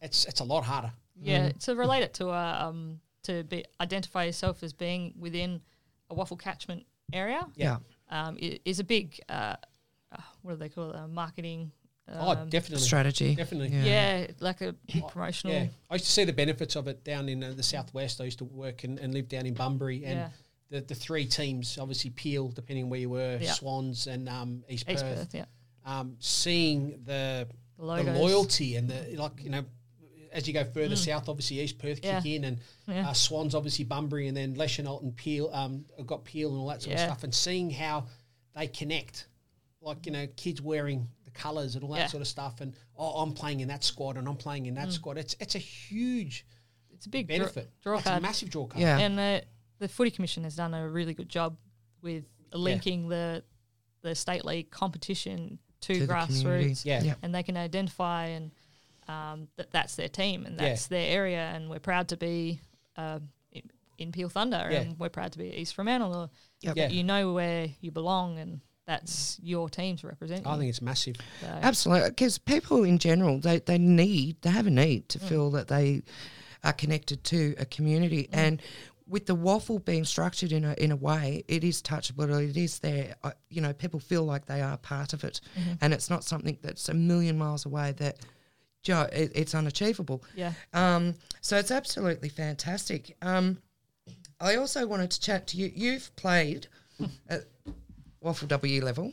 it's 0.00 0.24
it's 0.26 0.40
a 0.40 0.44
lot 0.44 0.62
harder. 0.64 0.92
Yeah, 1.20 1.50
to 1.50 1.74
relate 1.74 2.02
it 2.04 2.14
to 2.14 2.28
a 2.28 2.66
um, 2.68 3.00
to 3.26 3.44
be 3.44 3.64
identify 3.80 4.24
yourself 4.24 4.62
as 4.62 4.72
being 4.72 5.14
within 5.18 5.60
a 6.10 6.14
WAFL 6.14 6.38
catchment 6.38 6.84
area 7.12 7.46
Yeah. 7.56 7.78
um, 8.10 8.36
is 8.40 8.80
a 8.80 8.84
big 8.84 9.20
uh, 9.28 9.56
uh, 10.12 10.16
what 10.42 10.52
do 10.52 10.56
they 10.58 10.68
call 10.68 10.90
it? 10.90 10.96
Uh, 10.96 11.08
marketing. 11.08 11.72
oh, 12.08 12.30
um, 12.30 12.48
definitely, 12.48 12.84
Strategy. 12.84 13.34
definitely. 13.34 13.76
yeah. 13.76 14.28
like 14.40 14.60
a 14.60 14.74
promotional. 15.08 15.54
Yeah, 15.56 15.66
I 15.90 15.94
used 15.94 16.04
to 16.06 16.12
see 16.12 16.24
the 16.24 16.32
benefits 16.32 16.76
of 16.76 16.86
it 16.88 17.02
down 17.04 17.28
in 17.28 17.42
uh, 17.42 17.52
the 17.56 17.62
southwest. 17.64 18.20
I 18.20 18.24
used 18.24 18.38
to 18.38 18.44
work 18.44 18.84
and, 18.84 18.98
and 19.00 19.12
live 19.12 19.28
down 19.28 19.46
in 19.46 19.54
Bunbury, 19.54 20.04
and 20.04 20.18
Yeah. 20.18 20.28
the, 20.70 20.80
the 20.82 20.94
three 20.94 21.26
teams, 21.26 21.76
obviously 21.78 22.10
Peel, 22.10 22.48
depending 22.50 22.84
on 22.84 22.90
where 22.90 23.00
you 23.00 23.10
were, 23.10 23.38
Yeah. 23.40 23.52
Swans 23.52 24.06
and 24.06 24.28
um, 24.28 24.62
East, 24.68 24.88
East 24.88 25.04
Perth. 25.04 25.18
Perth, 25.18 25.34
yeah. 25.34 25.44
Um, 25.84 26.16
seeing 26.20 27.00
the, 27.04 27.48
The 27.78 28.02
the 28.04 28.12
loyalty 28.18 28.76
and 28.76 28.88
the 28.88 29.16
like, 29.16 29.42
you 29.42 29.50
know, 29.50 29.64
as 30.36 30.46
you 30.46 30.52
go 30.52 30.64
further 30.64 30.96
south, 30.96 31.28
obviously 31.28 31.60
East 31.60 31.78
Perth 31.78 32.00
Mm. 32.00 32.04
Yeah. 32.04 32.20
kick 32.20 32.32
in, 32.32 32.44
and 32.44 32.58
Yeah. 32.86 33.08
uh, 33.08 33.12
Swans 33.14 33.54
obviously 33.54 33.84
Bunbury, 33.84 34.28
and 34.28 34.36
then 34.36 34.54
Leschenault 34.54 35.02
and 35.02 35.16
Peel 35.16 35.48
um, 35.52 35.86
have 35.96 36.06
got 36.06 36.24
Peel 36.24 36.50
and 36.50 36.58
all 36.58 36.68
that 36.68 36.82
sort 36.82 36.94
Yeah. 36.94 37.04
of 37.04 37.08
stuff, 37.10 37.24
and 37.24 37.34
seeing 37.34 37.70
how 37.70 38.06
they 38.54 38.68
connect, 38.68 39.28
like 39.80 40.04
you 40.06 40.12
know, 40.12 40.26
kids 40.36 40.60
wearing 40.60 41.08
the 41.24 41.30
colours 41.30 41.74
and 41.74 41.82
all 41.84 41.90
that 41.92 41.98
Yeah. 42.00 42.06
sort 42.08 42.20
of 42.20 42.28
stuff, 42.28 42.60
and 42.60 42.74
oh, 42.96 43.22
I'm 43.22 43.32
playing 43.32 43.60
in 43.60 43.68
that 43.68 43.82
squad 43.82 44.16
and 44.18 44.28
I'm 44.28 44.36
playing 44.36 44.66
in 44.66 44.74
Mm. 44.74 44.84
that 44.84 44.92
squad. 44.92 45.16
It's 45.18 45.34
it's 45.40 45.54
a 45.54 45.58
huge 45.58 46.44
It's 46.92 47.06
a 47.06 47.10
big 47.10 47.26
benefit. 47.26 47.70
draw, 47.82 47.96
Oh, 47.96 47.98
it's 47.98 48.06
a 48.06 48.20
massive 48.20 48.50
draw 48.50 48.66
card. 48.66 48.80
Yeah. 48.80 48.98
And 48.98 49.18
the 49.18 49.44
the 49.78 49.88
footy 49.88 50.10
commission 50.10 50.44
has 50.44 50.56
done 50.56 50.72
a 50.74 50.88
really 50.88 51.12
good 51.14 51.28
job 51.28 51.56
with 52.02 52.24
linking 52.52 53.08
the 53.08 53.42
the 54.02 54.14
state 54.14 54.44
league 54.44 54.70
competition 54.70 55.58
to, 55.80 55.94
To 56.00 56.06
grassroots. 56.06 56.84
Yeah. 56.84 57.02
Yeah. 57.02 57.14
and 57.22 57.34
they 57.34 57.42
can 57.42 57.56
identify 57.56 58.26
and 58.26 58.50
um, 59.08 59.48
that 59.56 59.70
that's 59.70 59.96
their 59.96 60.08
team 60.08 60.44
and 60.46 60.56
Yeah. 60.60 60.68
that's 60.70 60.86
their 60.88 61.08
area, 61.16 61.50
and 61.54 61.68
we're 61.70 61.78
proud 61.80 62.08
to 62.08 62.16
be 62.16 62.60
uh, 62.96 63.20
in, 63.52 63.62
in 63.98 64.12
Peel 64.12 64.28
Thunder, 64.28 64.68
Yeah. 64.70 64.80
and 64.80 64.98
we're 64.98 65.08
proud 65.10 65.32
to 65.32 65.38
be 65.38 65.48
East 65.54 65.74
Fremantle. 65.74 66.14
Or 66.14 66.30
Yep. 66.62 66.76
Yeah. 66.76 66.88
You 66.88 67.04
know 67.04 67.32
where 67.32 67.68
you 67.80 67.90
belong, 67.90 68.38
and 68.38 68.60
that's 68.86 69.38
your 69.42 69.68
team 69.68 69.96
to 69.98 70.06
represent. 70.06 70.46
I 70.46 70.54
you. 70.54 70.58
think 70.60 70.68
it's 70.70 70.82
massive. 70.82 71.16
So, 71.40 71.46
Absolutely, 71.46 72.10
because 72.10 72.38
people 72.38 72.84
in 72.84 72.98
general 72.98 73.38
they, 73.40 73.58
they 73.58 73.78
need 73.78 74.40
they 74.42 74.50
have 74.50 74.66
a 74.66 74.70
need 74.70 75.08
to 75.10 75.18
feel 75.18 75.50
that 75.52 75.68
they 75.68 76.02
are 76.64 76.72
connected 76.72 77.22
to 77.24 77.54
a 77.58 77.64
community, 77.66 78.28
and 78.32 78.62
with 79.08 79.26
the 79.26 79.36
WAFL 79.36 79.84
being 79.84 80.04
structured 80.04 80.50
in 80.50 80.64
a 80.64 80.72
in 80.74 80.90
a 80.90 80.96
way, 80.96 81.44
it 81.46 81.62
is 81.62 81.80
touchable. 81.82 82.28
It 82.50 82.56
is 82.56 82.78
there. 82.80 83.14
uh, 83.22 83.32
You 83.50 83.60
know, 83.60 83.72
people 83.72 84.00
feel 84.00 84.24
like 84.24 84.46
they 84.46 84.62
are 84.62 84.76
part 84.78 85.12
of 85.12 85.22
it, 85.22 85.40
and 85.80 85.92
it's 85.94 86.10
not 86.10 86.24
something 86.24 86.58
that's 86.62 86.88
a 86.88 86.94
million 86.94 87.38
miles 87.38 87.66
away. 87.66 87.92
That 87.92 88.16
know, 88.94 89.02
it, 89.12 89.32
it's 89.34 89.54
unachievable. 89.54 90.22
yeah, 90.34 90.52
Um, 90.74 91.14
so 91.40 91.56
it's 91.56 91.70
absolutely 91.70 92.28
fantastic. 92.28 93.16
Um, 93.22 93.58
I 94.40 94.56
also 94.56 94.86
wanted 94.86 95.10
to 95.12 95.20
chat 95.20 95.46
to 95.48 95.56
you. 95.56 95.70
You've 95.74 96.14
played 96.16 96.66
at 97.28 97.44
WAFLW 98.22 98.82
level, 98.82 99.12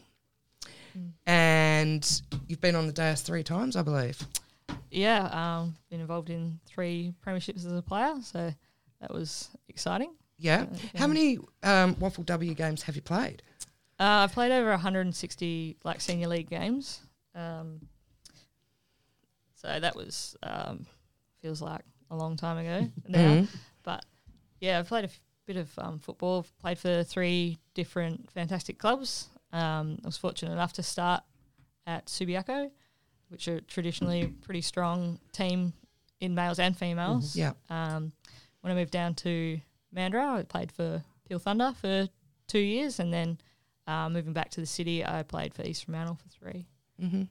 and 1.25 2.21
you've 2.47 2.61
been 2.61 2.75
on 2.75 2.87
the 2.87 2.93
dais 2.93 3.21
three 3.21 3.43
times, 3.43 3.75
I 3.75 3.81
believe. 3.81 4.21
yeah. 4.91 5.59
Um, 5.61 5.75
been 5.89 6.01
involved 6.01 6.29
in 6.29 6.59
three 6.65 7.13
premierships 7.25 7.65
as 7.65 7.71
a 7.71 7.81
player, 7.81 8.15
so 8.23 8.53
that 9.01 9.13
was 9.13 9.49
exciting. 9.69 10.13
Yeah. 10.37 10.65
Uh, 10.71 10.97
How 10.97 11.07
many 11.07 11.37
um, 11.63 11.95
WAFLW 11.95 12.55
games 12.55 12.83
have 12.83 12.95
you 12.95 13.01
played? 13.01 13.43
Uh, 13.99 14.25
I've 14.25 14.33
played 14.33 14.51
over 14.51 14.69
160 14.71 15.77
like 15.83 16.01
senior 16.01 16.27
league 16.27 16.49
games. 16.49 17.01
Um, 17.35 17.79
so 19.63 19.79
that 19.79 19.95
was 19.95 20.35
um, 20.43 20.85
feels 21.41 21.61
like 21.61 21.81
a 22.11 22.15
long 22.15 22.37
time 22.37 22.57
ago 22.57 22.91
now. 23.07 23.17
Mhm. 23.19 23.47
But 23.83 24.05
yeah, 24.59 24.79
I've 24.79 24.87
played 24.87 25.05
a 25.05 25.07
f- 25.07 25.19
bit 25.47 25.57
of 25.57 25.71
um, 25.79 25.99
football. 25.99 26.39
I've 26.39 26.59
played 26.59 26.77
for 26.77 27.03
three 27.03 27.57
different 27.73 28.29
fantastic 28.31 28.77
clubs. 28.77 29.29
Um, 29.51 29.97
I 30.03 30.07
was 30.07 30.17
fortunate 30.17 30.51
enough 30.51 30.73
to 30.73 30.83
start 30.83 31.23
at 31.87 32.05
Subiaco, 32.07 32.69
which 33.29 33.47
are 33.47 33.59
traditionally 33.61 34.21
a 34.23 34.27
pretty 34.45 34.61
strong 34.61 35.19
team 35.31 35.73
in 36.19 36.33
males 36.35 36.59
and 36.59 36.77
females. 36.77 37.35
Yeah. 37.35 37.53
Um, 37.69 38.11
when 38.61 38.71
I 38.71 38.75
moved 38.75 38.91
down 38.91 39.15
to 39.15 39.59
Mandurah, 39.95 40.39
I 40.39 40.43
played 40.43 40.71
for 40.71 41.03
Peel 41.27 41.39
Thunder 41.39 41.73
for 41.79 42.07
two 42.47 42.59
years, 42.59 42.99
and 42.99 43.13
then 43.13 43.37
uh, 43.87 44.07
moving 44.09 44.31
back 44.33 44.49
to 44.51 44.61
the 44.61 44.65
city, 44.65 45.03
I 45.05 45.23
played 45.23 45.53
for 45.53 45.63
East 45.63 45.85
Fremantle 45.85 46.15
for 46.15 46.29
three. 46.29 46.65
hmm 46.99 47.23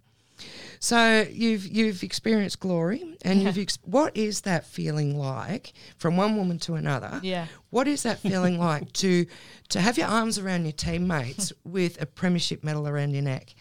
So 0.80 1.26
you've 1.30 1.66
you've 1.66 2.02
experienced 2.02 2.58
glory, 2.60 3.16
and 3.22 3.40
Yeah. 3.40 3.46
you've 3.48 3.58
ex- 3.58 3.78
what 3.84 4.16
is 4.16 4.40
that 4.42 4.66
feeling 4.66 5.16
like 5.16 5.72
from 5.96 6.16
one 6.16 6.36
woman 6.36 6.58
to 6.60 6.74
another? 6.74 7.20
Yeah, 7.22 7.46
What 7.70 7.86
is 7.86 8.02
that 8.02 8.18
feeling 8.18 8.58
like 8.58 8.92
to 8.94 9.26
to 9.68 9.80
have 9.80 9.96
your 9.98 10.08
arms 10.08 10.38
around 10.38 10.64
your 10.64 10.72
teammates 10.72 11.52
with 11.64 12.00
a 12.02 12.06
premiership 12.06 12.64
medal 12.64 12.88
around 12.88 13.12
your 13.12 13.22
neck? 13.22 13.54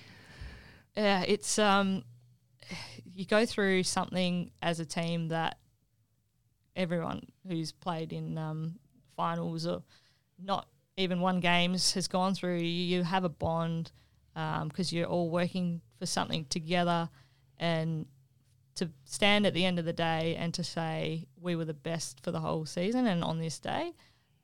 yeah. 0.95 1.21
It's 1.27 1.59
um, 1.59 2.03
you 3.13 3.25
go 3.25 3.45
through 3.45 3.83
something 3.83 4.51
as 4.61 4.79
a 4.79 4.85
team 4.85 5.27
that 5.27 5.57
everyone 6.75 7.27
who's 7.47 7.71
played 7.71 8.13
in 8.13 8.37
um, 8.37 8.75
finals 9.15 9.67
or 9.67 9.83
not 10.43 10.67
even 10.97 11.19
won 11.19 11.39
games 11.39 11.93
has 11.93 12.07
gone 12.07 12.33
through. 12.33 12.57
You 12.59 13.03
have 13.03 13.23
a 13.23 13.29
bond 13.29 13.91
because 14.33 14.91
you're 14.91 15.05
all 15.07 15.29
working 15.29 15.81
for 16.01 16.07
something 16.07 16.45
together, 16.45 17.07
and 17.59 18.07
to 18.73 18.89
stand 19.05 19.45
at 19.45 19.53
the 19.53 19.63
end 19.63 19.77
of 19.77 19.85
the 19.85 19.93
day 19.93 20.35
and 20.35 20.51
to 20.55 20.63
say 20.63 21.27
we 21.39 21.55
were 21.55 21.63
the 21.63 21.75
best 21.75 22.19
for 22.23 22.31
the 22.31 22.39
whole 22.39 22.65
season 22.65 23.05
and 23.05 23.23
on 23.23 23.37
this 23.37 23.59
day, 23.59 23.93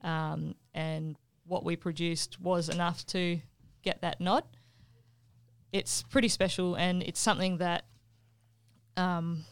um, 0.04 0.54
and 0.76 1.18
what 1.48 1.66
we 1.66 1.76
produced 1.76 2.40
was 2.40 2.70
enough 2.70 3.04
to 3.08 3.40
get 3.82 4.02
that 4.02 4.22
nod. 4.22 4.44
It's 5.74 6.04
pretty 6.04 6.28
special, 6.28 6.76
and 6.76 7.02
it's 7.02 7.20
something 7.20 7.58
that 7.58 7.86
um, 8.96 9.44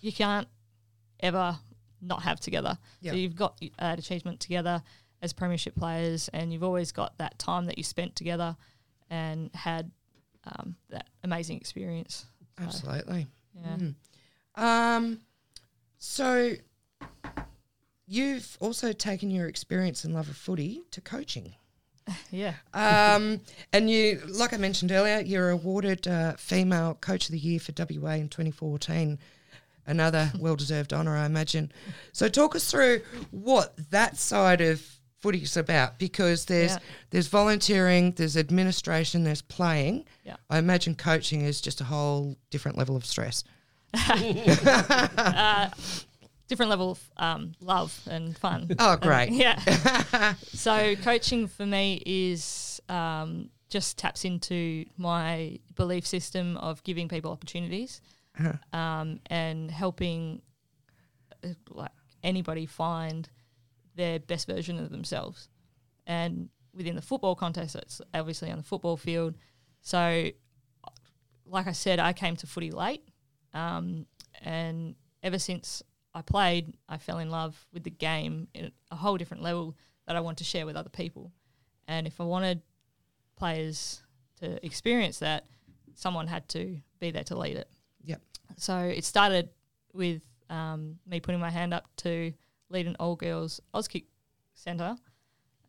you 0.00 0.10
can't 0.10 0.48
ever 1.20 1.58
not 2.00 2.22
have 2.22 2.40
together. 2.40 2.78
Yeah. 3.02 3.12
So 3.12 3.18
you've 3.18 3.36
got 3.36 3.60
that 3.78 3.98
achievement 3.98 4.40
together 4.40 4.82
as 5.20 5.34
premiership 5.34 5.74
players, 5.74 6.30
and 6.32 6.50
you've 6.50 6.64
always 6.64 6.92
got 6.92 7.18
that 7.18 7.38
time 7.38 7.66
that 7.66 7.76
you 7.76 7.84
spent 7.84 8.16
together 8.16 8.56
and 9.10 9.50
had 9.54 9.90
um, 10.44 10.76
that 10.90 11.08
amazing 11.24 11.56
experience. 11.56 12.26
So, 12.58 12.64
Absolutely. 12.64 13.26
Yeah. 13.54 13.76
Mm. 13.76 13.94
Um, 14.62 15.20
so 15.98 16.52
you've 18.06 18.56
also 18.60 18.92
taken 18.92 19.30
your 19.30 19.48
experience 19.48 20.04
and 20.04 20.14
love 20.14 20.28
of 20.28 20.36
footy 20.36 20.82
to 20.90 21.00
coaching. 21.00 21.54
Yeah. 22.32 22.54
Um, 22.74 23.40
and 23.72 23.88
you, 23.88 24.20
like 24.26 24.52
I 24.52 24.56
mentioned 24.56 24.90
earlier, 24.90 25.20
you're 25.20 25.50
awarded 25.50 26.08
uh, 26.08 26.32
Female 26.32 26.94
Coach 26.94 27.26
of 27.26 27.32
the 27.32 27.38
Year 27.38 27.60
for 27.60 27.72
WA 27.78 28.12
in 28.14 28.28
2014. 28.28 29.20
Another 29.86 30.32
well 30.38 30.56
deserved 30.56 30.92
honour, 30.92 31.16
I 31.16 31.26
imagine. 31.26 31.70
So, 32.10 32.28
talk 32.28 32.56
us 32.56 32.68
through 32.68 33.02
what 33.30 33.74
that 33.90 34.16
side 34.16 34.60
of 34.60 34.84
footy 35.22 35.38
is 35.42 35.56
about 35.56 35.98
because 35.98 36.44
there's 36.46 36.72
Yeah. 36.72 36.78
there's 37.10 37.28
volunteering, 37.28 38.12
there's 38.12 38.36
administration, 38.36 39.24
there's 39.24 39.42
playing. 39.42 40.04
Yeah. 40.24 40.36
I 40.50 40.58
imagine 40.58 40.94
coaching 40.96 41.40
is 41.42 41.60
just 41.60 41.80
a 41.80 41.84
whole 41.84 42.36
different 42.50 42.76
level 42.76 42.96
of 42.96 43.04
stress. 43.06 43.44
uh, 43.94 45.70
different 46.48 46.70
level 46.70 46.92
of 46.92 47.10
um, 47.16 47.52
love 47.60 47.98
and 48.10 48.36
fun. 48.36 48.68
Oh, 48.78 48.96
great. 48.96 49.30
Yeah. 49.32 50.34
so 50.52 50.96
coaching 50.96 51.46
for 51.48 51.64
me 51.66 52.02
is 52.04 52.80
um, 52.88 53.48
just 53.70 53.96
taps 53.98 54.24
into 54.24 54.84
my 54.98 55.58
belief 55.76 56.06
system 56.06 56.56
of 56.58 56.82
giving 56.84 57.08
people 57.08 57.30
opportunities 57.32 58.00
Uh-huh. 58.38 58.78
um, 58.78 59.20
and 59.26 59.70
helping 59.70 60.42
uh, 61.44 61.48
like 61.70 61.90
anybody 62.22 62.66
find 62.66 63.28
their 63.94 64.18
best 64.18 64.46
version 64.46 64.78
of 64.78 64.90
themselves. 64.90 65.48
And 66.06 66.48
within 66.74 66.96
the 66.96 67.02
football 67.02 67.34
context, 67.34 67.76
it's 67.76 68.00
obviously 68.14 68.50
on 68.50 68.58
the 68.58 68.64
football 68.64 68.96
field. 68.96 69.34
So, 69.80 70.28
like 71.46 71.66
I 71.66 71.72
said, 71.72 71.98
I 71.98 72.12
came 72.12 72.36
to 72.36 72.46
footy 72.46 72.70
late. 72.70 73.02
Um, 73.54 74.06
and 74.40 74.94
ever 75.22 75.38
since 75.38 75.82
I 76.14 76.22
played, 76.22 76.74
I 76.88 76.98
fell 76.98 77.18
in 77.18 77.30
love 77.30 77.66
with 77.72 77.84
the 77.84 77.90
game 77.90 78.48
at 78.54 78.72
a 78.90 78.96
whole 78.96 79.16
different 79.16 79.42
level 79.42 79.76
that 80.06 80.16
I 80.16 80.20
want 80.20 80.38
to 80.38 80.44
share 80.44 80.66
with 80.66 80.76
other 80.76 80.90
people. 80.90 81.32
And 81.88 82.06
if 82.06 82.20
I 82.20 82.24
wanted 82.24 82.62
players 83.36 84.02
to 84.40 84.64
experience 84.64 85.18
that, 85.18 85.46
someone 85.94 86.26
had 86.26 86.48
to 86.50 86.78
be 87.00 87.10
there 87.10 87.24
to 87.24 87.36
lead 87.36 87.56
it. 87.56 87.68
Yep. 88.04 88.20
So 88.56 88.78
it 88.78 89.04
started 89.04 89.50
with 89.92 90.22
um, 90.48 90.98
me 91.06 91.20
putting 91.20 91.40
my 91.40 91.50
hand 91.50 91.74
up 91.74 91.86
to 91.98 92.32
lead 92.72 92.86
an 92.86 92.96
all 92.98 93.16
girls 93.16 93.60
Auskick 93.74 94.04
centre 94.54 94.96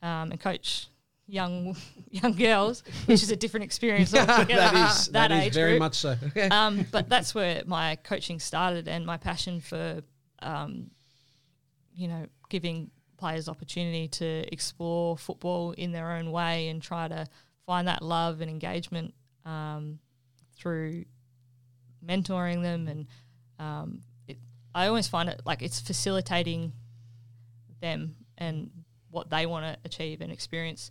um, 0.01 0.31
and 0.31 0.39
coach 0.39 0.87
young 1.27 1.75
young 2.09 2.33
girls, 2.33 2.83
which 3.05 3.23
is 3.23 3.31
a 3.31 3.35
different 3.35 3.63
experience 3.63 4.13
altogether. 4.15 4.55
that 4.55 4.91
is 4.91 5.05
that, 5.07 5.29
that 5.29 5.31
is 5.31 5.43
age 5.47 5.53
very 5.53 5.71
group. 5.73 5.79
much 5.79 5.95
so. 5.95 6.15
um, 6.51 6.85
but 6.91 7.09
that's 7.09 7.33
where 7.35 7.63
my 7.65 7.95
coaching 7.97 8.39
started 8.39 8.87
and 8.87 9.05
my 9.05 9.17
passion 9.17 9.59
for, 9.59 10.01
um, 10.39 10.91
you 11.95 12.07
know, 12.07 12.25
giving 12.49 12.91
players 13.17 13.47
opportunity 13.47 14.07
to 14.07 14.43
explore 14.51 15.17
football 15.17 15.71
in 15.71 15.91
their 15.91 16.11
own 16.11 16.31
way 16.31 16.67
and 16.67 16.81
try 16.81 17.07
to 17.07 17.25
find 17.65 17.87
that 17.87 18.01
love 18.01 18.41
and 18.41 18.49
engagement 18.49 19.13
um, 19.45 19.99
through 20.57 21.05
mentoring 22.05 22.61
them. 22.61 22.87
And 22.87 23.07
um, 23.59 24.01
it, 24.27 24.37
I 24.75 24.87
always 24.87 25.07
find 25.07 25.29
it 25.29 25.41
like 25.45 25.61
it's 25.61 25.79
facilitating 25.79 26.73
them 27.83 28.15
and 28.37 28.71
what 29.11 29.29
they 29.29 29.45
want 29.45 29.65
to 29.65 29.77
achieve 29.85 30.21
and 30.21 30.31
experience 30.31 30.89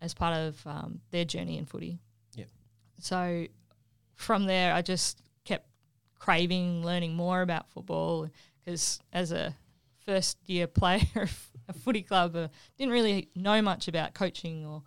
as 0.00 0.14
part 0.14 0.36
of 0.36 0.64
um, 0.64 1.00
their 1.10 1.24
journey 1.24 1.58
in 1.58 1.66
footy. 1.66 1.98
Yep. 2.36 2.48
So 3.00 3.46
from 4.14 4.44
there, 4.44 4.72
I 4.72 4.82
just 4.82 5.20
kept 5.44 5.66
craving 6.18 6.84
learning 6.84 7.16
more 7.16 7.42
about 7.42 7.68
football 7.70 8.28
because 8.64 9.00
as 9.12 9.32
a 9.32 9.56
first 10.06 10.38
year 10.46 10.66
player 10.80 11.00
of 11.16 11.50
a 11.68 11.72
footy 11.72 12.02
club, 12.02 12.36
uh, 12.36 12.48
didn't 12.76 12.92
really 12.92 13.28
know 13.34 13.60
much 13.60 13.88
about 13.88 14.14
coaching 14.14 14.64
or 14.64 14.82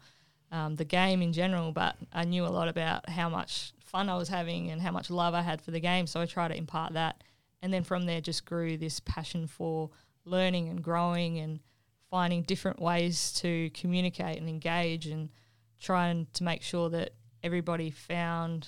um, 0.51 0.75
the 0.75 0.85
game 0.85 1.21
in 1.21 1.33
general, 1.33 1.71
but 1.71 1.95
I 2.13 2.25
knew 2.25 2.45
a 2.45 2.47
lot 2.47 2.67
about 2.67 3.09
how 3.09 3.29
much 3.29 3.73
fun 3.79 4.09
I 4.09 4.17
was 4.17 4.29
having 4.29 4.69
and 4.69 4.81
how 4.81 4.91
much 4.91 5.09
love 5.09 5.33
I 5.33 5.41
had 5.41 5.61
for 5.61 5.71
the 5.71 5.79
game. 5.79 6.07
So 6.07 6.21
I 6.21 6.25
tried 6.25 6.49
to 6.49 6.57
impart 6.57 6.93
that. 6.93 7.23
And 7.61 7.73
then 7.73 7.83
from 7.83 8.05
there, 8.05 8.21
just 8.21 8.45
grew 8.45 8.77
this 8.77 8.99
passion 9.01 9.47
for 9.47 9.91
learning 10.25 10.69
and 10.69 10.83
growing 10.83 11.39
and 11.39 11.59
finding 12.09 12.43
different 12.43 12.79
ways 12.79 13.31
to 13.31 13.69
communicate 13.71 14.37
and 14.37 14.49
engage 14.49 15.07
and 15.07 15.29
trying 15.79 16.27
to 16.33 16.43
make 16.43 16.61
sure 16.61 16.89
that 16.89 17.11
everybody 17.43 17.89
found 17.89 18.67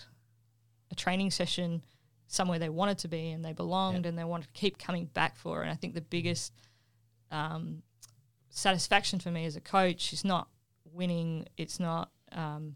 a 0.91 0.95
training 0.95 1.29
session 1.31 1.83
somewhere 2.27 2.57
they 2.57 2.69
wanted 2.69 2.97
to 2.97 3.07
be 3.07 3.29
and 3.31 3.43
they 3.45 3.53
belonged 3.53 4.05
and 4.05 4.17
they 4.17 4.23
wanted 4.23 4.47
to 4.47 4.59
keep 4.59 4.77
coming 4.79 5.05
back 5.05 5.37
for. 5.37 5.61
And 5.61 5.69
I 5.69 5.75
think 5.75 5.93
the 5.93 6.01
biggest 6.01 6.53
um, 7.31 7.83
satisfaction 8.49 9.19
for 9.19 9.29
me 9.29 9.45
as 9.45 9.55
a 9.55 9.61
coach 9.61 10.13
is 10.13 10.23
not 10.23 10.47
winning, 10.91 11.47
it's 11.57 11.79
not, 11.79 12.11
um, 12.31 12.75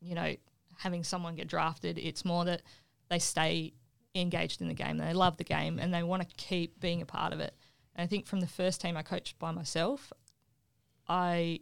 you 0.00 0.14
know, 0.14 0.34
having 0.78 1.04
someone 1.04 1.36
get 1.36 1.48
drafted. 1.48 1.98
It's 1.98 2.24
more 2.24 2.44
that 2.46 2.62
they 3.08 3.18
stay 3.18 3.74
engaged 4.14 4.60
in 4.60 4.68
the 4.68 4.74
game, 4.74 4.96
they 4.96 5.12
love 5.12 5.36
the 5.36 5.44
game, 5.44 5.78
and 5.78 5.92
they 5.92 6.02
want 6.02 6.28
to 6.28 6.34
keep 6.36 6.80
being 6.80 7.02
a 7.02 7.06
part 7.06 7.32
of 7.32 7.40
it. 7.40 7.54
And 7.94 8.04
I 8.04 8.06
think 8.06 8.26
from 8.26 8.40
the 8.40 8.46
first 8.46 8.80
team 8.80 8.96
I 8.96 9.02
coached 9.02 9.38
by 9.38 9.50
myself, 9.52 10.12
I 11.08 11.60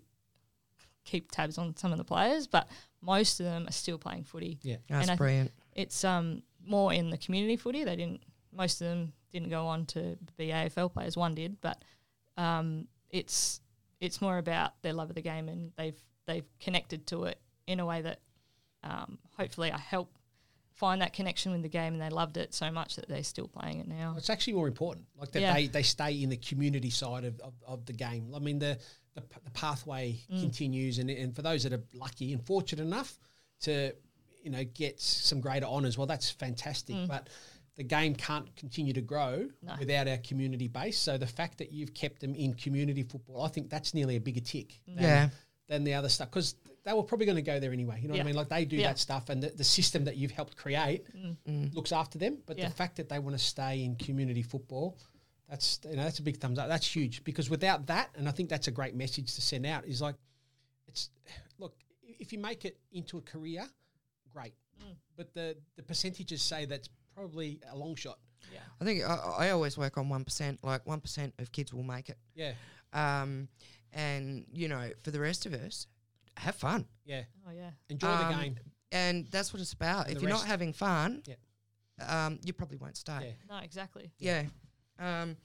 keep 1.04 1.30
tabs 1.32 1.58
on 1.58 1.76
some 1.76 1.92
of 1.92 1.98
the 1.98 2.04
players, 2.04 2.46
but 2.46 2.68
most 3.00 3.40
of 3.40 3.46
them 3.46 3.66
are 3.68 3.72
still 3.72 3.98
playing 3.98 4.24
footy. 4.24 4.58
Yeah. 4.62 4.76
That's 4.88 5.02
And 5.02 5.10
I- 5.12 5.16
brilliant. 5.16 5.52
It's 5.74 6.04
um 6.04 6.42
more 6.64 6.92
in 6.92 7.10
the 7.10 7.18
community 7.18 7.56
footy. 7.56 7.84
They 7.84 7.96
didn't. 7.96 8.22
Most 8.52 8.80
of 8.82 8.88
them 8.88 9.12
didn't 9.32 9.48
go 9.48 9.66
on 9.66 9.86
to 9.86 10.16
be 10.36 10.48
AFL 10.48 10.92
players. 10.92 11.16
One 11.16 11.34
did, 11.34 11.60
but 11.60 11.82
um, 12.36 12.86
it's 13.10 13.60
it's 14.00 14.20
more 14.20 14.38
about 14.38 14.80
their 14.82 14.92
love 14.92 15.08
of 15.08 15.14
the 15.14 15.22
game 15.22 15.48
and 15.48 15.72
they've 15.76 15.98
they've 16.26 16.44
connected 16.60 17.06
to 17.08 17.24
it 17.24 17.40
in 17.66 17.80
a 17.80 17.86
way 17.86 18.02
that 18.02 18.20
um, 18.84 19.18
hopefully 19.38 19.72
I 19.72 19.78
help 19.78 20.12
find 20.74 21.00
that 21.02 21.12
connection 21.12 21.52
with 21.52 21.62
the 21.62 21.68
game 21.68 21.92
and 21.92 22.02
they 22.02 22.08
loved 22.08 22.36
it 22.36 22.54
so 22.54 22.70
much 22.70 22.96
that 22.96 23.08
they're 23.08 23.22
still 23.22 23.48
playing 23.48 23.78
it 23.80 23.86
now. 23.88 24.14
It's 24.16 24.30
actually 24.30 24.54
more 24.54 24.66
important, 24.68 25.06
like 25.16 25.30
that 25.32 25.40
Yeah. 25.42 25.54
they, 25.54 25.66
they 25.68 25.82
stay 25.82 26.22
in 26.22 26.28
the 26.30 26.36
community 26.36 26.90
side 26.90 27.24
of, 27.24 27.38
of, 27.40 27.52
of 27.66 27.84
the 27.86 27.92
game. 27.92 28.32
I 28.34 28.38
mean, 28.38 28.58
the 28.58 28.78
the, 29.14 29.22
the 29.44 29.50
pathway 29.50 30.18
Mm. 30.32 30.40
continues, 30.40 30.98
and 30.98 31.10
and 31.10 31.36
for 31.36 31.42
those 31.42 31.64
that 31.64 31.72
are 31.74 31.82
lucky 31.92 32.32
and 32.32 32.42
fortunate 32.46 32.82
enough 32.82 33.18
to, 33.60 33.94
you 34.42 34.50
know, 34.50 34.64
get 34.64 34.98
some 35.00 35.40
greater 35.40 35.66
honours, 35.66 35.98
well, 35.98 36.06
that's 36.06 36.30
fantastic. 36.30 36.96
But 37.06 37.28
the 37.76 37.82
game 37.84 38.14
can't 38.14 38.54
continue 38.56 38.94
to 38.94 39.02
grow 39.02 39.40
Mm. 39.40 39.52
No. 39.62 39.74
without 39.78 40.08
our 40.08 40.16
community 40.16 40.66
base. 40.68 40.98
So 40.98 41.18
the 41.18 41.26
fact 41.26 41.58
that 41.58 41.72
you've 41.72 41.92
kept 41.92 42.20
them 42.22 42.34
in 42.34 42.54
community 42.54 43.02
football, 43.02 43.42
I 43.42 43.48
think 43.48 43.68
that's 43.68 43.92
nearly 43.92 44.16
a 44.16 44.20
bigger 44.20 44.40
tick. 44.40 44.80
Than, 44.86 45.02
Yeah. 45.02 45.28
Than 45.68 45.84
the 45.84 45.92
other 45.94 46.08
stuff 46.08 46.30
because 46.30 46.54
they 46.84 46.92
were 46.92 47.02
probably 47.02 47.26
going 47.26 47.36
to 47.36 47.42
go 47.42 47.60
there 47.60 47.72
anyway. 47.72 48.00
You 48.00 48.08
know 48.08 48.14
what 48.14 48.20
I 48.20 48.24
mean? 48.24 48.34
Like 48.34 48.48
they 48.48 48.64
do 48.64 48.76
Yeah. 48.76 48.88
that 48.88 48.98
stuff, 48.98 49.28
and 49.28 49.42
the, 49.42 49.50
the 49.50 49.64
system 49.64 50.04
that 50.04 50.16
you've 50.16 50.32
helped 50.32 50.56
create 50.56 51.04
mm. 51.16 51.36
Mm. 51.48 51.74
looks 51.74 51.92
after 51.92 52.18
them. 52.18 52.38
But 52.46 52.58
Yeah. 52.58 52.68
the 52.68 52.74
fact 52.74 52.96
that 52.96 53.08
they 53.08 53.18
want 53.18 53.36
to 53.38 53.44
stay 53.44 53.84
in 53.84 53.96
community 53.96 54.42
football, 54.42 54.98
that's 55.48 55.80
you 55.84 55.96
know 55.96 56.04
that's 56.04 56.18
a 56.18 56.22
big 56.22 56.38
thumbs 56.38 56.58
up. 56.58 56.68
That's 56.68 56.86
huge 56.86 57.24
because 57.24 57.50
without 57.50 57.86
that, 57.86 58.10
and 58.16 58.28
I 58.28 58.32
think 58.32 58.48
that's 58.48 58.68
a 58.68 58.72
great 58.72 58.94
message 58.94 59.34
to 59.34 59.40
send 59.40 59.66
out. 59.66 59.84
Is 59.84 60.00
like, 60.02 60.16
it's 60.88 61.10
look 61.58 61.74
if 62.02 62.32
you 62.32 62.38
make 62.38 62.64
it 62.64 62.78
into 62.92 63.18
a 63.18 63.22
career, 63.22 63.66
great. 64.32 64.54
Mm. 64.80 64.96
But 65.16 65.34
the 65.34 65.56
the 65.76 65.82
percentages 65.82 66.42
say 66.42 66.64
that's 66.64 66.88
probably 67.14 67.60
a 67.70 67.76
long 67.76 67.94
shot. 67.94 68.18
Yeah, 68.52 68.60
I 68.80 68.84
think 68.84 69.04
I, 69.04 69.14
I 69.38 69.50
always 69.50 69.78
work 69.78 69.98
on 69.98 70.08
one 70.08 70.24
percent. 70.24 70.58
Like 70.64 70.84
one 70.86 71.00
percent 71.00 71.34
of 71.38 71.52
kids 71.52 71.72
will 71.72 71.84
make 71.84 72.08
it, 72.08 72.18
Yeah, 72.34 72.54
um, 72.92 73.48
and 73.92 74.46
you 74.52 74.68
know, 74.68 74.90
for 75.02 75.10
the 75.12 75.20
rest 75.20 75.46
of 75.46 75.54
us, 75.54 75.86
have 76.42 76.54
fun, 76.56 76.86
yeah. 77.04 77.22
Oh 77.46 77.50
yeah, 77.52 77.70
Enjoy 77.88 78.08
Um, 78.08 78.28
the 78.32 78.38
game. 78.42 78.56
and 78.92 79.26
that's 79.30 79.52
what 79.52 79.60
it's 79.62 79.72
about. 79.72 80.06
And 80.06 80.12
if 80.16 80.18
the 80.18 80.22
you're 80.22 80.30
rest- 80.32 80.42
not 80.44 80.48
having 80.48 80.72
fun, 80.72 81.22
Yeah. 81.26 81.36
um, 82.26 82.38
you 82.44 82.52
probably 82.52 82.76
won't 82.78 82.96
stay. 82.96 83.18
Yeah. 83.48 83.56
no, 83.56 83.62
exactly. 83.64 84.10
Yeah. 84.18 84.44
Um, 84.98 85.36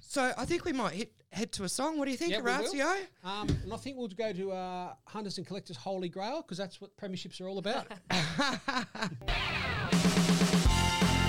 so 0.00 0.32
I 0.36 0.44
think 0.44 0.64
we 0.64 0.72
might 0.72 0.94
hit, 0.94 1.12
head 1.32 1.50
to 1.52 1.64
a 1.64 1.68
song. 1.68 1.98
What 1.98 2.04
do 2.04 2.10
you 2.12 2.16
think, 2.16 2.32
Yeah, 2.32 2.38
we 2.40 2.50
will. 2.52 2.60
Orazio? 2.60 3.06
Um, 3.24 3.48
and 3.64 3.72
I 3.72 3.76
think 3.76 3.96
we'll 3.96 4.08
go 4.08 4.32
to 4.32 4.52
uh, 4.52 4.94
Hunters 5.06 5.38
and 5.38 5.46
Collectors 5.46 5.76
Holy 5.76 6.08
Grail 6.08 6.42
because 6.42 6.58
that's 6.58 6.80
what 6.80 6.96
premierships 6.96 7.40
are 7.40 7.48
all 7.48 7.58
about. 7.58 7.86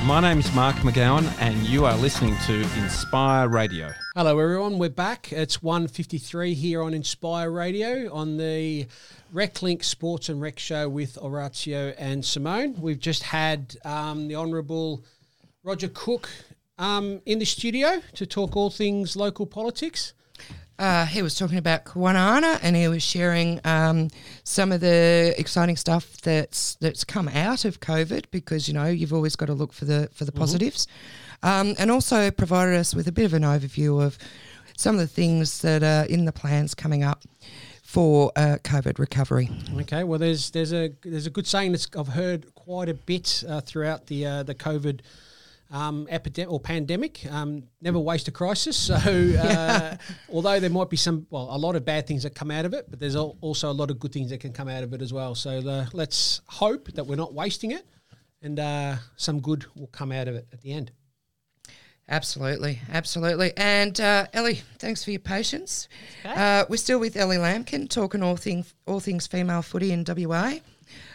My 0.05 0.19
name's 0.19 0.53
Mark 0.53 0.75
McGowan, 0.77 1.25
and 1.39 1.57
you 1.67 1.85
are 1.85 1.97
listening 1.97 2.35
to 2.45 2.53
Inspire 2.79 3.49
Radio. 3.49 3.91
Hello, 4.15 4.37
everyone. 4.37 4.77
We're 4.77 4.91
back. 4.91 5.33
It's 5.33 5.57
1.53 5.57 6.53
here 6.53 6.83
on 6.83 6.93
Inspire 6.93 7.49
Radio 7.49 8.13
on 8.13 8.37
the 8.37 8.85
RecLink 9.33 9.83
Sports 9.83 10.29
and 10.29 10.39
Rec 10.39 10.59
Show 10.59 10.87
with 10.89 11.17
Orazio 11.17 11.95
and 11.97 12.23
Simone. 12.23 12.79
We've 12.79 12.99
just 12.99 13.23
had 13.23 13.77
um, 13.83 14.27
the 14.27 14.35
Honourable 14.35 15.03
Roger 15.63 15.87
Cook 15.87 16.29
um, 16.77 17.19
in 17.25 17.39
the 17.39 17.45
studio 17.45 17.99
to 18.13 18.27
talk 18.27 18.55
all 18.55 18.69
things 18.69 19.15
local 19.15 19.47
politics. 19.47 20.13
Uh, 20.77 21.05
he 21.05 21.21
was 21.21 21.35
talking 21.35 21.57
about 21.57 21.85
Kwinana 21.85 22.59
and 22.61 22.75
he 22.75 22.87
was 22.87 23.01
sharing 23.01 23.61
um, 23.63 24.09
some 24.43 24.73
of 24.73 24.81
the 24.81 25.33
exciting 25.37 25.77
stuff 25.77 26.17
that's 26.21 26.75
that's 26.75 27.05
come 27.05 27.29
out 27.29 27.63
of 27.63 27.79
COVID 27.79 28.25
because 28.31 28.67
you 28.67 28.73
know 28.73 28.87
you've 28.87 29.13
always 29.13 29.35
got 29.37 29.45
to 29.45 29.53
look 29.53 29.71
for 29.71 29.85
the 29.85 30.09
for 30.13 30.25
the 30.25 30.33
positives, 30.33 30.87
um, 31.43 31.75
and 31.79 31.89
also 31.89 32.29
provided 32.29 32.75
us 32.75 32.93
with 32.93 33.07
a 33.07 33.11
bit 33.11 33.25
of 33.25 33.33
an 33.33 33.43
overview 33.43 34.03
of 34.03 34.17
some 34.75 34.95
of 34.95 35.01
the 35.01 35.07
things 35.07 35.61
that 35.61 35.81
are 35.81 36.05
in 36.05 36.25
the 36.25 36.33
plans 36.33 36.75
coming 36.75 37.03
up 37.03 37.23
for 37.81 38.31
uh, 38.35 38.57
COVID 38.63 38.99
recovery. 38.99 39.49
Okay, 39.79 40.03
well, 40.03 40.19
there's 40.19 40.51
there's 40.51 40.73
a 40.73 40.91
there's 41.03 41.27
a 41.27 41.29
good 41.29 41.47
saying 41.47 41.71
that's 41.71 41.87
I've 41.97 42.09
heard 42.09 42.53
quite 42.55 42.89
a 42.89 42.93
bit 42.93 43.45
uh, 43.47 43.61
throughout 43.61 44.07
the 44.07 44.25
uh, 44.25 44.43
the 44.43 44.55
COVID 44.55 44.99
um, 45.71 46.07
epidemic 46.09 46.51
or 46.51 46.59
pandemic. 46.59 47.25
Um, 47.29 47.63
never 47.81 47.99
waste 47.99 48.27
a 48.27 48.31
crisis. 48.31 48.89
So, 48.95 48.95
uh, 48.95 49.97
although 50.29 50.59
there 50.59 50.69
might 50.69 50.89
be 50.89 50.97
some, 50.97 51.27
well, 51.29 51.49
a 51.51 51.57
lot 51.57 51.75
of 51.75 51.85
bad 51.85 52.07
things 52.07 52.23
that 52.23 52.33
come 52.33 52.51
out 52.51 52.65
of 52.65 52.73
it, 52.73 52.89
but 52.89 52.99
there's 52.99 53.15
also 53.15 53.71
a 53.71 53.73
lot 53.73 53.91
of 53.91 53.99
good 53.99 54.11
things 54.11 54.29
that 54.29 54.39
can 54.39 54.53
come 54.53 54.69
out 54.69 54.83
of 54.83 54.93
it 54.93 55.01
as 55.01 55.11
well. 55.11 55.35
So, 55.35 55.59
uh, 55.59 55.85
let's 55.93 56.41
hope 56.47 56.91
that 56.93 57.05
we're 57.05 57.15
not 57.15 57.33
wasting 57.33 57.71
it, 57.71 57.85
and 58.41 58.59
uh, 58.59 58.95
some 59.17 59.41
good 59.41 59.65
will 59.75 59.87
come 59.87 60.11
out 60.11 60.27
of 60.27 60.35
it 60.35 60.47
at 60.53 60.61
the 60.61 60.71
end. 60.71 60.91
Absolutely, 62.07 62.81
absolutely. 62.91 63.53
And 63.57 63.99
uh, 63.99 64.27
Ellie, 64.31 64.61
thanks 64.77 65.03
for 65.03 65.09
your 65.09 65.19
patience. 65.19 65.87
Okay. 66.23 66.33
Uh, 66.35 66.65
we're 66.69 66.77
still 66.77 66.99
with 66.99 67.17
Ellie 67.17 67.37
Lampkin, 67.37 67.89
talking 67.89 68.21
all 68.21 68.37
things 68.37 68.73
all 68.85 68.99
things 68.99 69.25
female 69.25 69.63
footy 69.63 69.91
in 69.91 70.05
WA. 70.07 70.53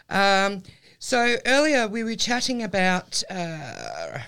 Um, 0.08 0.62
so 0.98 1.36
earlier 1.46 1.86
we 1.86 2.02
were 2.02 2.16
chatting 2.16 2.62
about. 2.62 3.22
Uh, 3.30 4.18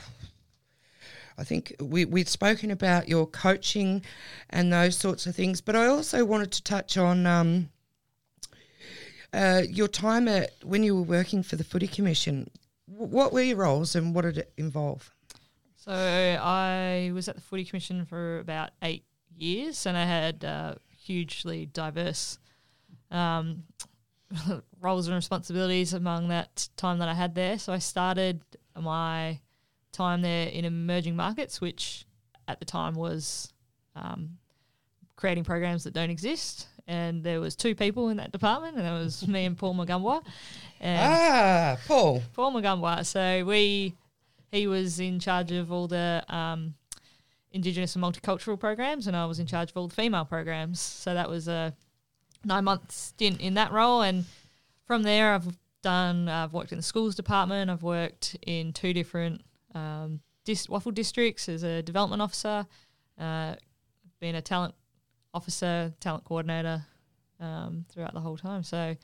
I 1.38 1.44
think 1.44 1.74
we, 1.80 2.04
we'd 2.04 2.28
spoken 2.28 2.70
about 2.70 3.08
your 3.08 3.26
coaching 3.26 4.02
and 4.50 4.72
those 4.72 4.96
sorts 4.96 5.26
of 5.26 5.34
things, 5.34 5.60
but 5.60 5.76
I 5.76 5.86
also 5.86 6.24
wanted 6.24 6.52
to 6.52 6.62
touch 6.62 6.96
on 6.96 7.26
um, 7.26 7.70
uh, 9.32 9.62
your 9.68 9.88
time 9.88 10.28
at 10.28 10.50
when 10.62 10.82
you 10.82 10.96
were 10.96 11.02
working 11.02 11.42
for 11.42 11.56
the 11.56 11.64
Footy 11.64 11.88
Commission. 11.88 12.50
what 12.86 13.32
were 13.32 13.42
your 13.42 13.56
roles 13.56 13.94
and 13.94 14.14
what 14.14 14.22
did 14.22 14.38
it 14.38 14.52
involve? 14.56 15.10
So 15.76 15.92
I 15.92 17.10
was 17.12 17.28
at 17.28 17.34
the 17.34 17.40
Footy 17.40 17.64
Commission 17.64 18.04
for 18.04 18.38
about 18.38 18.70
eight 18.82 19.04
years, 19.36 19.86
and 19.86 19.96
I 19.96 20.04
had 20.04 20.44
uh, 20.44 20.74
hugely 20.96 21.66
diverse 21.66 22.38
um, 23.10 23.64
roles 24.80 25.08
and 25.08 25.16
responsibilities 25.16 25.92
among 25.92 26.28
that 26.28 26.68
time 26.76 26.98
that 26.98 27.08
I 27.08 27.14
had 27.14 27.34
there. 27.34 27.58
So 27.58 27.72
I 27.72 27.78
started 27.78 28.42
my 28.80 29.40
time 29.92 30.22
there 30.22 30.48
in 30.48 30.64
emerging 30.64 31.16
markets, 31.16 31.60
which 31.60 32.04
at 32.48 32.58
the 32.58 32.64
time 32.64 32.94
was 32.94 33.52
um, 33.94 34.38
creating 35.16 35.44
programs 35.44 35.84
that 35.84 35.94
don't 35.94 36.10
exist. 36.10 36.66
And 36.88 37.22
there 37.22 37.40
was 37.40 37.54
two 37.54 37.74
people 37.74 38.08
in 38.08 38.16
that 38.16 38.32
department, 38.32 38.76
and 38.76 38.84
that 38.84 38.92
was 38.92 39.26
me 39.28 39.44
and 39.44 39.56
Paul 39.56 39.74
Magumba. 39.74 40.24
And 40.80 41.12
Ah, 41.12 41.76
Paul. 41.86 42.22
Paul 42.34 42.52
Magumba. 42.54 43.06
So 43.06 43.44
we, 43.44 43.94
he 44.50 44.66
was 44.66 44.98
in 44.98 45.20
charge 45.20 45.52
of 45.52 45.70
all 45.70 45.86
the 45.86 46.24
um, 46.28 46.74
Indigenous 47.52 47.94
and 47.94 48.02
multicultural 48.04 48.58
programs, 48.58 49.06
and 49.06 49.16
I 49.16 49.26
was 49.26 49.38
in 49.38 49.46
charge 49.46 49.70
of 49.70 49.76
all 49.76 49.86
the 49.88 49.94
female 49.94 50.24
programs. 50.24 50.80
So 50.80 51.14
that 51.14 51.28
was 51.30 51.46
a 51.46 51.72
nine 52.44 52.64
month 52.64 52.90
stint 52.90 53.40
in 53.40 53.54
that 53.54 53.70
role, 53.72 54.02
and 54.02 54.24
from 54.86 55.04
there 55.04 55.34
I've 55.34 55.56
done. 55.82 56.28
I've 56.28 56.52
worked 56.52 56.72
in 56.72 56.78
the 56.78 56.82
schools 56.82 57.14
department. 57.14 57.70
I've 57.70 57.82
worked 57.84 58.36
in 58.46 58.72
two 58.72 58.92
different 58.92 59.42
um, 59.74 60.20
dis- 60.44 60.66
WAFL 60.66 60.94
districts 60.94 61.48
as 61.48 61.62
a 61.62 61.82
development 61.82 62.22
officer. 62.22 62.66
Uh, 63.18 63.54
been 64.20 64.34
a 64.36 64.42
talent 64.42 64.74
officer, 65.34 65.92
talent 66.00 66.24
coordinator 66.24 66.84
um, 67.40 67.84
throughout 67.92 68.14
the 68.14 68.20
whole 68.20 68.36
time. 68.36 68.62
So 68.62 68.94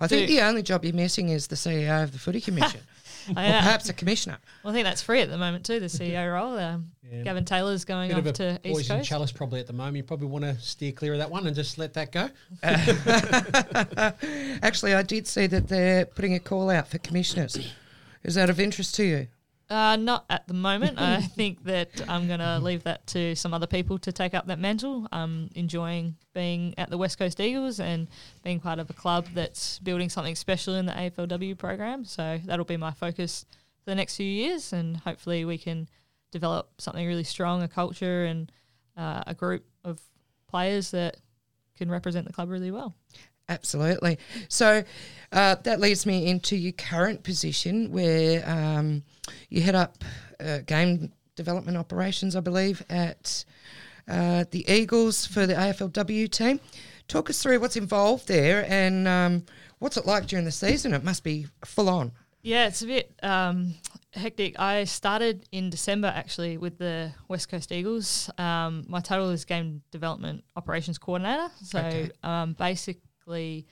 I 0.00 0.06
think 0.06 0.28
the 0.28 0.40
only 0.40 0.62
job 0.62 0.84
you're 0.84 0.94
missing 0.94 1.28
is 1.30 1.48
the 1.48 1.56
CEO 1.56 2.02
of 2.02 2.12
the 2.12 2.18
Footy 2.18 2.40
Commission, 2.40 2.80
or 3.30 3.34
perhaps 3.34 3.88
a 3.88 3.92
commissioner. 3.92 4.38
Well, 4.62 4.70
I 4.70 4.74
think 4.74 4.84
that's 4.86 5.02
free 5.02 5.20
at 5.20 5.28
the 5.28 5.36
moment 5.36 5.66
too. 5.66 5.80
The 5.80 5.86
CEO 5.86 6.32
role. 6.32 6.56
Um, 6.58 6.92
Yeah. 7.10 7.22
Gavin 7.24 7.44
Taylor's 7.44 7.84
going 7.84 8.08
Bit 8.08 8.14
off 8.14 8.20
of 8.20 8.26
a 8.28 8.32
to 8.32 8.60
East 8.68 8.88
Coast. 8.88 9.08
chalice 9.08 9.32
probably 9.32 9.60
at 9.60 9.66
the 9.66 9.72
moment. 9.72 9.96
You 9.96 10.02
probably 10.04 10.28
want 10.28 10.44
to 10.44 10.58
steer 10.60 10.92
clear 10.92 11.12
of 11.12 11.18
that 11.18 11.30
one 11.30 11.46
and 11.46 11.54
just 11.54 11.76
let 11.76 11.92
that 11.94 12.12
go. 12.12 12.28
Actually, 14.62 14.94
I 14.94 15.02
did 15.02 15.26
see 15.26 15.46
that 15.48 15.68
they're 15.68 16.06
putting 16.06 16.34
a 16.34 16.40
call 16.40 16.70
out 16.70 16.88
for 16.88 16.98
commissioners. 16.98 17.58
Is 18.24 18.34
that 18.34 18.50
of 18.50 18.58
interest 18.58 18.94
to 18.96 19.04
you? 19.04 19.26
Uh, 19.70 19.96
not 19.96 20.24
at 20.28 20.46
the 20.46 20.54
moment. 20.54 21.00
I 21.00 21.20
think 21.36 21.64
that 21.64 21.88
I'm 22.08 22.26
going 22.26 22.40
to 22.40 22.58
leave 22.58 22.84
that 22.84 23.06
to 23.08 23.34
some 23.34 23.54
other 23.54 23.66
people 23.66 23.98
to 23.98 24.12
take 24.12 24.34
up 24.34 24.46
that 24.46 24.58
mantle. 24.58 25.06
I'm 25.10 25.50
enjoying 25.54 26.16
being 26.34 26.74
at 26.76 26.90
the 26.90 26.98
West 26.98 27.18
Coast 27.18 27.40
Eagles 27.40 27.80
and 27.80 28.08
being 28.42 28.60
part 28.60 28.78
of 28.78 28.90
a 28.90 28.92
club 28.92 29.26
that's 29.34 29.78
building 29.78 30.08
something 30.08 30.34
special 30.34 30.74
in 30.74 30.86
the 30.86 30.92
AFLW 30.92 31.56
program. 31.56 32.04
So 32.04 32.40
that'll 32.44 32.64
be 32.64 32.76
my 32.76 32.92
focus 32.92 33.46
for 33.84 33.90
the 33.90 33.94
next 33.94 34.16
few 34.16 34.26
years, 34.26 34.72
and 34.72 34.96
hopefully 34.98 35.44
we 35.44 35.58
can 35.58 35.88
develop 36.30 36.70
something 36.78 37.06
really 37.06 37.24
strong, 37.24 37.62
a 37.62 37.68
culture 37.68 38.24
and 38.24 38.50
uh, 38.96 39.22
a 39.26 39.34
group 39.34 39.64
of 39.84 40.00
players 40.48 40.90
that 40.90 41.16
can 41.76 41.90
represent 41.90 42.26
the 42.26 42.32
club 42.32 42.48
really 42.48 42.70
well. 42.70 42.94
Absolutely. 43.48 44.18
So 44.48 44.82
uh, 45.32 45.56
that 45.64 45.80
leads 45.80 46.06
me 46.06 46.26
into 46.28 46.56
your 46.56 46.72
current 46.72 47.22
position 47.22 47.90
where 47.92 48.48
um, 48.48 49.02
you 49.48 49.60
head 49.60 49.74
up 49.74 50.02
uh, 50.40 50.58
game 50.66 51.12
development 51.36 51.76
operations, 51.76 52.36
I 52.36 52.40
believe, 52.40 52.82
at 52.88 53.44
uh, 54.08 54.44
the 54.50 54.64
Eagles 54.70 55.26
for 55.26 55.46
the 55.46 55.54
AFLW 55.54 56.30
team. 56.30 56.60
Talk 57.08 57.28
us 57.28 57.42
through 57.42 57.60
what's 57.60 57.76
involved 57.76 58.28
there 58.28 58.64
and 58.68 59.06
um, 59.06 59.44
what's 59.78 59.96
it 59.96 60.06
like 60.06 60.26
during 60.26 60.44
the 60.46 60.52
season. 60.52 60.94
It 60.94 61.04
must 61.04 61.22
be 61.22 61.46
full 61.64 61.88
on. 61.88 62.12
Yeah, 62.42 62.66
it's 62.66 62.82
a 62.82 62.86
bit 62.86 63.10
um, 63.22 63.74
hectic. 64.12 64.58
I 64.60 64.84
started 64.84 65.46
in 65.50 65.70
December 65.70 66.08
actually 66.14 66.58
with 66.58 66.76
the 66.78 67.12
West 67.28 67.48
Coast 67.48 67.72
Eagles. 67.72 68.30
Um, 68.36 68.84
my 68.86 69.00
title 69.00 69.30
is 69.30 69.44
Game 69.46 69.80
Development 69.90 70.44
Operations 70.54 70.98
Coordinator. 70.98 71.50
So 71.62 71.78
Okay. 71.78 72.10
um, 72.22 72.54
basically, 73.24 73.66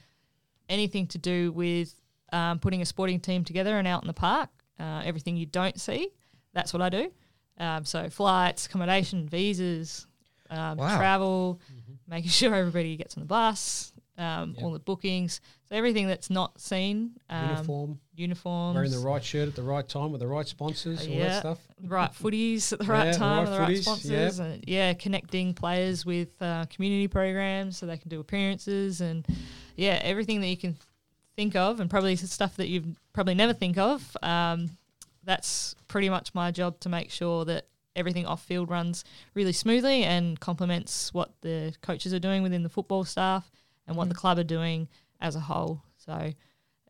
anything 0.69 1.07
to 1.09 1.19
do 1.19 1.53
with 1.53 1.95
um, 2.33 2.59
putting 2.59 2.81
a 2.83 2.85
sporting 2.87 3.21
team 3.21 3.45
together 3.45 3.79
and 3.79 3.87
out 3.87 4.03
in 4.03 4.07
the 4.07 4.13
park, 4.15 4.49
uh, 4.81 5.03
everything 5.05 5.37
you 5.37 5.47
don't 5.47 5.79
see, 5.81 6.09
that's 6.55 6.73
what 6.73 6.81
I 6.83 6.89
do. 6.89 7.11
Um, 7.59 7.85
so 7.85 8.09
flights, 8.09 8.67
accommodation, 8.67 9.29
visas, 9.29 10.07
um, 10.51 10.79
Wow. 10.79 10.97
travel, 10.97 11.61
making 12.09 12.31
sure 12.31 12.55
everybody 12.55 12.97
gets 12.97 13.17
on 13.17 13.23
the 13.23 13.27
bus, 13.27 13.93
um, 14.19 14.55
Yep. 14.57 14.65
all 14.65 14.73
the 14.73 14.79
bookings. 14.79 15.41
So 15.73 15.79
everything 15.79 16.07
that's 16.07 16.29
not 16.29 16.61
seen. 16.61 17.13
Um, 17.31 17.49
Uniform, 17.49 18.01
uniforms, 18.15 18.75
wearing 18.75 18.91
the 18.91 18.99
right 18.99 19.25
shirt 19.25 19.49
at 19.49 19.55
the 19.55 19.63
right 19.63 19.89
time 19.89 20.13
with 20.13 20.21
the 20.21 20.27
right 20.27 20.47
sponsors, 20.47 21.01
all 21.09 21.15
that 21.15 21.21
Yeah. 21.21 21.39
stuff. 21.41 21.59
right 21.85 22.13
footies 22.13 22.75
at 22.75 22.81
the 22.81 22.85
right 22.85 23.07
Yeah, 23.07 23.13
the 23.13 23.19
time, 23.19 23.45
right 23.45 23.51
the 23.51 23.59
right 23.59 23.71
footies, 23.71 23.81
sponsors, 23.83 24.39
and 24.39 24.65
yeah, 24.69 24.93
connecting 24.93 25.55
players 25.55 26.05
with 26.05 26.29
uh, 26.43 26.67
community 26.67 27.09
programs 27.09 27.79
so 27.79 27.87
they 27.87 27.97
can 27.97 28.11
do 28.11 28.21
appearances 28.21 29.01
and 29.01 29.27
yeah, 29.75 29.99
everything 30.03 30.43
that 30.43 30.49
you 30.49 30.59
can 30.59 30.77
think 31.37 31.57
of, 31.57 31.81
and 31.81 31.89
probably 31.89 32.17
stuff 32.17 32.55
that 32.57 32.69
you've 32.69 32.95
probably 33.15 33.35
never 33.35 33.55
think 33.55 33.79
of. 33.79 34.15
Um, 34.23 34.73
that's 35.25 35.75
pretty 35.89 36.11
much 36.11 36.35
my 36.35 36.51
job 36.51 36.81
to 36.81 36.91
make 36.91 37.11
sure 37.11 37.47
that 37.47 37.67
everything 37.97 38.27
off 38.27 38.45
field 38.45 38.69
runs 38.69 39.05
really 39.33 39.53
smoothly 39.55 40.05
and 40.05 40.39
complements 40.39 41.15
what 41.15 41.33
the 41.41 41.75
coaches 41.81 42.13
are 42.13 42.19
doing 42.19 42.43
within 42.43 42.63
the 42.63 42.69
football 42.69 43.05
staff 43.05 43.51
and 43.87 43.97
what 43.97 44.11
the 44.11 44.15
club 44.15 44.39
are 44.39 44.45
doing 44.45 44.87
as 45.23 45.37
a 45.37 45.41
whole. 45.41 45.83
So 45.97 46.33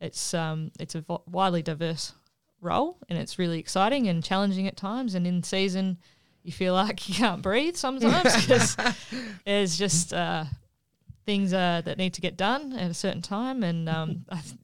it's 0.01 0.35
um, 0.35 0.73
it's 0.81 0.97
a 0.97 1.05
widely 1.31 1.63
diverse 1.63 2.15
role 2.61 2.99
and 3.09 3.19
it's 3.19 3.39
really 3.39 3.59
exciting 3.59 4.09
and 4.09 4.25
challenging 4.25 4.67
at 4.67 4.77
times. 4.77 5.15
And 5.15 5.27
in 5.27 5.43
season, 5.43 5.99
you 6.43 6.51
feel 6.51 6.75
like 6.85 7.09
you 7.09 7.15
can't 7.15 7.43
breathe 7.43 7.77
sometimes 7.77 8.35
because 8.41 8.77
there's 9.45 9.77
just 9.79 10.13
uh, 10.13 10.45
things 11.27 11.53
uh, 11.53 11.83
that 11.85 11.99
need 11.99 12.15
to 12.15 12.21
get 12.21 12.37
done 12.37 12.73
at 12.73 12.91
a 12.91 12.95
certain 12.95 13.23
time. 13.23 13.63
And 13.63 13.89
um, 13.89 14.25
I 14.29 14.41
th- 14.41 14.57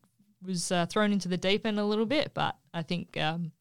was 0.44 0.72
uh, 0.72 0.86
thrown 0.86 1.12
into 1.12 1.28
the 1.28 1.36
deep 1.36 1.66
end 1.66 1.78
a 1.78 1.84
little 1.84 2.06
bit, 2.06 2.32
but 2.34 2.56
I 2.72 2.82
think 2.82 3.16
um, 3.16 3.52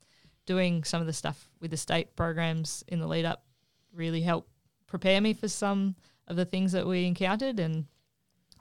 doing 0.46 0.84
some 0.84 1.02
of 1.02 1.08
the 1.08 1.14
stuff 1.14 1.50
with 1.60 1.72
the 1.72 1.78
state 1.78 2.16
programs 2.16 2.84
in 2.88 3.00
the 3.00 3.08
lead 3.08 3.26
up 3.26 3.44
really 3.94 4.22
helped 4.22 4.50
prepare 4.86 5.20
me 5.20 5.34
for 5.34 5.48
some 5.48 5.96
of 6.28 6.36
the 6.36 6.46
things 6.46 6.72
that 6.72 6.88
we 6.88 7.06
encountered. 7.06 7.60
And 7.60 7.86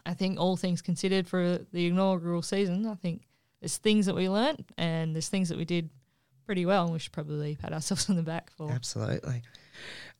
I 0.07 0.15
think 0.15 0.39
all 0.39 0.57
things 0.57 0.81
considered 0.83 1.27
for 1.29 1.59
the 1.73 1.87
inaugural 1.89 2.43
season, 2.43 2.87
I 2.87 2.95
think 2.95 3.23
there's 3.61 3.77
things 3.77 4.07
that 4.07 4.15
we 4.15 4.29
learnt 4.29 4.65
and 4.79 5.15
there's 5.15 5.29
things 5.29 5.49
that 5.49 5.59
we 5.59 5.65
did 5.65 5.91
pretty 6.45 6.65
well, 6.65 6.85
and 6.85 6.93
we 6.93 6.99
should 7.01 7.13
probably 7.13 7.57
pat 7.57 7.73
ourselves 7.73 8.09
on 8.09 8.15
the 8.17 8.23
back 8.23 8.51
for. 8.51 8.71
Absolutely. 8.71 9.43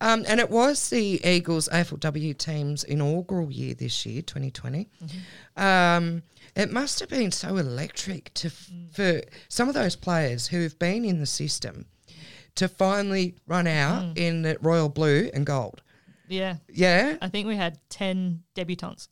Um, 0.01 0.25
and 0.29 0.41
it 0.41 0.51
was 0.51 0.91
the 0.91 1.21
Eagles 1.25 1.69
AFLW 1.73 2.37
team's 2.37 2.85
inaugural 2.85 3.51
year 3.51 3.75
this 3.75 4.05
year, 4.05 4.21
2020. 4.23 4.89
Um, 5.57 6.23
it 6.55 6.71
must 6.71 7.01
have 7.01 7.09
been 7.09 7.31
so 7.31 7.57
electric 7.57 8.35
to 8.35 8.49
f- 8.49 8.71
for 8.93 9.23
some 9.49 9.69
of 9.69 9.75
those 9.75 9.97
players 9.97 10.49
who 10.49 10.63
have 10.63 10.79
been 10.79 11.05
in 11.05 11.21
the 11.21 11.27
system 11.27 11.87
to 12.57 12.69
finally 12.69 13.37
run 13.47 13.67
out 13.67 14.17
in 14.19 14.43
the 14.43 14.59
royal 14.61 14.89
blue 14.89 15.31
and 15.33 15.47
gold. 15.47 15.83
Yeah, 16.29 16.57
Yeah. 16.69 17.17
I 17.23 17.29
think 17.29 17.47
we 17.47 17.55
had 17.57 17.79
10 17.89 18.43
debutants 18.57 19.09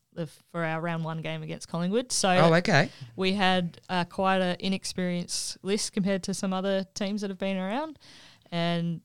for 0.53 0.65
our 0.65 0.81
round 0.81 1.05
one 1.05 1.21
game 1.23 1.43
against 1.43 1.69
Collingwood. 1.69 2.13
So 2.13 2.29
Oh, 2.31 2.55
okay. 2.55 2.89
we 3.17 3.33
had 3.33 3.81
uh, 3.89 4.05
quite 4.05 4.41
an 4.41 4.57
inexperienced 4.61 5.59
list 5.63 5.93
compared 5.93 6.23
to 6.25 6.35
some 6.35 6.53
other 6.53 6.85
teams 6.95 7.21
that 7.23 7.31
have 7.31 7.39
been 7.39 7.57
around. 7.57 7.99
And 8.53 9.01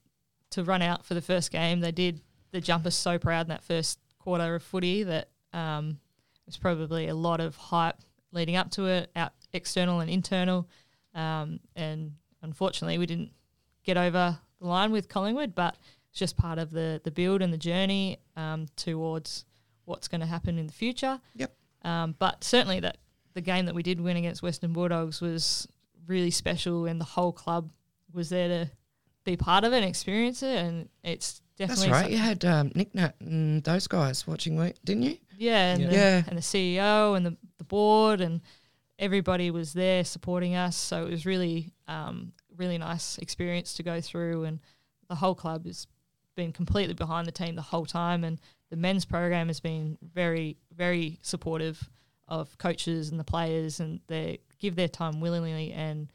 to 0.52 0.64
run 0.64 0.82
out 0.82 1.06
for 1.06 1.14
the 1.14 1.22
first 1.22 1.52
game, 1.52 1.80
they 1.80 1.92
did 1.92 2.22
the 2.52 2.62
jumpers 2.62 2.96
so 2.96 3.18
proud 3.20 3.42
in 3.42 3.50
that 3.50 3.64
first 3.64 4.00
quarter 4.20 4.56
of 4.56 4.64
footy 4.64 5.04
that 5.04 5.30
um, 5.54 6.00
it 6.36 6.46
was 6.46 6.58
probably 6.58 7.08
a 7.08 7.16
lot 7.16 7.40
of 7.40 7.56
hype 7.56 7.98
leading 8.32 8.56
up 8.56 8.70
to 8.72 8.86
it, 8.88 9.10
out 9.16 9.32
external 9.54 10.00
and 10.00 10.10
internal. 10.10 10.68
Um, 11.16 11.60
and 11.76 12.14
unfortunately, 12.42 12.98
we 12.98 13.06
didn't 13.06 13.32
get 13.84 13.98
over 13.98 14.38
the 14.62 14.68
line 14.68 14.92
with 14.92 15.10
Collingwood, 15.10 15.56
but 15.56 15.76
it's 16.12 16.20
just 16.20 16.38
part 16.38 16.60
of 16.60 16.72
the 16.72 17.02
the 17.04 17.12
build 17.12 17.42
and 17.42 17.52
the 17.54 17.58
journey 17.58 18.18
um, 18.36 18.68
towards 18.76 19.46
what's 19.90 20.08
going 20.08 20.22
to 20.22 20.28
happen 20.28 20.58
in 20.58 20.68
the 20.68 20.74
future. 20.74 21.20
Yep. 21.36 21.54
Um, 21.84 22.16
but 22.18 22.44
certainly 22.44 22.80
that 22.82 22.98
the 23.34 23.42
game 23.42 23.66
that 23.66 23.76
we 23.76 23.84
did 23.84 24.00
win 24.00 24.18
against 24.18 24.42
Western 24.44 24.72
Bulldogs 24.72 25.20
was 25.20 25.68
really 26.08 26.32
special, 26.32 26.86
and 26.86 27.02
the 27.02 27.06
whole 27.06 27.32
club 27.32 27.72
was 28.14 28.30
there 28.30 28.48
to 28.48 28.72
be 29.26 29.36
part 29.36 29.64
of 29.64 29.74
it 29.74 29.78
and 29.78 29.86
experience 29.86 30.42
it. 30.44 30.58
And 30.58 30.90
it's 31.04 31.42
definitely 31.58 31.90
That's 31.90 32.04
right. 32.04 32.12
You 32.12 32.18
had 32.18 32.46
um, 32.46 32.72
Nic 32.76 32.94
Nat 32.96 33.16
and 33.20 33.64
those 33.64 33.88
guys 33.88 34.26
watching, 34.26 34.56
didn't 34.84 35.04
you? 35.04 35.18
yeah, 35.38 35.74
and, 35.74 35.82
Yeah. 35.82 35.90
The, 35.90 35.96
Yeah. 35.96 36.24
and 36.28 36.38
the 36.38 36.42
CEO 36.42 37.16
and 37.16 37.26
the, 37.26 37.38
the 37.58 37.64
board 37.64 38.22
and 38.22 38.42
everybody 38.98 39.52
was 39.52 39.74
there 39.74 40.04
supporting 40.04 40.56
us. 40.56 40.76
So 40.76 41.06
it 41.06 41.12
was 41.12 41.26
really, 41.26 41.72
um, 41.88 42.34
really 42.58 42.78
nice 42.78 43.18
experience 43.20 43.74
to 43.76 43.84
go 43.84 44.02
through. 44.02 44.44
And 44.46 44.60
the 45.08 45.16
whole 45.16 45.36
club 45.36 45.66
has 45.66 45.88
been 46.36 46.52
completely 46.52 46.94
behind 46.94 47.28
the 47.28 47.32
team 47.32 47.56
the 47.56 47.62
whole 47.62 47.86
time. 47.86 48.24
And 48.24 48.40
the 48.70 48.78
men's 48.78 49.06
program 49.06 49.48
has 49.48 49.60
been 49.60 49.98
very, 50.14 50.58
very 50.76 51.20
supportive 51.22 51.90
of 52.28 52.58
coaches 52.58 53.10
and 53.10 53.20
the 53.20 53.24
players, 53.24 53.80
and 53.80 54.00
they 54.08 54.40
give 54.60 54.76
their 54.76 54.88
time 54.88 55.20
willingly. 55.22 55.72
And 55.74 56.12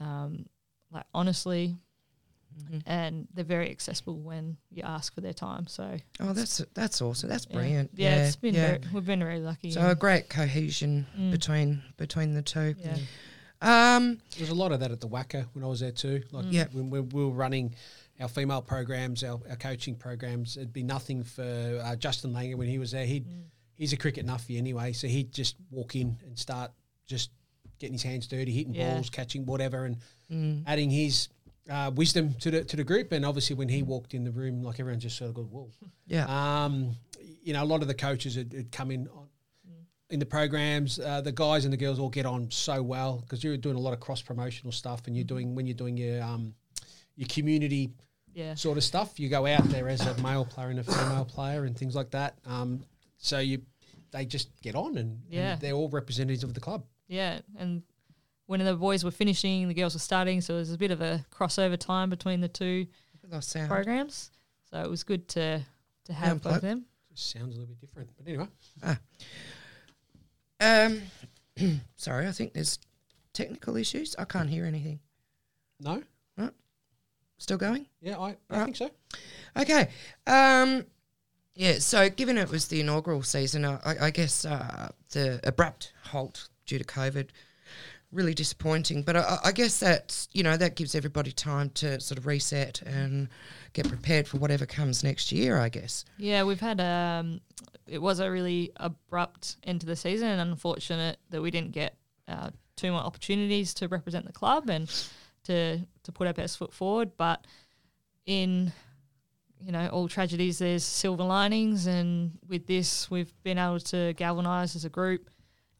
um, 0.00 0.46
like 0.92 1.04
honestly, 1.14 1.76
Mm-hmm. 2.58 2.78
and 2.86 3.28
they're 3.34 3.44
very 3.44 3.70
accessible 3.70 4.18
when 4.18 4.56
you 4.72 4.82
ask 4.82 5.14
for 5.14 5.20
their 5.20 5.34
time. 5.34 5.68
So 5.68 5.96
Oh, 6.18 6.32
that's 6.32 6.60
that's 6.74 7.00
awesome. 7.00 7.28
That's 7.28 7.46
yeah. 7.48 7.54
brilliant. 7.56 7.90
Yeah, 7.94 8.24
it's 8.26 8.34
been 8.36 8.54
yeah. 8.54 8.66
Very, 8.68 8.80
we've 8.92 9.06
been 9.06 9.20
very 9.20 9.38
lucky. 9.38 9.70
so 9.70 9.88
a 9.88 9.94
great 9.94 10.28
cohesion 10.28 11.06
Mm. 11.16 11.30
between 11.30 11.82
between 11.98 12.34
the 12.34 12.42
two. 12.42 12.74
yeah, 12.78 12.96
Um, 13.96 14.18
There's 14.36 14.50
a 14.50 14.54
lot 14.56 14.72
of 14.72 14.80
that 14.80 14.90
at 14.90 15.00
the 15.00 15.06
WACA 15.06 15.46
when 15.52 15.62
I 15.62 15.68
was 15.68 15.80
there 15.80 15.92
too. 15.92 16.22
Like 16.32 16.46
Yeah. 16.48 16.64
when, 16.72 16.90
when 16.90 17.08
we 17.10 17.22
were 17.24 17.30
running 17.30 17.74
our 18.20 18.28
female 18.28 18.62
programs, 18.62 19.22
our, 19.24 19.40
our 19.48 19.56
coaching 19.56 19.94
programs, 19.94 20.56
it'd 20.56 20.72
be 20.72 20.82
nothing 20.82 21.22
for 21.22 21.80
uh, 21.84 21.94
Justin 21.96 22.32
Langer 22.32 22.56
when 22.56 22.68
he 22.68 22.78
was 22.78 22.90
there. 22.90 23.04
He'd 23.06 23.26
Mm. 23.26 23.44
he's 23.74 23.92
a 23.92 23.96
cricket 23.96 24.26
nuffy 24.26 24.58
anyway, 24.58 24.92
so 24.92 25.06
he'd 25.06 25.32
just 25.32 25.56
walk 25.70 25.94
in 25.94 26.18
and 26.26 26.36
start 26.38 26.72
just 27.06 27.30
getting 27.78 27.94
his 27.94 28.02
hands 28.02 28.26
dirty, 28.26 28.52
hitting 28.52 28.74
Yeah. 28.74 28.94
balls, 28.94 29.08
catching 29.10 29.46
whatever, 29.46 29.84
and 29.84 29.96
mm, 30.30 30.64
adding 30.66 30.90
his 30.90 31.28
uh, 31.70 31.90
wisdom 31.94 32.34
to 32.40 32.50
the 32.50 32.64
to 32.64 32.76
the 32.76 32.84
group. 32.84 33.12
And 33.12 33.24
obviously, 33.24 33.54
when 33.54 33.68
he 33.68 33.82
walked 33.82 34.14
in 34.14 34.24
the 34.24 34.32
room, 34.32 34.62
like 34.62 34.80
everyone 34.80 35.00
just 35.00 35.16
sort 35.16 35.28
of 35.28 35.34
go, 35.34 35.42
"Whoa." 35.44 35.70
yeah. 36.06 36.64
Um, 36.64 36.96
you 37.42 37.52
know, 37.52 37.62
a 37.62 37.66
lot 37.72 37.82
of 37.82 37.88
the 37.88 37.94
coaches 37.94 38.34
had, 38.34 38.52
had 38.52 38.72
come 38.72 38.90
in 38.90 39.06
on, 39.08 39.28
in 40.10 40.18
the 40.18 40.26
programs. 40.26 40.98
Uh, 40.98 41.20
the 41.20 41.30
guys 41.32 41.64
and 41.64 41.72
the 41.72 41.76
girls 41.76 41.98
all 42.00 42.08
get 42.10 42.26
on 42.26 42.50
so 42.50 42.82
well 42.82 43.18
because 43.20 43.44
you're 43.44 43.56
doing 43.56 43.76
a 43.76 43.80
lot 43.80 43.92
of 43.92 44.00
cross 44.00 44.22
promotional 44.22 44.72
stuff, 44.72 45.06
and 45.06 45.14
you're 45.14 45.24
doing 45.24 45.54
when 45.54 45.66
you're 45.66 45.76
doing 45.76 45.96
your 45.96 46.20
um, 46.22 46.54
your 47.16 47.28
community 47.28 47.90
yeah, 48.38 48.54
sort 48.54 48.78
of 48.78 48.84
stuff. 48.84 49.18
You 49.18 49.28
go 49.28 49.46
out 49.46 49.64
there 49.64 49.88
as 49.88 50.00
a 50.06 50.14
male 50.22 50.44
player 50.44 50.68
and 50.70 50.78
a 50.78 50.84
female 50.84 51.24
player 51.24 51.64
and 51.64 51.76
things 51.76 51.94
like 51.96 52.10
that. 52.12 52.38
Um, 52.46 52.84
so 53.18 53.38
you 53.40 53.62
they 54.12 54.24
just 54.24 54.48
get 54.62 54.74
on 54.74 54.96
and, 54.96 55.20
Yeah. 55.28 55.52
and 55.52 55.60
they're 55.60 55.72
all 55.74 55.88
representatives 55.90 56.44
of 56.44 56.54
the 56.54 56.60
club. 56.60 56.84
yeah. 57.08 57.40
And 57.58 57.82
when 58.46 58.64
the 58.64 58.74
boys 58.74 59.04
were 59.04 59.10
finishing, 59.10 59.68
the 59.68 59.74
girls 59.74 59.94
were 59.94 59.98
starting, 60.00 60.40
so 60.40 60.54
it 60.54 60.58
was 60.60 60.72
a 60.72 60.78
bit 60.78 60.90
of 60.90 61.00
a 61.02 61.26
crossover 61.30 61.76
time 61.76 62.08
between 62.10 62.40
the 62.40 62.48
two 62.48 62.86
programs. 63.66 64.30
So 64.70 64.80
it 64.80 64.88
was 64.88 65.02
good 65.04 65.26
to 65.30 65.60
to 66.06 66.12
have 66.12 66.40
both 66.42 66.56
of 66.56 66.62
them. 66.62 66.86
Just 67.14 67.30
sounds 67.32 67.56
a 67.56 67.58
little 67.60 67.66
bit 67.66 67.80
different, 67.80 68.10
but 68.16 68.26
anyway. 68.28 68.46
Um, 70.60 71.02
sorry, 71.96 72.26
I 72.26 72.32
think 72.32 72.52
there's 72.54 72.78
technical 73.32 73.76
issues. 73.76 74.14
I 74.18 74.24
can't 74.24 74.48
hear 74.48 74.64
anything. 74.64 75.00
No, 75.80 76.02
Still 77.38 77.56
going? 77.56 77.86
yeah, 78.00 78.18
I, 78.18 78.36
I 78.50 78.58
Right. 78.58 78.64
think 78.64 78.76
so. 78.76 78.90
Okay. 79.56 79.88
Um, 80.26 80.84
yeah, 81.54 81.78
so 81.78 82.08
given 82.08 82.36
it 82.38 82.50
was 82.50 82.68
the 82.68 82.80
inaugural 82.80 83.22
season, 83.22 83.64
I, 83.64 83.78
I 83.84 83.96
I 84.06 84.10
guess 84.10 84.44
uh, 84.44 84.90
the 85.12 85.40
abrupt 85.44 85.92
halt 86.04 86.48
due 86.66 86.78
to 86.78 86.84
COVID, 86.84 87.28
really 88.12 88.34
disappointing. 88.34 89.02
But 89.02 89.16
I, 89.16 89.38
I 89.46 89.52
guess 89.52 89.80
that, 89.80 90.26
you 90.32 90.42
know, 90.42 90.56
that 90.56 90.76
gives 90.76 90.94
everybody 90.94 91.32
time 91.32 91.70
to 91.70 92.00
sort 92.00 92.18
of 92.18 92.26
reset 92.26 92.82
and 92.82 93.28
get 93.72 93.88
prepared 93.88 94.28
for 94.28 94.38
whatever 94.38 94.66
comes 94.66 95.02
next 95.02 95.32
year, 95.32 95.58
I 95.58 95.68
guess. 95.68 96.04
Yeah, 96.16 96.42
we've 96.44 96.60
had 96.60 96.80
um, 96.80 97.40
it 97.86 98.00
was 98.02 98.20
a 98.20 98.30
really 98.30 98.70
abrupt 98.76 99.56
end 99.64 99.80
to 99.80 99.86
the 99.86 99.96
season, 99.96 100.28
and 100.28 100.40
unfortunate 100.50 101.18
that 101.30 101.40
we 101.42 101.50
didn't 101.50 101.72
get 101.72 101.96
uh, 102.28 102.50
two 102.76 102.92
more 102.92 103.00
opportunities 103.00 103.74
to 103.74 103.88
represent 103.88 104.26
the 104.26 104.32
club 104.32 104.68
and 104.70 104.88
to 105.44 105.80
to 106.08 106.12
put 106.12 106.26
our 106.26 106.32
best 106.32 106.56
foot 106.58 106.72
forward. 106.72 107.12
But 107.16 107.46
in 108.26 108.72
you 109.60 109.72
know 109.72 109.88
all 109.88 110.08
tragedies, 110.08 110.58
there's 110.58 110.84
silver 110.84 111.22
linings, 111.24 111.86
and 111.86 112.38
with 112.48 112.66
this, 112.66 113.10
we've 113.10 113.32
been 113.42 113.58
able 113.58 113.80
to 113.80 114.14
galvanise 114.14 114.74
as 114.74 114.84
a 114.84 114.88
group 114.88 115.30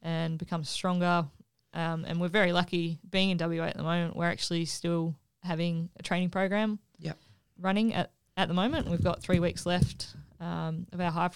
and 0.02 0.38
become 0.38 0.64
stronger. 0.64 1.26
Um, 1.74 2.04
and 2.06 2.20
we're 2.20 2.28
very 2.28 2.52
lucky 2.52 2.98
being 3.08 3.30
in 3.30 3.38
WA 3.38 3.64
at 3.66 3.76
the 3.76 3.82
moment. 3.82 4.16
We're 4.16 4.26
actually 4.30 4.64
still 4.64 5.14
having 5.42 5.90
a 5.98 6.02
training 6.02 6.30
program 6.30 6.78
Yep. 6.98 7.18
running 7.60 7.94
at, 7.94 8.10
at 8.36 8.48
the 8.48 8.54
moment. 8.54 8.88
We've 8.88 9.02
got 9.02 9.22
three 9.22 9.38
weeks 9.38 9.66
left 9.66 10.14
um, 10.40 10.86
of 10.92 11.00
our 11.00 11.10
high 11.10 11.30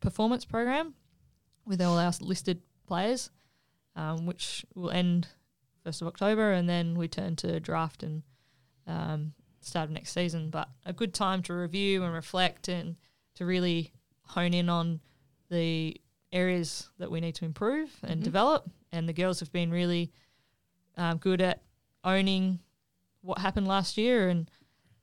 performance 0.00 0.44
program 0.44 0.94
with 1.66 1.80
all 1.82 1.98
our 1.98 2.12
listed 2.20 2.62
players, 2.86 3.30
um, 3.96 4.26
which 4.26 4.64
will 4.74 4.90
end 4.90 5.28
1st 5.86 6.02
of 6.02 6.08
October, 6.08 6.52
and 6.52 6.68
then 6.68 6.94
we 6.94 7.08
turn 7.08 7.36
to 7.36 7.60
draft 7.60 8.02
and 8.02 8.22
um, 8.86 9.32
start 9.60 9.84
of 9.84 9.90
next 9.90 10.12
season. 10.12 10.50
But 10.50 10.68
a 10.86 10.92
good 10.92 11.14
time 11.14 11.42
to 11.44 11.54
review 11.54 12.02
and 12.04 12.12
reflect 12.14 12.68
and 12.68 12.96
to 13.36 13.44
really 13.46 13.92
hone 14.22 14.54
in 14.54 14.68
on 14.68 15.00
the 15.50 16.00
areas 16.32 16.88
that 16.98 17.10
we 17.10 17.20
need 17.20 17.34
to 17.36 17.44
improve 17.44 17.90
and 18.02 18.20
Mhm. 18.20 18.24
develop. 18.24 18.70
And 18.92 19.08
the 19.08 19.12
girls 19.12 19.40
have 19.40 19.52
been 19.52 19.70
really 19.70 20.12
um, 20.96 21.18
good 21.18 21.40
at 21.40 21.60
owning 22.04 22.60
what 23.20 23.38
happened 23.38 23.66
last 23.66 23.96
year, 23.98 24.28
and 24.28 24.48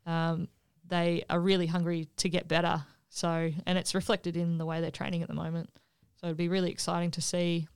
um, 0.06 0.48
they 0.88 1.24
are 1.30 1.40
really 1.40 1.68
hungry 1.68 2.08
to 2.18 2.30
get 2.30 2.48
better. 2.48 2.86
So, 3.10 3.52
and 3.66 3.78
it's 3.78 3.94
reflected 3.94 4.38
in 4.38 4.58
the 4.58 4.66
way 4.66 4.80
they're 4.80 4.90
training 4.92 5.22
at 5.22 5.28
the 5.28 5.34
moment. 5.34 5.70
So 6.16 6.28
it'd 6.28 6.38
be 6.38 6.48
really 6.48 6.72
exciting 6.72 7.12
to 7.12 7.22
see 7.22 7.68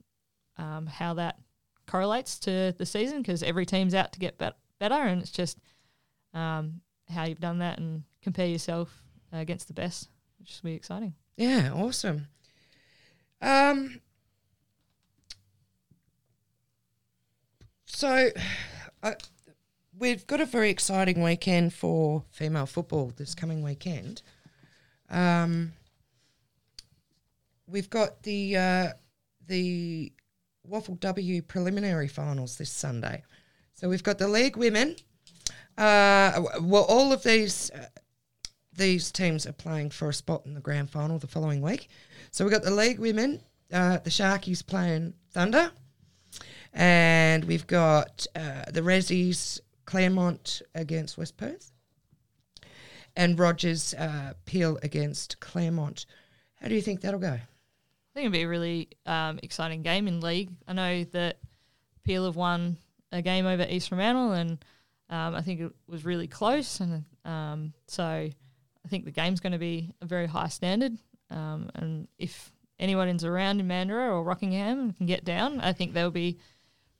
um, 0.58 0.86
how 0.88 1.16
that 1.16 1.38
correlates 1.88 2.40
to 2.40 2.74
the 2.78 2.86
season 2.86 3.22
because 3.22 3.44
every 3.44 3.66
team's 3.66 3.94
out 3.94 4.12
to 4.14 4.20
get 4.20 4.38
bet- 4.38 4.58
better, 4.80 4.96
and 4.96 5.22
it's 5.22 5.32
just 5.32 5.58
um, 6.34 6.82
how 7.10 7.26
you've 7.26 7.40
done 7.40 7.60
that 7.60 7.80
and 7.80 8.04
compare 8.22 8.48
yourself 8.48 9.04
uh, 9.34 9.38
against 9.38 9.68
the 9.68 9.74
best, 9.74 10.10
which 10.40 10.60
will 10.62 10.70
be 10.70 10.76
exciting. 10.76 11.14
Yeah, 11.38 11.72
awesome. 11.74 12.28
Um, 13.42 14.02
so, 17.86 18.30
I, 19.04 19.16
we've 19.98 20.26
got 20.28 20.42
a 20.42 20.46
very 20.46 20.70
exciting 20.70 21.22
weekend 21.22 21.74
for 21.74 22.24
female 22.32 22.66
football 22.66 23.12
this 23.16 23.36
coming 23.36 23.62
weekend. 23.62 24.22
Um, 25.10 25.74
we've 27.68 27.90
got 27.90 28.24
the 28.24 28.58
uh, 28.58 28.88
the 29.48 30.12
WAFLW 30.70 31.47
preliminary 31.47 32.07
finals 32.07 32.57
this 32.57 32.72
Sunday. 32.72 33.24
So 33.74 33.89
we've 33.89 34.03
got 34.03 34.18
the 34.18 34.28
league 34.28 34.57
women. 34.57 34.95
Uh, 35.78 36.41
well, 36.61 36.86
all 36.88 37.11
of 37.11 37.24
these 37.24 37.70
uh, 37.72 37.88
these 38.74 39.11
teams 39.11 39.45
are 39.45 39.53
playing 39.53 39.89
for 39.89 40.09
a 40.09 40.13
spot 40.13 40.45
in 40.45 40.53
the 40.53 40.61
grand 40.61 40.89
final 40.89 41.18
the 41.18 41.28
following 41.28 41.61
week. 41.61 41.89
So 42.32 42.43
we've 42.43 42.53
got 42.53 42.63
the 42.63 42.72
league 42.72 42.99
women, 42.99 43.41
uh, 43.72 43.97
the 43.99 44.09
Sharkies 44.09 44.66
playing 44.66 45.13
Thunder, 45.32 45.72
and 46.74 47.45
we've 47.45 47.68
got 47.68 48.26
uh, 48.36 48.63
the 48.72 48.82
Rezzies, 48.82 49.59
Claremont 49.86 50.61
against 50.74 51.18
West 51.18 51.38
Perth, 51.38 51.72
and 53.16 53.39
Rogers 53.39 53.93
uh, 53.93 54.34
Peel 54.45 54.78
against 54.84 55.39
Claremont. 55.39 56.05
How 56.55 56.68
do 56.68 56.76
you 56.76 56.82
think 56.82 57.01
that'll 57.01 57.20
go? 57.20 57.39
I 58.16 58.20
think 58.20 58.28
it'd 58.28 58.34
be 58.34 58.43
a 58.43 58.47
really 58.47 58.89
um, 59.05 59.39
exciting 59.43 59.82
game 59.82 60.07
in 60.07 60.22
league. 60.22 60.49
I 60.66 60.72
know 60.72 61.03
that 61.11 61.38
Peel 62.05 62.24
have 62.26 62.38
won 62.38 62.78
a 63.11 63.22
game 63.22 63.45
over 63.45 63.68
East 63.70 63.89
Fremantle, 63.89 64.32
and 64.32 64.51
um, 65.09 65.36
I 65.36 65.41
think 65.41 65.59
it 65.59 65.72
was 65.89 66.05
really 66.05 66.28
close. 66.28 66.80
And 66.80 67.03
um, 67.26 67.74
so 67.88 68.05
I 68.05 68.88
think 68.88 69.03
the 69.03 69.11
game's 69.11 69.41
going 69.41 69.51
to 69.51 69.59
be 69.59 69.91
a 70.01 70.05
very 70.05 70.28
high 70.28 70.47
standard. 70.47 70.97
Um, 71.30 71.70
and 71.76 72.07
if 72.18 72.53
anyone's 72.80 73.26
around 73.26 73.59
in 73.59 73.68
Mandurah 73.68 74.11
or 74.11 74.24
Rockingham 74.24 74.80
and 74.80 74.95
can 74.95 75.07
get 75.07 75.26
down, 75.26 75.59
I 75.59 75.74
think 75.74 75.93
they'll 75.93 76.09
be 76.09 76.38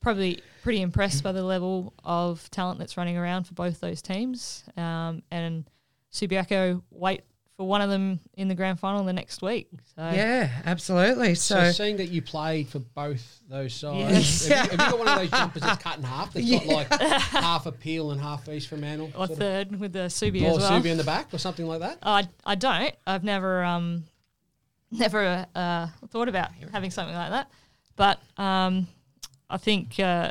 probably 0.02 0.42
pretty 0.62 0.82
impressed 0.82 1.22
by 1.22 1.32
the 1.32 1.42
level 1.42 1.94
of 2.04 2.50
talent 2.50 2.78
that's 2.78 2.98
running 2.98 3.16
around 3.16 3.44
for 3.44 3.54
both 3.54 3.80
those 3.80 4.02
teams. 4.02 4.64
Um, 4.76 5.22
and 5.30 5.64
Subiaco 6.12 6.82
wait 6.90 7.22
for 7.56 7.66
one 7.66 7.80
of 7.80 7.88
them 7.88 8.20
in 8.34 8.48
the 8.48 8.54
grand 8.54 8.78
final 8.78 9.02
the 9.04 9.12
next 9.14 9.40
week. 9.40 9.68
So 9.96 10.02
Yeah, 10.02 10.50
absolutely. 10.66 11.34
So, 11.34 11.54
So, 11.64 11.72
seeing 11.72 11.96
that 11.96 12.08
you 12.10 12.20
played 12.20 12.68
for 12.68 12.80
both 12.80 13.40
those 13.48 13.72
sides, 13.74 14.48
Yeah. 14.48 14.56
have, 14.56 14.72
you, 14.72 14.78
have 14.78 14.86
you 14.86 14.90
got 14.90 14.98
one 14.98 15.08
of 15.08 15.18
those 15.18 15.30
jumpers 15.30 15.62
that's 15.62 15.82
cut 15.82 15.96
in 15.96 16.04
half? 16.04 16.34
That's 16.34 16.50
got 16.50 16.66
like 16.66 16.88
half 16.90 17.64
a 17.66 17.72
peel 17.72 18.10
and 18.10 18.20
half 18.20 18.46
East 18.48 18.68
Fremantle? 18.68 19.06
or 19.14 19.26
sort 19.26 19.30
of- 19.30 19.38
third 19.38 19.80
with 19.80 19.92
the 19.94 20.00
Subi 20.10 20.42
Or 20.42 20.50
as 20.50 20.58
well. 20.58 20.80
Subi 20.82 20.86
in 20.86 20.98
the 20.98 21.04
back 21.04 21.32
or 21.32 21.38
something 21.38 21.66
like 21.66 21.80
that? 21.80 21.98
I 22.02 22.28
I 22.44 22.54
don't. 22.56 22.94
I've 23.06 23.24
never 23.24 23.64
um 23.64 24.04
never 24.90 25.46
uh, 25.54 25.88
thought 26.10 26.28
about 26.28 26.50
having 26.72 26.90
something 26.90 27.14
like 27.16 27.30
that, 27.30 27.50
but 27.96 28.20
um 28.40 28.86
I 29.48 29.56
think 29.56 29.98
uh, 29.98 30.30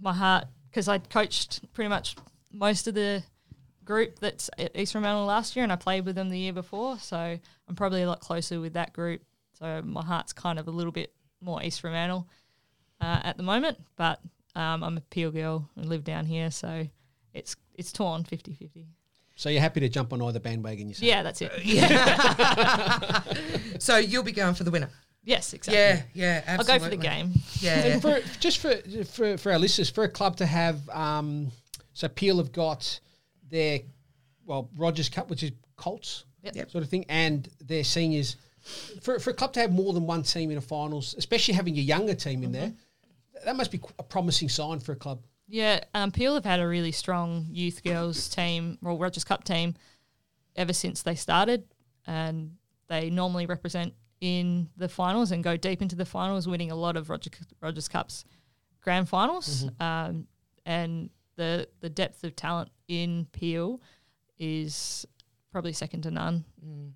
my 0.00 0.12
heart 0.12 0.46
because 0.70 0.88
I 0.88 0.98
coached 0.98 1.60
pretty 1.72 1.88
much 1.88 2.16
most 2.52 2.88
of 2.88 2.94
the 2.94 3.22
group 3.90 4.20
that's 4.20 4.48
at 4.56 4.76
East 4.76 4.92
Fremantle 4.92 5.24
last 5.24 5.56
year, 5.56 5.64
and 5.64 5.72
I 5.72 5.76
played 5.76 6.06
with 6.06 6.14
them 6.14 6.28
the 6.30 6.38
year 6.38 6.52
before, 6.52 6.96
so 7.00 7.16
I'm 7.16 7.74
probably 7.74 8.02
a 8.02 8.06
lot 8.08 8.20
closer 8.20 8.60
with 8.60 8.74
that 8.74 8.92
group. 8.92 9.20
So 9.58 9.82
my 9.84 10.04
heart's 10.04 10.32
kind 10.32 10.60
of 10.60 10.68
a 10.68 10.70
little 10.70 10.92
bit 10.92 11.12
more 11.40 11.60
East 11.60 11.80
Fremantle 11.80 12.28
uh, 13.00 13.20
at 13.24 13.36
the 13.36 13.42
moment, 13.42 13.78
but 13.96 14.20
um, 14.54 14.84
I'm 14.84 14.96
a 14.96 15.00
Peel 15.00 15.32
girl 15.32 15.68
and 15.74 15.86
live 15.86 16.04
down 16.04 16.24
here, 16.24 16.52
so 16.52 16.86
it's 17.34 17.56
it's 17.74 17.92
torn 17.92 18.22
50-50. 18.22 18.86
So 19.34 19.48
you're 19.48 19.60
happy 19.60 19.80
to 19.80 19.88
jump 19.88 20.12
on 20.12 20.22
either 20.22 20.38
bandwagon, 20.38 20.86
you 20.88 20.94
say? 20.94 21.06
Yeah, 21.06 21.24
that's 21.24 21.42
it. 21.42 21.50
so 23.82 23.96
you'll 23.96 24.22
be 24.22 24.32
going 24.32 24.54
for 24.54 24.62
the 24.62 24.70
winner. 24.70 24.90
Yes, 25.24 25.52
exactly. 25.52 25.80
Yeah, 26.14 26.42
yeah, 26.44 26.56
I'll 26.58 26.64
go 26.64 26.78
for 26.78 26.90
the 26.90 26.96
game. 26.96 27.32
Yeah, 27.58 27.86
And 27.86 28.02
for, 28.02 28.20
just 28.38 28.58
for, 28.58 28.76
for 29.04 29.36
for 29.36 29.50
our 29.50 29.58
listeners, 29.58 29.90
for 29.90 30.04
a 30.04 30.08
club 30.08 30.36
to 30.36 30.46
have, 30.46 30.88
um, 30.90 31.50
so 31.92 32.06
Peel 32.06 32.38
have 32.38 32.52
got 32.52 33.00
their 33.50 33.80
well 34.46 34.70
Rogers 34.76 35.08
Cup, 35.08 35.28
which 35.30 35.42
is 35.42 35.52
Colts 35.76 36.24
Yep. 36.42 36.56
Yep. 36.56 36.70
sort 36.70 36.84
of 36.84 36.90
thing, 36.90 37.04
and 37.08 37.48
their 37.60 37.84
seniors. 37.84 38.36
For, 39.02 39.18
for 39.18 39.30
a 39.30 39.34
club 39.34 39.52
to 39.54 39.60
have 39.60 39.72
more 39.72 39.92
than 39.92 40.06
one 40.06 40.22
team 40.22 40.50
in 40.50 40.58
a 40.58 40.60
finals, 40.60 41.14
especially 41.16 41.54
having 41.54 41.76
a 41.78 41.80
younger 41.80 42.14
team 42.14 42.42
in 42.42 42.52
there, 42.52 42.72
that 43.44 43.56
must 43.56 43.70
be 43.70 43.80
a 43.98 44.02
promising 44.02 44.48
sign 44.50 44.80
for 44.80 44.92
a 44.92 44.96
club. 44.96 45.22
Yeah, 45.48 45.80
um, 45.94 46.12
Peel 46.12 46.34
have 46.34 46.44
had 46.44 46.60
a 46.60 46.68
really 46.68 46.92
strong 46.92 47.46
youth 47.50 47.82
girls 47.82 48.28
team, 48.28 48.78
or 48.82 48.96
Rogers 48.96 49.24
Cup 49.24 49.44
team, 49.44 49.74
ever 50.56 50.72
since 50.72 51.02
they 51.02 51.14
started, 51.14 51.64
and 52.06 52.56
they 52.88 53.10
normally 53.10 53.46
represent 53.46 53.94
in 54.20 54.68
the 54.76 54.88
finals 54.88 55.32
and 55.32 55.42
go 55.42 55.56
deep 55.56 55.80
into 55.80 55.96
the 55.96 56.04
finals, 56.04 56.46
winning 56.46 56.70
a 56.70 56.76
lot 56.76 56.96
of 56.96 57.08
Roger, 57.08 57.30
Rogers 57.60 57.88
Cups 57.88 58.24
grand 58.82 59.08
finals. 59.08 59.66
Um, 59.78 60.26
and 60.66 61.10
the 61.40 61.66
the 61.80 61.88
depth 61.88 62.22
of 62.22 62.36
talent 62.36 62.70
in 62.86 63.26
Peel 63.32 63.80
is 64.38 65.06
probably 65.50 65.72
second 65.72 66.02
to 66.02 66.10
none 66.10 66.44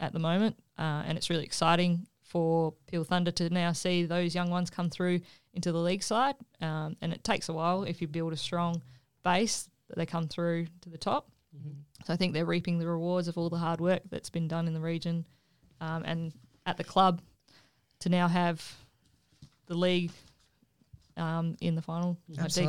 at 0.00 0.12
the 0.12 0.18
moment, 0.18 0.56
uh, 0.78 1.02
and 1.06 1.16
it's 1.16 1.30
really 1.30 1.44
exciting 1.44 2.06
for 2.20 2.74
Peel 2.86 3.04
Thunder 3.04 3.30
to 3.30 3.48
now 3.48 3.72
see 3.72 4.04
those 4.04 4.34
young 4.34 4.50
ones 4.50 4.68
come 4.68 4.90
through 4.90 5.20
into 5.54 5.72
the 5.72 5.78
league 5.78 6.02
side. 6.02 6.34
Um, 6.60 6.96
and 7.00 7.12
it 7.12 7.24
takes 7.24 7.48
a 7.48 7.52
while 7.52 7.84
if 7.84 8.02
you 8.02 8.08
build 8.08 8.32
a 8.32 8.36
strong 8.36 8.82
base 9.22 9.68
that 9.88 9.96
they 9.96 10.06
come 10.06 10.28
through 10.28 10.66
to 10.82 10.90
the 10.90 10.98
top. 10.98 11.30
So 12.04 12.12
I 12.12 12.16
think 12.16 12.34
they're 12.34 12.44
reaping 12.44 12.78
the 12.78 12.88
rewards 12.88 13.28
of 13.28 13.38
all 13.38 13.48
the 13.48 13.56
hard 13.56 13.80
work 13.80 14.02
that's 14.10 14.30
been 14.30 14.48
done 14.48 14.66
in 14.66 14.74
the 14.74 14.80
region 14.80 15.24
um, 15.80 16.02
and 16.04 16.32
at 16.66 16.76
the 16.76 16.84
club 16.84 17.22
to 18.00 18.08
now 18.08 18.28
have 18.28 18.60
the 19.66 19.74
league 19.74 20.10
um, 21.16 21.56
in 21.60 21.74
the 21.74 21.82
final, 21.82 22.16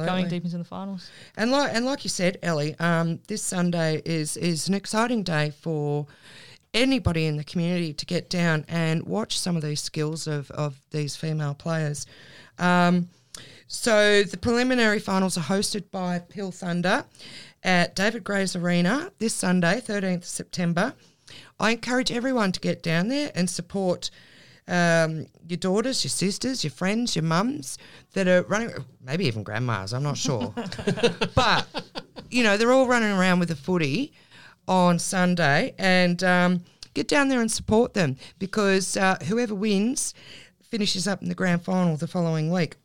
going 0.06 0.28
deep 0.28 0.43
into 0.43 0.58
the 0.58 0.64
finals. 0.64 1.10
And 1.38 1.52
like 1.52 1.74
and 1.74 1.86
like 1.86 2.04
you 2.04 2.10
said, 2.10 2.38
Ellie, 2.43 2.76
um, 2.80 3.20
this 3.28 3.41
Sunday 3.41 4.02
is 4.06 4.38
is 4.38 4.68
an 4.68 4.74
exciting 4.74 5.24
day 5.24 5.52
for 5.62 6.06
anybody 6.74 7.26
in 7.26 7.38
the 7.38 7.43
community 7.43 7.93
to 7.93 8.06
get 8.06 8.30
down 8.30 8.66
and 8.68 9.04
watch 9.04 9.39
some 9.39 9.56
of 9.56 9.62
these 9.62 9.82
skills 9.82 10.28
of 10.28 10.52
of 10.52 10.80
these 10.91 11.16
female 11.16 11.54
players. 11.54 12.06
Um, 12.60 13.10
so 13.68 14.24
the 14.24 14.38
preliminary 14.38 15.00
finals 15.00 15.38
are 15.38 15.41
hosted 15.41 15.89
by 15.91 16.20
Peel 16.20 16.52
Thunder 16.52 17.06
at 17.64 17.96
David 17.96 18.24
Gray's 18.24 18.56
Arena 18.56 19.12
this 19.18 19.34
Sunday, 19.34 19.82
13th 19.82 20.24
September. 20.24 20.93
I 21.60 21.72
encourage 21.72 22.12
everyone 22.12 22.52
to 22.52 22.60
get 22.60 22.84
down 22.84 23.08
there 23.08 23.32
and 23.34 23.50
support 23.50 24.12
um, 24.68 25.28
your 25.47 25.57
daughters, 25.57 26.03
your 26.03 26.09
sisters, 26.09 26.63
your 26.63 26.72
friends, 26.72 27.16
your 27.16 27.24
mums 27.24 27.78
that 28.13 28.28
are 28.28 28.43
running, 28.43 28.72
maybe 29.03 29.26
even 29.26 29.43
grandmas, 29.43 29.93
I'm 29.93 30.03
not 30.03 30.18
sure. 30.18 30.53
but, 31.36 31.68
you 32.30 32.43
know, 32.43 32.57
they're 32.57 32.72
all 32.72 32.88
running 32.88 33.11
around 33.11 33.39
with 33.39 33.51
a 33.51 33.55
footy 33.55 34.13
on 34.68 34.97
Sunday 34.97 35.74
and 35.78 36.24
um, 36.24 36.63
get 36.93 37.07
down 37.07 37.28
there 37.28 37.41
and 37.41 37.51
support 37.51 37.93
them 37.93 38.18
because 38.39 38.97
uh, 38.97 39.18
whoever 39.28 39.53
wins 39.53 40.13
finishes 40.61 41.07
up 41.07 41.22
in 41.22 41.30
the 41.30 41.36
grand 41.36 41.63
final 41.63 41.95
the 41.95 42.07
following 42.07 42.51
week. 42.51 42.76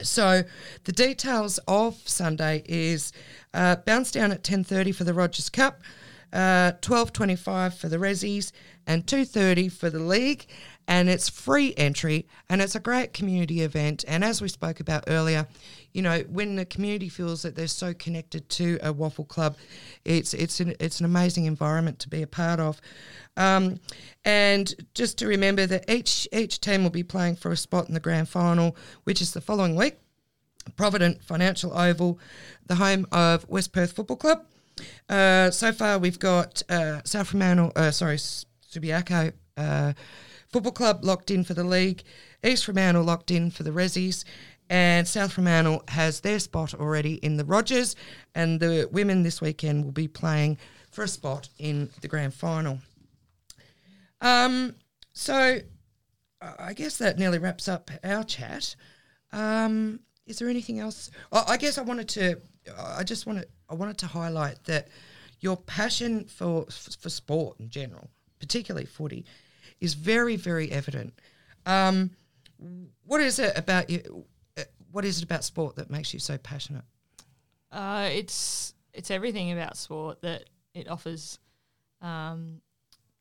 So 0.00 0.44
the 0.84 0.92
details 0.92 1.58
of 1.66 1.96
Sunday 2.08 2.62
is 2.66 3.12
uh, 3.52 3.76
bounce 3.76 4.12
down 4.12 4.30
at 4.30 4.44
10.30 4.44 4.94
for 4.94 5.02
the 5.04 5.14
Rogers 5.14 5.48
Cup, 5.48 5.82
uh, 6.32 6.72
12.25 6.82 7.74
for 7.74 7.88
the 7.88 7.96
Rezzies 7.96 8.52
and 8.86 9.04
2.30 9.06 9.72
for 9.72 9.90
the 9.90 9.98
league. 9.98 10.46
And 10.88 11.10
it's 11.10 11.28
free 11.28 11.74
entry 11.76 12.26
and 12.48 12.62
it's 12.62 12.74
a 12.74 12.80
great 12.80 13.12
community 13.12 13.60
event. 13.60 14.06
And 14.08 14.24
as 14.24 14.40
we 14.40 14.48
spoke 14.48 14.80
about 14.80 15.04
earlier, 15.06 15.46
you 15.92 16.00
know, 16.00 16.20
when 16.30 16.56
the 16.56 16.64
community 16.64 17.10
feels 17.10 17.42
that 17.42 17.54
they're 17.54 17.66
so 17.66 17.92
connected 17.92 18.48
to 18.48 18.78
a 18.82 18.92
WAFL 18.92 19.28
club, 19.28 19.56
it's 20.04 20.32
it's 20.32 20.60
an, 20.60 20.74
it's 20.80 20.98
an 21.00 21.04
amazing 21.04 21.44
environment 21.44 21.98
to 22.00 22.08
be 22.08 22.22
a 22.22 22.26
part 22.26 22.58
of. 22.58 22.80
Um, 23.36 23.80
and 24.24 24.74
just 24.94 25.18
to 25.18 25.26
remember 25.26 25.66
that 25.66 25.88
each 25.90 26.26
each 26.32 26.58
team 26.60 26.82
will 26.82 26.90
be 26.90 27.04
playing 27.04 27.36
for 27.36 27.52
a 27.52 27.56
spot 27.56 27.88
in 27.88 27.94
the 27.94 28.00
grand 28.00 28.28
final, 28.28 28.74
which 29.04 29.20
is 29.20 29.32
the 29.32 29.42
following 29.42 29.76
week. 29.76 29.98
Provident 30.76 31.22
Financial 31.22 31.76
Oval, 31.76 32.18
the 32.66 32.74
home 32.76 33.06
of 33.12 33.48
West 33.48 33.72
Perth 33.72 33.92
Football 33.92 34.16
Club. 34.16 34.46
Uh, 35.08 35.50
so 35.50 35.72
far, 35.72 35.98
we've 35.98 36.18
got 36.18 36.62
uh, 36.68 37.00
South 37.04 37.28
Fremantle, 37.28 37.72
uh, 37.76 37.90
sorry, 37.90 38.16
Subiaco 38.16 39.32
uh, 39.56 39.92
Football 40.50 40.72
Club 40.72 41.04
locked 41.04 41.30
in 41.30 41.44
for 41.44 41.54
the 41.54 41.64
league, 41.64 42.02
East 42.42 42.64
Fremantle 42.64 43.04
locked 43.04 43.30
in 43.30 43.50
for 43.50 43.62
the 43.62 43.70
Rezzies, 43.70 44.24
and 44.70 45.06
South 45.06 45.32
Fremantle 45.32 45.82
has 45.88 46.20
their 46.20 46.38
spot 46.38 46.74
already 46.74 47.14
in 47.14 47.36
the 47.36 47.44
Rogers, 47.44 47.96
and 48.34 48.60
the 48.60 48.88
women 48.90 49.22
this 49.22 49.40
weekend 49.40 49.84
will 49.84 49.92
be 49.92 50.08
playing 50.08 50.58
for 50.90 51.04
a 51.04 51.08
spot 51.08 51.48
in 51.58 51.90
the 52.00 52.08
grand 52.08 52.34
final. 52.34 52.78
Um, 54.20 54.74
so 55.12 55.60
I 56.40 56.72
guess 56.72 56.98
that 56.98 57.18
nearly 57.18 57.38
wraps 57.38 57.68
up 57.68 57.90
our 58.04 58.24
chat. 58.24 58.74
Um, 59.32 60.00
is 60.26 60.38
there 60.38 60.48
anything 60.48 60.80
else? 60.80 61.10
I 61.32 61.56
guess 61.56 61.78
I 61.78 61.82
wanted 61.82 62.08
to. 62.10 62.40
I 62.78 63.02
just 63.02 63.26
wanted. 63.26 63.46
I 63.68 63.74
wanted 63.74 63.98
to 63.98 64.06
highlight 64.06 64.64
that 64.64 64.88
your 65.40 65.56
passion 65.56 66.24
for 66.24 66.66
for 66.66 67.10
sport 67.10 67.58
in 67.60 67.70
general, 67.70 68.10
particularly 68.38 68.86
footy, 68.86 69.24
is 69.80 69.94
very 69.94 70.36
very 70.36 70.70
evident. 70.70 71.12
Um, 71.66 72.10
what 73.04 73.20
is 73.20 73.38
it 73.38 73.56
about 73.56 73.90
you? 73.90 74.24
uh, 74.56 74.62
What 74.90 75.04
is 75.04 75.18
it 75.18 75.24
about 75.24 75.44
sport 75.44 75.76
that 75.76 75.90
makes 75.90 76.12
you 76.12 76.20
so 76.20 76.38
passionate? 76.38 76.84
Uh, 77.70 78.08
it's 78.10 78.74
it's 78.92 79.10
everything 79.10 79.52
about 79.52 79.76
sport 79.76 80.22
that 80.22 80.44
it 80.74 80.88
offers 80.88 81.38
um, 82.00 82.60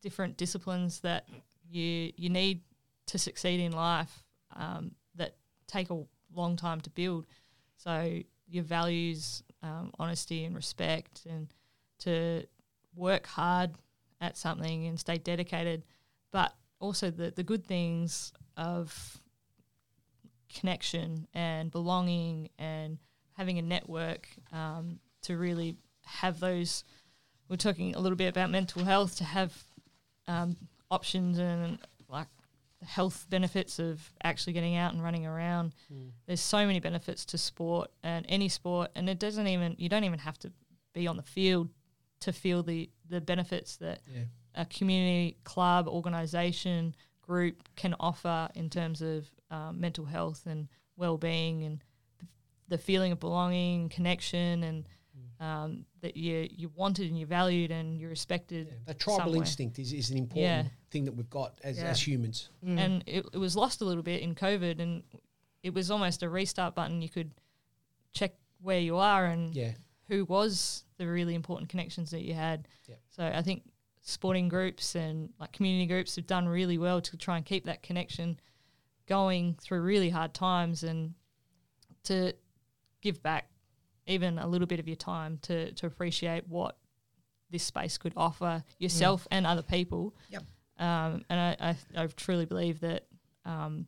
different 0.01 0.37
disciplines 0.37 1.01
that 1.01 1.27
you 1.69 2.11
you 2.15 2.29
need 2.29 2.61
to 3.07 3.17
succeed 3.17 3.59
in 3.59 3.71
life 3.71 4.23
um, 4.55 4.91
that 5.15 5.35
take 5.67 5.89
a 5.89 6.03
long 6.33 6.55
time 6.55 6.81
to 6.81 6.89
build. 6.89 7.25
So 7.77 8.19
your 8.49 8.63
values, 8.63 9.43
um, 9.61 9.91
honesty 9.99 10.45
and 10.45 10.55
respect, 10.55 11.25
and 11.29 11.47
to 11.99 12.45
work 12.95 13.27
hard 13.27 13.71
at 14.21 14.37
something 14.37 14.87
and 14.87 14.99
stay 14.99 15.17
dedicated, 15.17 15.83
but 16.37 16.53
also 16.79 17.09
the 17.09 17.31
the 17.35 17.41
good 17.41 17.65
things 17.65 18.31
of 18.55 19.19
connection 20.53 21.27
and 21.33 21.71
belonging 21.71 22.49
and 22.59 22.99
having 23.35 23.57
a 23.57 23.61
network 23.63 24.29
um, 24.51 24.99
to 25.23 25.35
really 25.35 25.77
have 26.05 26.39
those. 26.39 26.83
We're 27.49 27.55
talking 27.55 27.95
a 27.95 27.99
little 27.99 28.15
bit 28.15 28.27
about 28.27 28.51
mental 28.51 28.83
health 28.83 29.15
to 29.17 29.23
have 29.23 29.51
um, 30.27 30.57
options 30.91 31.39
and 31.39 31.79
like 32.07 32.27
the 32.81 32.85
health 32.85 33.25
benefits 33.31 33.79
of 33.79 34.13
actually 34.23 34.53
getting 34.53 34.75
out 34.75 34.93
and 34.93 35.01
running 35.01 35.25
around. 35.25 35.73
There's 36.27 36.41
so 36.41 36.67
many 36.67 36.79
benefits 36.79 37.25
to 37.25 37.39
sport 37.39 37.89
and 38.03 38.27
any 38.29 38.47
sport, 38.47 38.91
and 38.95 39.09
it 39.09 39.17
doesn't 39.17 39.47
even 39.47 39.75
you 39.79 39.89
don't 39.89 40.03
even 40.03 40.19
have 40.19 40.37
to 40.39 40.51
be 40.93 41.07
on 41.07 41.17
the 41.17 41.23
field 41.23 41.69
to 42.19 42.31
feel 42.31 42.61
the 42.61 42.91
the 43.09 43.21
benefits 43.21 43.77
that 43.77 44.01
Yeah. 44.05 44.25
A 44.57 44.65
community 44.65 45.37
club 45.43 45.87
organisation 45.87 46.93
group 47.21 47.63
can 47.75 47.93
offer 47.99 48.49
in 48.55 48.69
terms 48.69 49.01
of 49.01 49.29
um, 49.51 49.79
mental 49.79 50.05
health 50.05 50.43
and 50.45 50.67
well-being 50.97 51.63
and 51.63 51.83
the 52.67 52.77
feeling 52.77 53.11
of 53.11 53.19
belonging 53.19 53.87
connection 53.89 54.63
and 54.63 54.89
um, 55.39 55.85
that 56.01 56.17
you 56.17 56.47
you 56.49 56.69
wanted 56.75 57.07
and 57.07 57.17
you're 57.19 57.27
valued 57.27 57.69
and 57.71 57.99
you're 57.99 58.09
respected 58.09 58.73
That 58.87 58.97
tribal 58.99 59.25
somewhere. 59.25 59.39
instinct 59.41 59.77
is, 59.77 59.93
is 59.93 60.09
an 60.09 60.17
important 60.17 60.41
Yeah. 60.41 60.63
thing 60.89 61.05
that 61.05 61.11
we've 61.13 61.29
got 61.29 61.59
as, 61.63 61.77
Yeah. 61.77 61.85
as 61.85 62.05
humans. 62.05 62.49
and 62.65 63.03
it, 63.05 63.23
it 63.33 63.37
was 63.37 63.55
lost 63.55 63.81
a 63.81 63.85
little 63.85 64.01
bit 64.03 64.21
in 64.21 64.33
covid 64.35 64.79
and 64.79 65.03
it 65.63 65.73
was 65.73 65.91
almost 65.91 66.23
a 66.23 66.29
restart 66.29 66.73
button 66.75 67.01
you 67.03 67.09
could 67.09 67.31
check 68.13 68.33
where 68.61 68.79
you 68.79 68.97
are 68.97 69.25
and 69.25 69.55
Yeah. 69.55 69.73
who 70.07 70.25
was 70.25 70.83
the 70.97 71.05
really 71.07 71.35
important 71.35 71.69
connections 71.69 72.09
that 72.11 72.23
you 72.23 72.33
had. 72.33 72.67
Yep. 72.87 72.99
So 73.11 73.23
I 73.23 73.41
think 73.43 73.61
sporting 74.07 74.47
groups 74.47 74.95
and 74.95 75.29
like 75.37 75.51
community 75.51 75.85
groups 75.85 76.15
have 76.15 76.25
done 76.25 76.47
really 76.47 76.77
well 76.77 77.01
to 77.01 77.17
try 77.17 77.35
and 77.35 77.45
keep 77.45 77.65
that 77.65 77.83
connection 77.83 78.39
going 79.05 79.53
through 79.61 79.81
really 79.81 80.09
hard 80.09 80.33
times 80.33 80.83
and 80.83 81.13
to 82.05 82.33
give 83.01 83.21
back 83.21 83.49
even 84.05 84.39
a 84.39 84.47
little 84.47 84.65
bit 84.65 84.79
of 84.79 84.87
your 84.87 84.95
time 84.95 85.37
to 85.41 85.73
to 85.73 85.85
appreciate 85.85 86.47
what 86.47 86.77
this 87.49 87.63
space 87.63 87.97
could 87.97 88.13
offer 88.15 88.63
yourself 88.79 89.27
and 89.29 89.45
other 89.45 89.61
people. 89.61 90.15
Yep. 90.29 90.43
Um, 90.79 91.25
and 91.29 91.39
I, 91.39 91.55
I, 91.59 92.03
I 92.03 92.07
truly 92.07 92.45
believe 92.45 92.79
that 92.81 93.07
um, 93.45 93.87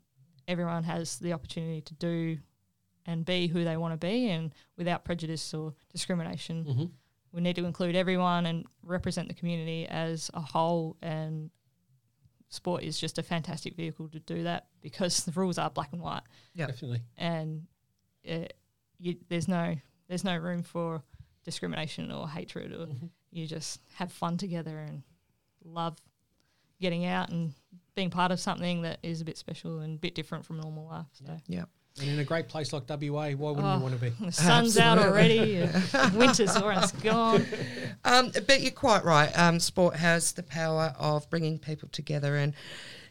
everyone 0.50 0.84
has 0.84 1.18
the 1.20 1.32
opportunity 1.32 1.82
to 1.82 1.94
do 1.94 2.38
and 3.06 3.26
be 3.26 3.48
who 3.48 3.64
they 3.64 3.78
want 3.78 3.94
to 3.94 4.06
be 4.06 4.30
and 4.30 4.54
without 4.78 5.06
prejudice 5.06 5.54
or 5.54 5.74
discrimination. 5.92 6.66
Mm-hmm. 6.66 6.86
We 7.32 7.42
need 7.42 7.56
to 7.58 7.66
include 7.66 7.96
everyone 7.96 8.46
and 8.46 8.66
represent 8.84 9.28
the 9.28 9.34
community 9.34 9.88
as 9.88 10.32
a 10.34 10.42
whole 10.42 10.98
and 11.02 11.52
sport 12.50 12.84
is 12.84 13.00
just 13.00 13.18
a 13.20 13.24
fantastic 13.24 13.76
vehicle 13.76 14.10
to 14.10 14.20
do 14.20 14.44
that 14.44 14.68
because 14.82 15.24
the 15.26 15.32
rules 15.32 15.58
are 15.58 15.70
black 15.70 15.94
and 15.94 16.02
white, 16.02 16.24
Yep. 16.56 16.70
Definitely. 16.70 17.02
and 17.18 17.68
it, 18.24 18.54
you, 18.98 19.16
there's 19.30 19.48
no 19.48 19.76
there's 20.08 20.24
no 20.24 20.36
room 20.36 20.64
for 20.64 21.04
discrimination 21.44 22.12
or 22.12 22.28
hatred, 22.28 22.74
or 22.74 22.88
mm-hmm. 22.88 23.08
you 23.32 23.48
just 23.48 23.80
have 23.94 24.12
fun 24.12 24.38
together 24.38 24.78
and 24.80 25.04
love 25.64 25.98
getting 26.82 27.06
out 27.06 27.30
and 27.30 27.54
being 27.96 28.10
part 28.10 28.32
of 28.32 28.40
something 28.40 28.82
that 28.82 29.00
is 29.04 29.22
a 29.22 29.26
bit 29.26 29.38
special 29.38 29.80
and 29.80 29.96
a 29.96 30.00
bit 30.00 30.16
different 30.16 30.46
from 30.46 30.60
normal 30.60 30.88
life. 30.88 31.06
So. 31.14 31.38
Yeah. 31.48 31.66
And 32.00 32.10
in 32.10 32.20
a 32.20 32.24
great 32.24 32.47
place 32.47 32.72
like 32.74 32.84
WA, 32.88 33.32
why 33.32 33.32
wouldn't 33.34 33.66
Oh. 33.66 33.76
you 33.78 33.82
want 33.84 33.93
to 33.95 34.02
be? 34.02 34.10
The 34.26 34.32
sun's 34.32 34.78
out 34.78 34.97
already. 35.00 35.68
winter's 36.14 36.56
almost 36.56 37.02
gone. 37.04 37.45
Um, 38.06 38.32
but 38.47 38.62
you're 38.62 38.72
quite 38.72 39.04
right. 39.04 39.30
Um, 39.38 39.60
sport 39.60 39.95
has 39.95 40.32
the 40.34 40.43
power 40.43 40.93
of 40.97 41.30
bringing 41.30 41.60
people 41.60 41.89
together, 41.91 42.36
and 42.38 42.54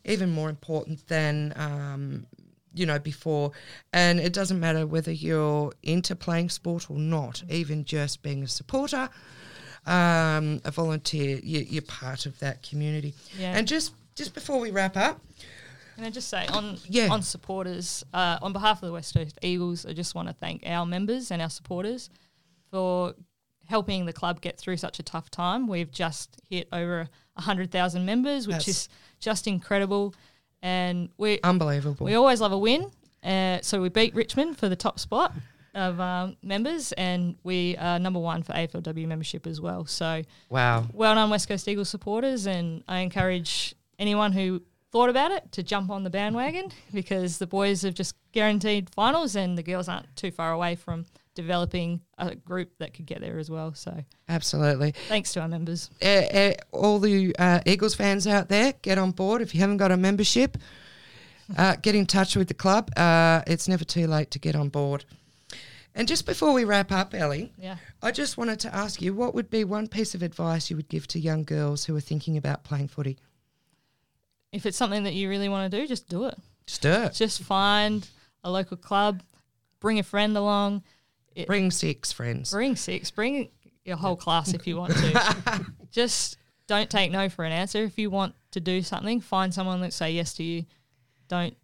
even 0.04 0.30
more 0.30 0.48
important 0.48 1.06
than 1.08 1.52
um, 1.56 2.26
you 2.74 2.86
know 2.86 2.98
before. 2.98 3.52
And 3.92 4.20
it 4.20 4.32
doesn't 4.32 4.58
matter 4.60 4.86
whether 4.86 5.12
you're 5.12 5.72
into 5.82 6.16
playing 6.16 6.48
sport 6.50 6.90
or 6.90 6.98
not. 6.98 7.42
Even 7.50 7.84
just 7.84 8.22
being 8.22 8.42
a 8.42 8.48
supporter, 8.48 9.08
um, 9.86 10.60
a 10.64 10.70
volunteer, 10.70 11.38
you, 11.42 11.60
you're 11.60 11.82
part 11.82 12.26
of 12.26 12.38
that 12.40 12.62
community. 12.62 13.14
Yeah. 13.38 13.56
And 13.56 13.66
just 13.68 13.92
just 14.14 14.34
before 14.34 14.58
we 14.60 14.70
wrap 14.70 14.96
up, 14.96 15.20
Can 15.98 16.06
I 16.06 16.10
just 16.10 16.28
say 16.28 16.46
on 16.46 16.78
Yeah. 16.86 17.08
on 17.10 17.22
supporters, 17.22 18.04
uh, 18.14 18.38
on 18.40 18.52
behalf 18.52 18.80
of 18.84 18.86
the 18.86 18.92
West 18.92 19.14
Coast 19.14 19.36
Eagles, 19.42 19.84
I 19.84 19.92
just 19.94 20.14
want 20.14 20.28
to 20.28 20.32
thank 20.34 20.62
our 20.64 20.86
members 20.86 21.32
and 21.32 21.42
our 21.42 21.50
supporters 21.50 22.08
for 22.70 23.14
helping 23.66 24.06
the 24.06 24.12
club 24.12 24.40
get 24.40 24.56
through 24.60 24.76
such 24.76 25.00
a 25.00 25.02
tough 25.02 25.28
time. 25.28 25.66
We've 25.66 25.90
just 25.90 26.40
hit 26.48 26.68
over 26.72 27.08
hundred 27.36 27.72
thousand 27.72 28.06
members, 28.06 28.46
which 28.46 28.58
That's- 28.58 28.68
is 28.68 28.88
just 29.18 29.48
incredible, 29.48 30.14
and 30.62 31.08
we 31.18 31.40
unbelievable. 31.42 32.06
we 32.06 32.14
always 32.14 32.40
love 32.40 32.52
a 32.52 32.58
win. 32.58 32.92
Uh, 33.24 33.58
so 33.62 33.82
we 33.82 33.88
beat 33.88 34.14
Richmond 34.14 34.56
for 34.56 34.68
the 34.68 34.76
top 34.76 35.00
spot 35.00 35.32
of 35.74 35.98
um, 35.98 36.36
members, 36.44 36.92
and 36.92 37.34
we 37.42 37.76
are 37.76 37.98
number 37.98 38.20
one 38.20 38.44
for 38.44 38.52
AFLW 38.52 39.08
membership 39.08 39.48
as 39.48 39.60
well. 39.60 39.84
So 39.86 40.22
wow. 40.48 40.86
well 40.92 41.16
done, 41.16 41.28
West 41.28 41.48
Coast 41.48 41.66
Eagles 41.66 41.88
supporters, 41.88 42.46
and 42.46 42.84
I 42.86 43.00
encourage 43.00 43.74
anyone 43.98 44.30
who 44.30 44.62
thought 44.90 45.08
about 45.10 45.30
it 45.32 45.50
to 45.52 45.62
jump 45.62 45.90
on 45.90 46.02
the 46.04 46.10
bandwagon 46.10 46.70
because 46.92 47.38
the 47.38 47.46
boys 47.46 47.82
have 47.82 47.94
just 47.94 48.14
guaranteed 48.32 48.88
finals, 48.90 49.36
and 49.36 49.56
the 49.58 49.62
girls 49.62 49.88
aren't 49.88 50.14
too 50.16 50.30
far 50.30 50.52
away 50.52 50.74
from 50.76 51.04
developing 51.34 52.00
a 52.18 52.34
group 52.34 52.70
that 52.78 52.92
could 52.94 53.06
get 53.06 53.20
there 53.20 53.38
as 53.38 53.48
well. 53.50 53.72
So 53.74 54.02
Absolutely. 54.28 54.92
thanks 55.08 55.32
to 55.34 55.40
our 55.40 55.48
members. 55.48 55.90
uh, 56.02 56.06
uh, 56.06 56.52
all 56.72 56.98
the 56.98 57.34
uh, 57.38 57.60
Eagles 57.64 57.94
fans 57.94 58.26
out 58.26 58.48
there, 58.48 58.72
get 58.82 58.98
on 58.98 59.12
board. 59.12 59.40
If 59.42 59.54
you 59.54 59.60
haven't 59.60 59.76
got 59.76 59.92
a 59.92 59.96
membership, 59.96 60.58
uh, 61.56 61.76
get 61.80 61.94
in 61.94 62.06
touch 62.06 62.34
with 62.36 62.48
the 62.48 62.54
club. 62.54 62.90
Uh, 62.96 63.42
it's 63.46 63.68
never 63.68 63.84
too 63.84 64.06
late 64.06 64.30
to 64.32 64.38
get 64.38 64.56
on 64.56 64.68
board. 64.68 65.04
And 65.94 66.06
just 66.06 66.26
before 66.26 66.52
we 66.52 66.64
wrap 66.64 66.92
up, 66.92 67.14
Ellie, 67.14 67.52
Yeah. 67.58 67.76
I 68.02 68.10
just 68.12 68.36
wanted 68.36 68.60
to 68.60 68.74
ask 68.74 69.00
you 69.02 69.14
what 69.14 69.34
would 69.34 69.48
be 69.50 69.64
one 69.64 69.88
piece 69.88 70.14
of 70.14 70.22
advice 70.22 70.70
you 70.70 70.76
would 70.76 70.88
give 70.88 71.06
to 71.08 71.18
young 71.20 71.44
girls 71.44 71.84
who 71.86 71.96
are 71.96 72.00
thinking 72.00 72.36
about 72.36 72.62
playing 72.64 72.88
footy? 72.88 73.16
If 74.52 74.66
it's 74.66 74.76
something 74.76 75.04
that 75.04 75.14
you 75.14 75.28
really 75.28 75.48
want 75.48 75.70
to 75.70 75.80
do, 75.80 75.86
just 75.86 76.08
do 76.08 76.24
it. 76.24 76.38
Just 76.66 76.82
do 76.82 76.92
it. 76.92 77.12
Just 77.12 77.42
find 77.42 78.06
a 78.44 78.50
local 78.50 78.76
club, 78.76 79.22
bring 79.80 79.98
a 79.98 80.02
friend 80.02 80.36
along, 80.36 80.82
it, 81.34 81.46
Bring 81.46 81.70
six 81.70 82.10
friends. 82.12 82.50
bring 82.50 82.74
six, 82.74 83.10
bring 83.10 83.50
your 83.84 83.96
whole 83.96 84.16
class 84.16 84.52
if 84.54 84.66
you 84.66 84.76
want 84.76 84.92
to. 84.94 85.66
Just 85.90 86.36
don't 86.66 86.90
take 86.90 87.10
no 87.10 87.28
for 87.28 87.44
an 87.44 87.52
answer. 87.52 87.82
If 87.84 87.98
you 87.98 88.10
want 88.10 88.34
to 88.52 88.60
do 88.60 88.82
something, 88.82 89.20
find 89.20 89.52
someone 89.52 89.80
that 89.82 89.92
say 89.92 90.10
yes 90.10 90.34
to 90.34 90.42
you. 90.42 90.64
Don't 91.28 91.56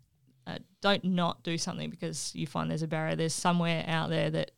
uh, 0.47 0.59
don't 0.80 1.05
not 1.05 1.43
do 1.43 1.59
something 1.59 1.91
because 1.91 2.32
you 2.35 2.47
find 2.47 2.70
there's 2.70 2.82
a 2.82 2.89
barrier. 2.89 3.16
There's 3.16 3.35
somewhere 3.35 3.85
out 3.87 4.11
there 4.11 4.30
that 4.30 4.53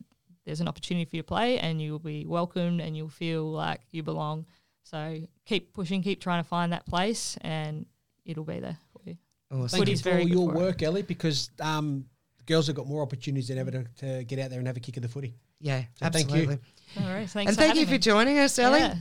there's 0.45 0.61
an 0.61 0.67
opportunity 0.67 1.05
for 1.05 1.15
you 1.15 1.23
to 1.23 1.27
play, 1.27 1.59
and 1.59 1.81
you'll 1.81 1.99
be 1.99 2.25
welcomed, 2.25 2.79
and 2.79 2.95
you'll 2.95 3.09
feel 3.09 3.51
like 3.51 3.81
you 3.91 4.03
belong. 4.03 4.45
So 4.83 5.21
keep 5.45 5.73
pushing, 5.73 6.01
keep 6.01 6.21
trying 6.21 6.43
to 6.43 6.47
find 6.47 6.71
that 6.73 6.85
place, 6.85 7.37
and 7.41 7.85
it'll 8.27 8.43
be 8.43 8.59
there 8.59 8.77
for 8.93 9.01
you. 9.09 9.17
Awesome. 9.51 9.67
Thank 9.69 9.81
Footy's 9.81 9.99
you 9.99 10.03
for 10.03 10.09
very 10.11 10.23
all 10.23 10.29
your 10.29 10.51
for 10.51 10.55
it. 10.55 10.59
work, 10.65 10.83
Ellie, 10.83 11.01
because 11.01 11.49
um, 11.61 12.05
girls 12.45 12.67
have 12.67 12.75
got 12.75 12.85
more 12.87 13.01
opportunities 13.01 13.47
than 13.47 13.57
ever 13.57 13.71
to, 13.71 13.85
to 13.97 14.23
get 14.25 14.37
out 14.39 14.49
there 14.49 14.59
and 14.59 14.67
have 14.67 14.77
a 14.77 14.79
kick 14.81 14.97
of 14.97 15.03
the 15.03 15.09
footy. 15.09 15.33
Yeah, 15.59 15.83
So 15.95 16.09
thank 16.09 16.29
you. 16.29 16.35
absolutely. 16.35 16.59
All 16.99 17.03
right, 17.13 17.27
thanks 17.29 17.49
And 17.49 17.57
for 17.57 17.61
thank 17.63 17.75
you 17.79 17.85
for 17.85 17.93
me. 17.93 17.97
joining 17.97 18.37
us, 18.39 18.59
Ellie, 18.59 18.79
Yeah. 18.79 18.95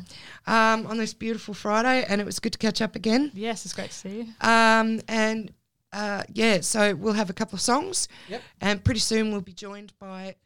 um, 0.46 0.86
on 0.86 0.96
this 0.96 1.12
beautiful 1.14 1.52
Friday. 1.54 2.04
And 2.08 2.20
it 2.20 2.24
was 2.24 2.38
good 2.38 2.52
to 2.52 2.58
catch 2.58 2.80
up 2.80 2.96
again. 2.96 3.30
Yes, 3.34 3.64
it's 3.64 3.74
great 3.74 3.90
to 3.90 3.94
see 3.96 4.16
you. 4.18 4.26
Um, 4.40 5.00
and 5.08 5.52
uh, 5.92 6.22
yeah, 6.32 6.60
so 6.62 6.94
we'll 6.94 7.12
have 7.14 7.28
a 7.30 7.34
couple 7.34 7.56
of 7.56 7.60
songs. 7.60 8.08
Yep. 8.28 8.42
And 8.60 8.82
pretty 8.84 9.00
soon 9.00 9.32
we'll 9.32 9.40
be 9.42 9.52
joined 9.52 9.92
by 9.98 10.36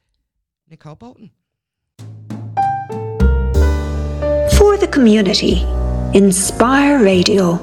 Nicole 0.69 0.97
Bolton. 0.97 1.31
For 4.59 4.77
the 4.77 4.89
community, 4.91 5.63
Inspire 6.13 7.03
Radio. 7.03 7.57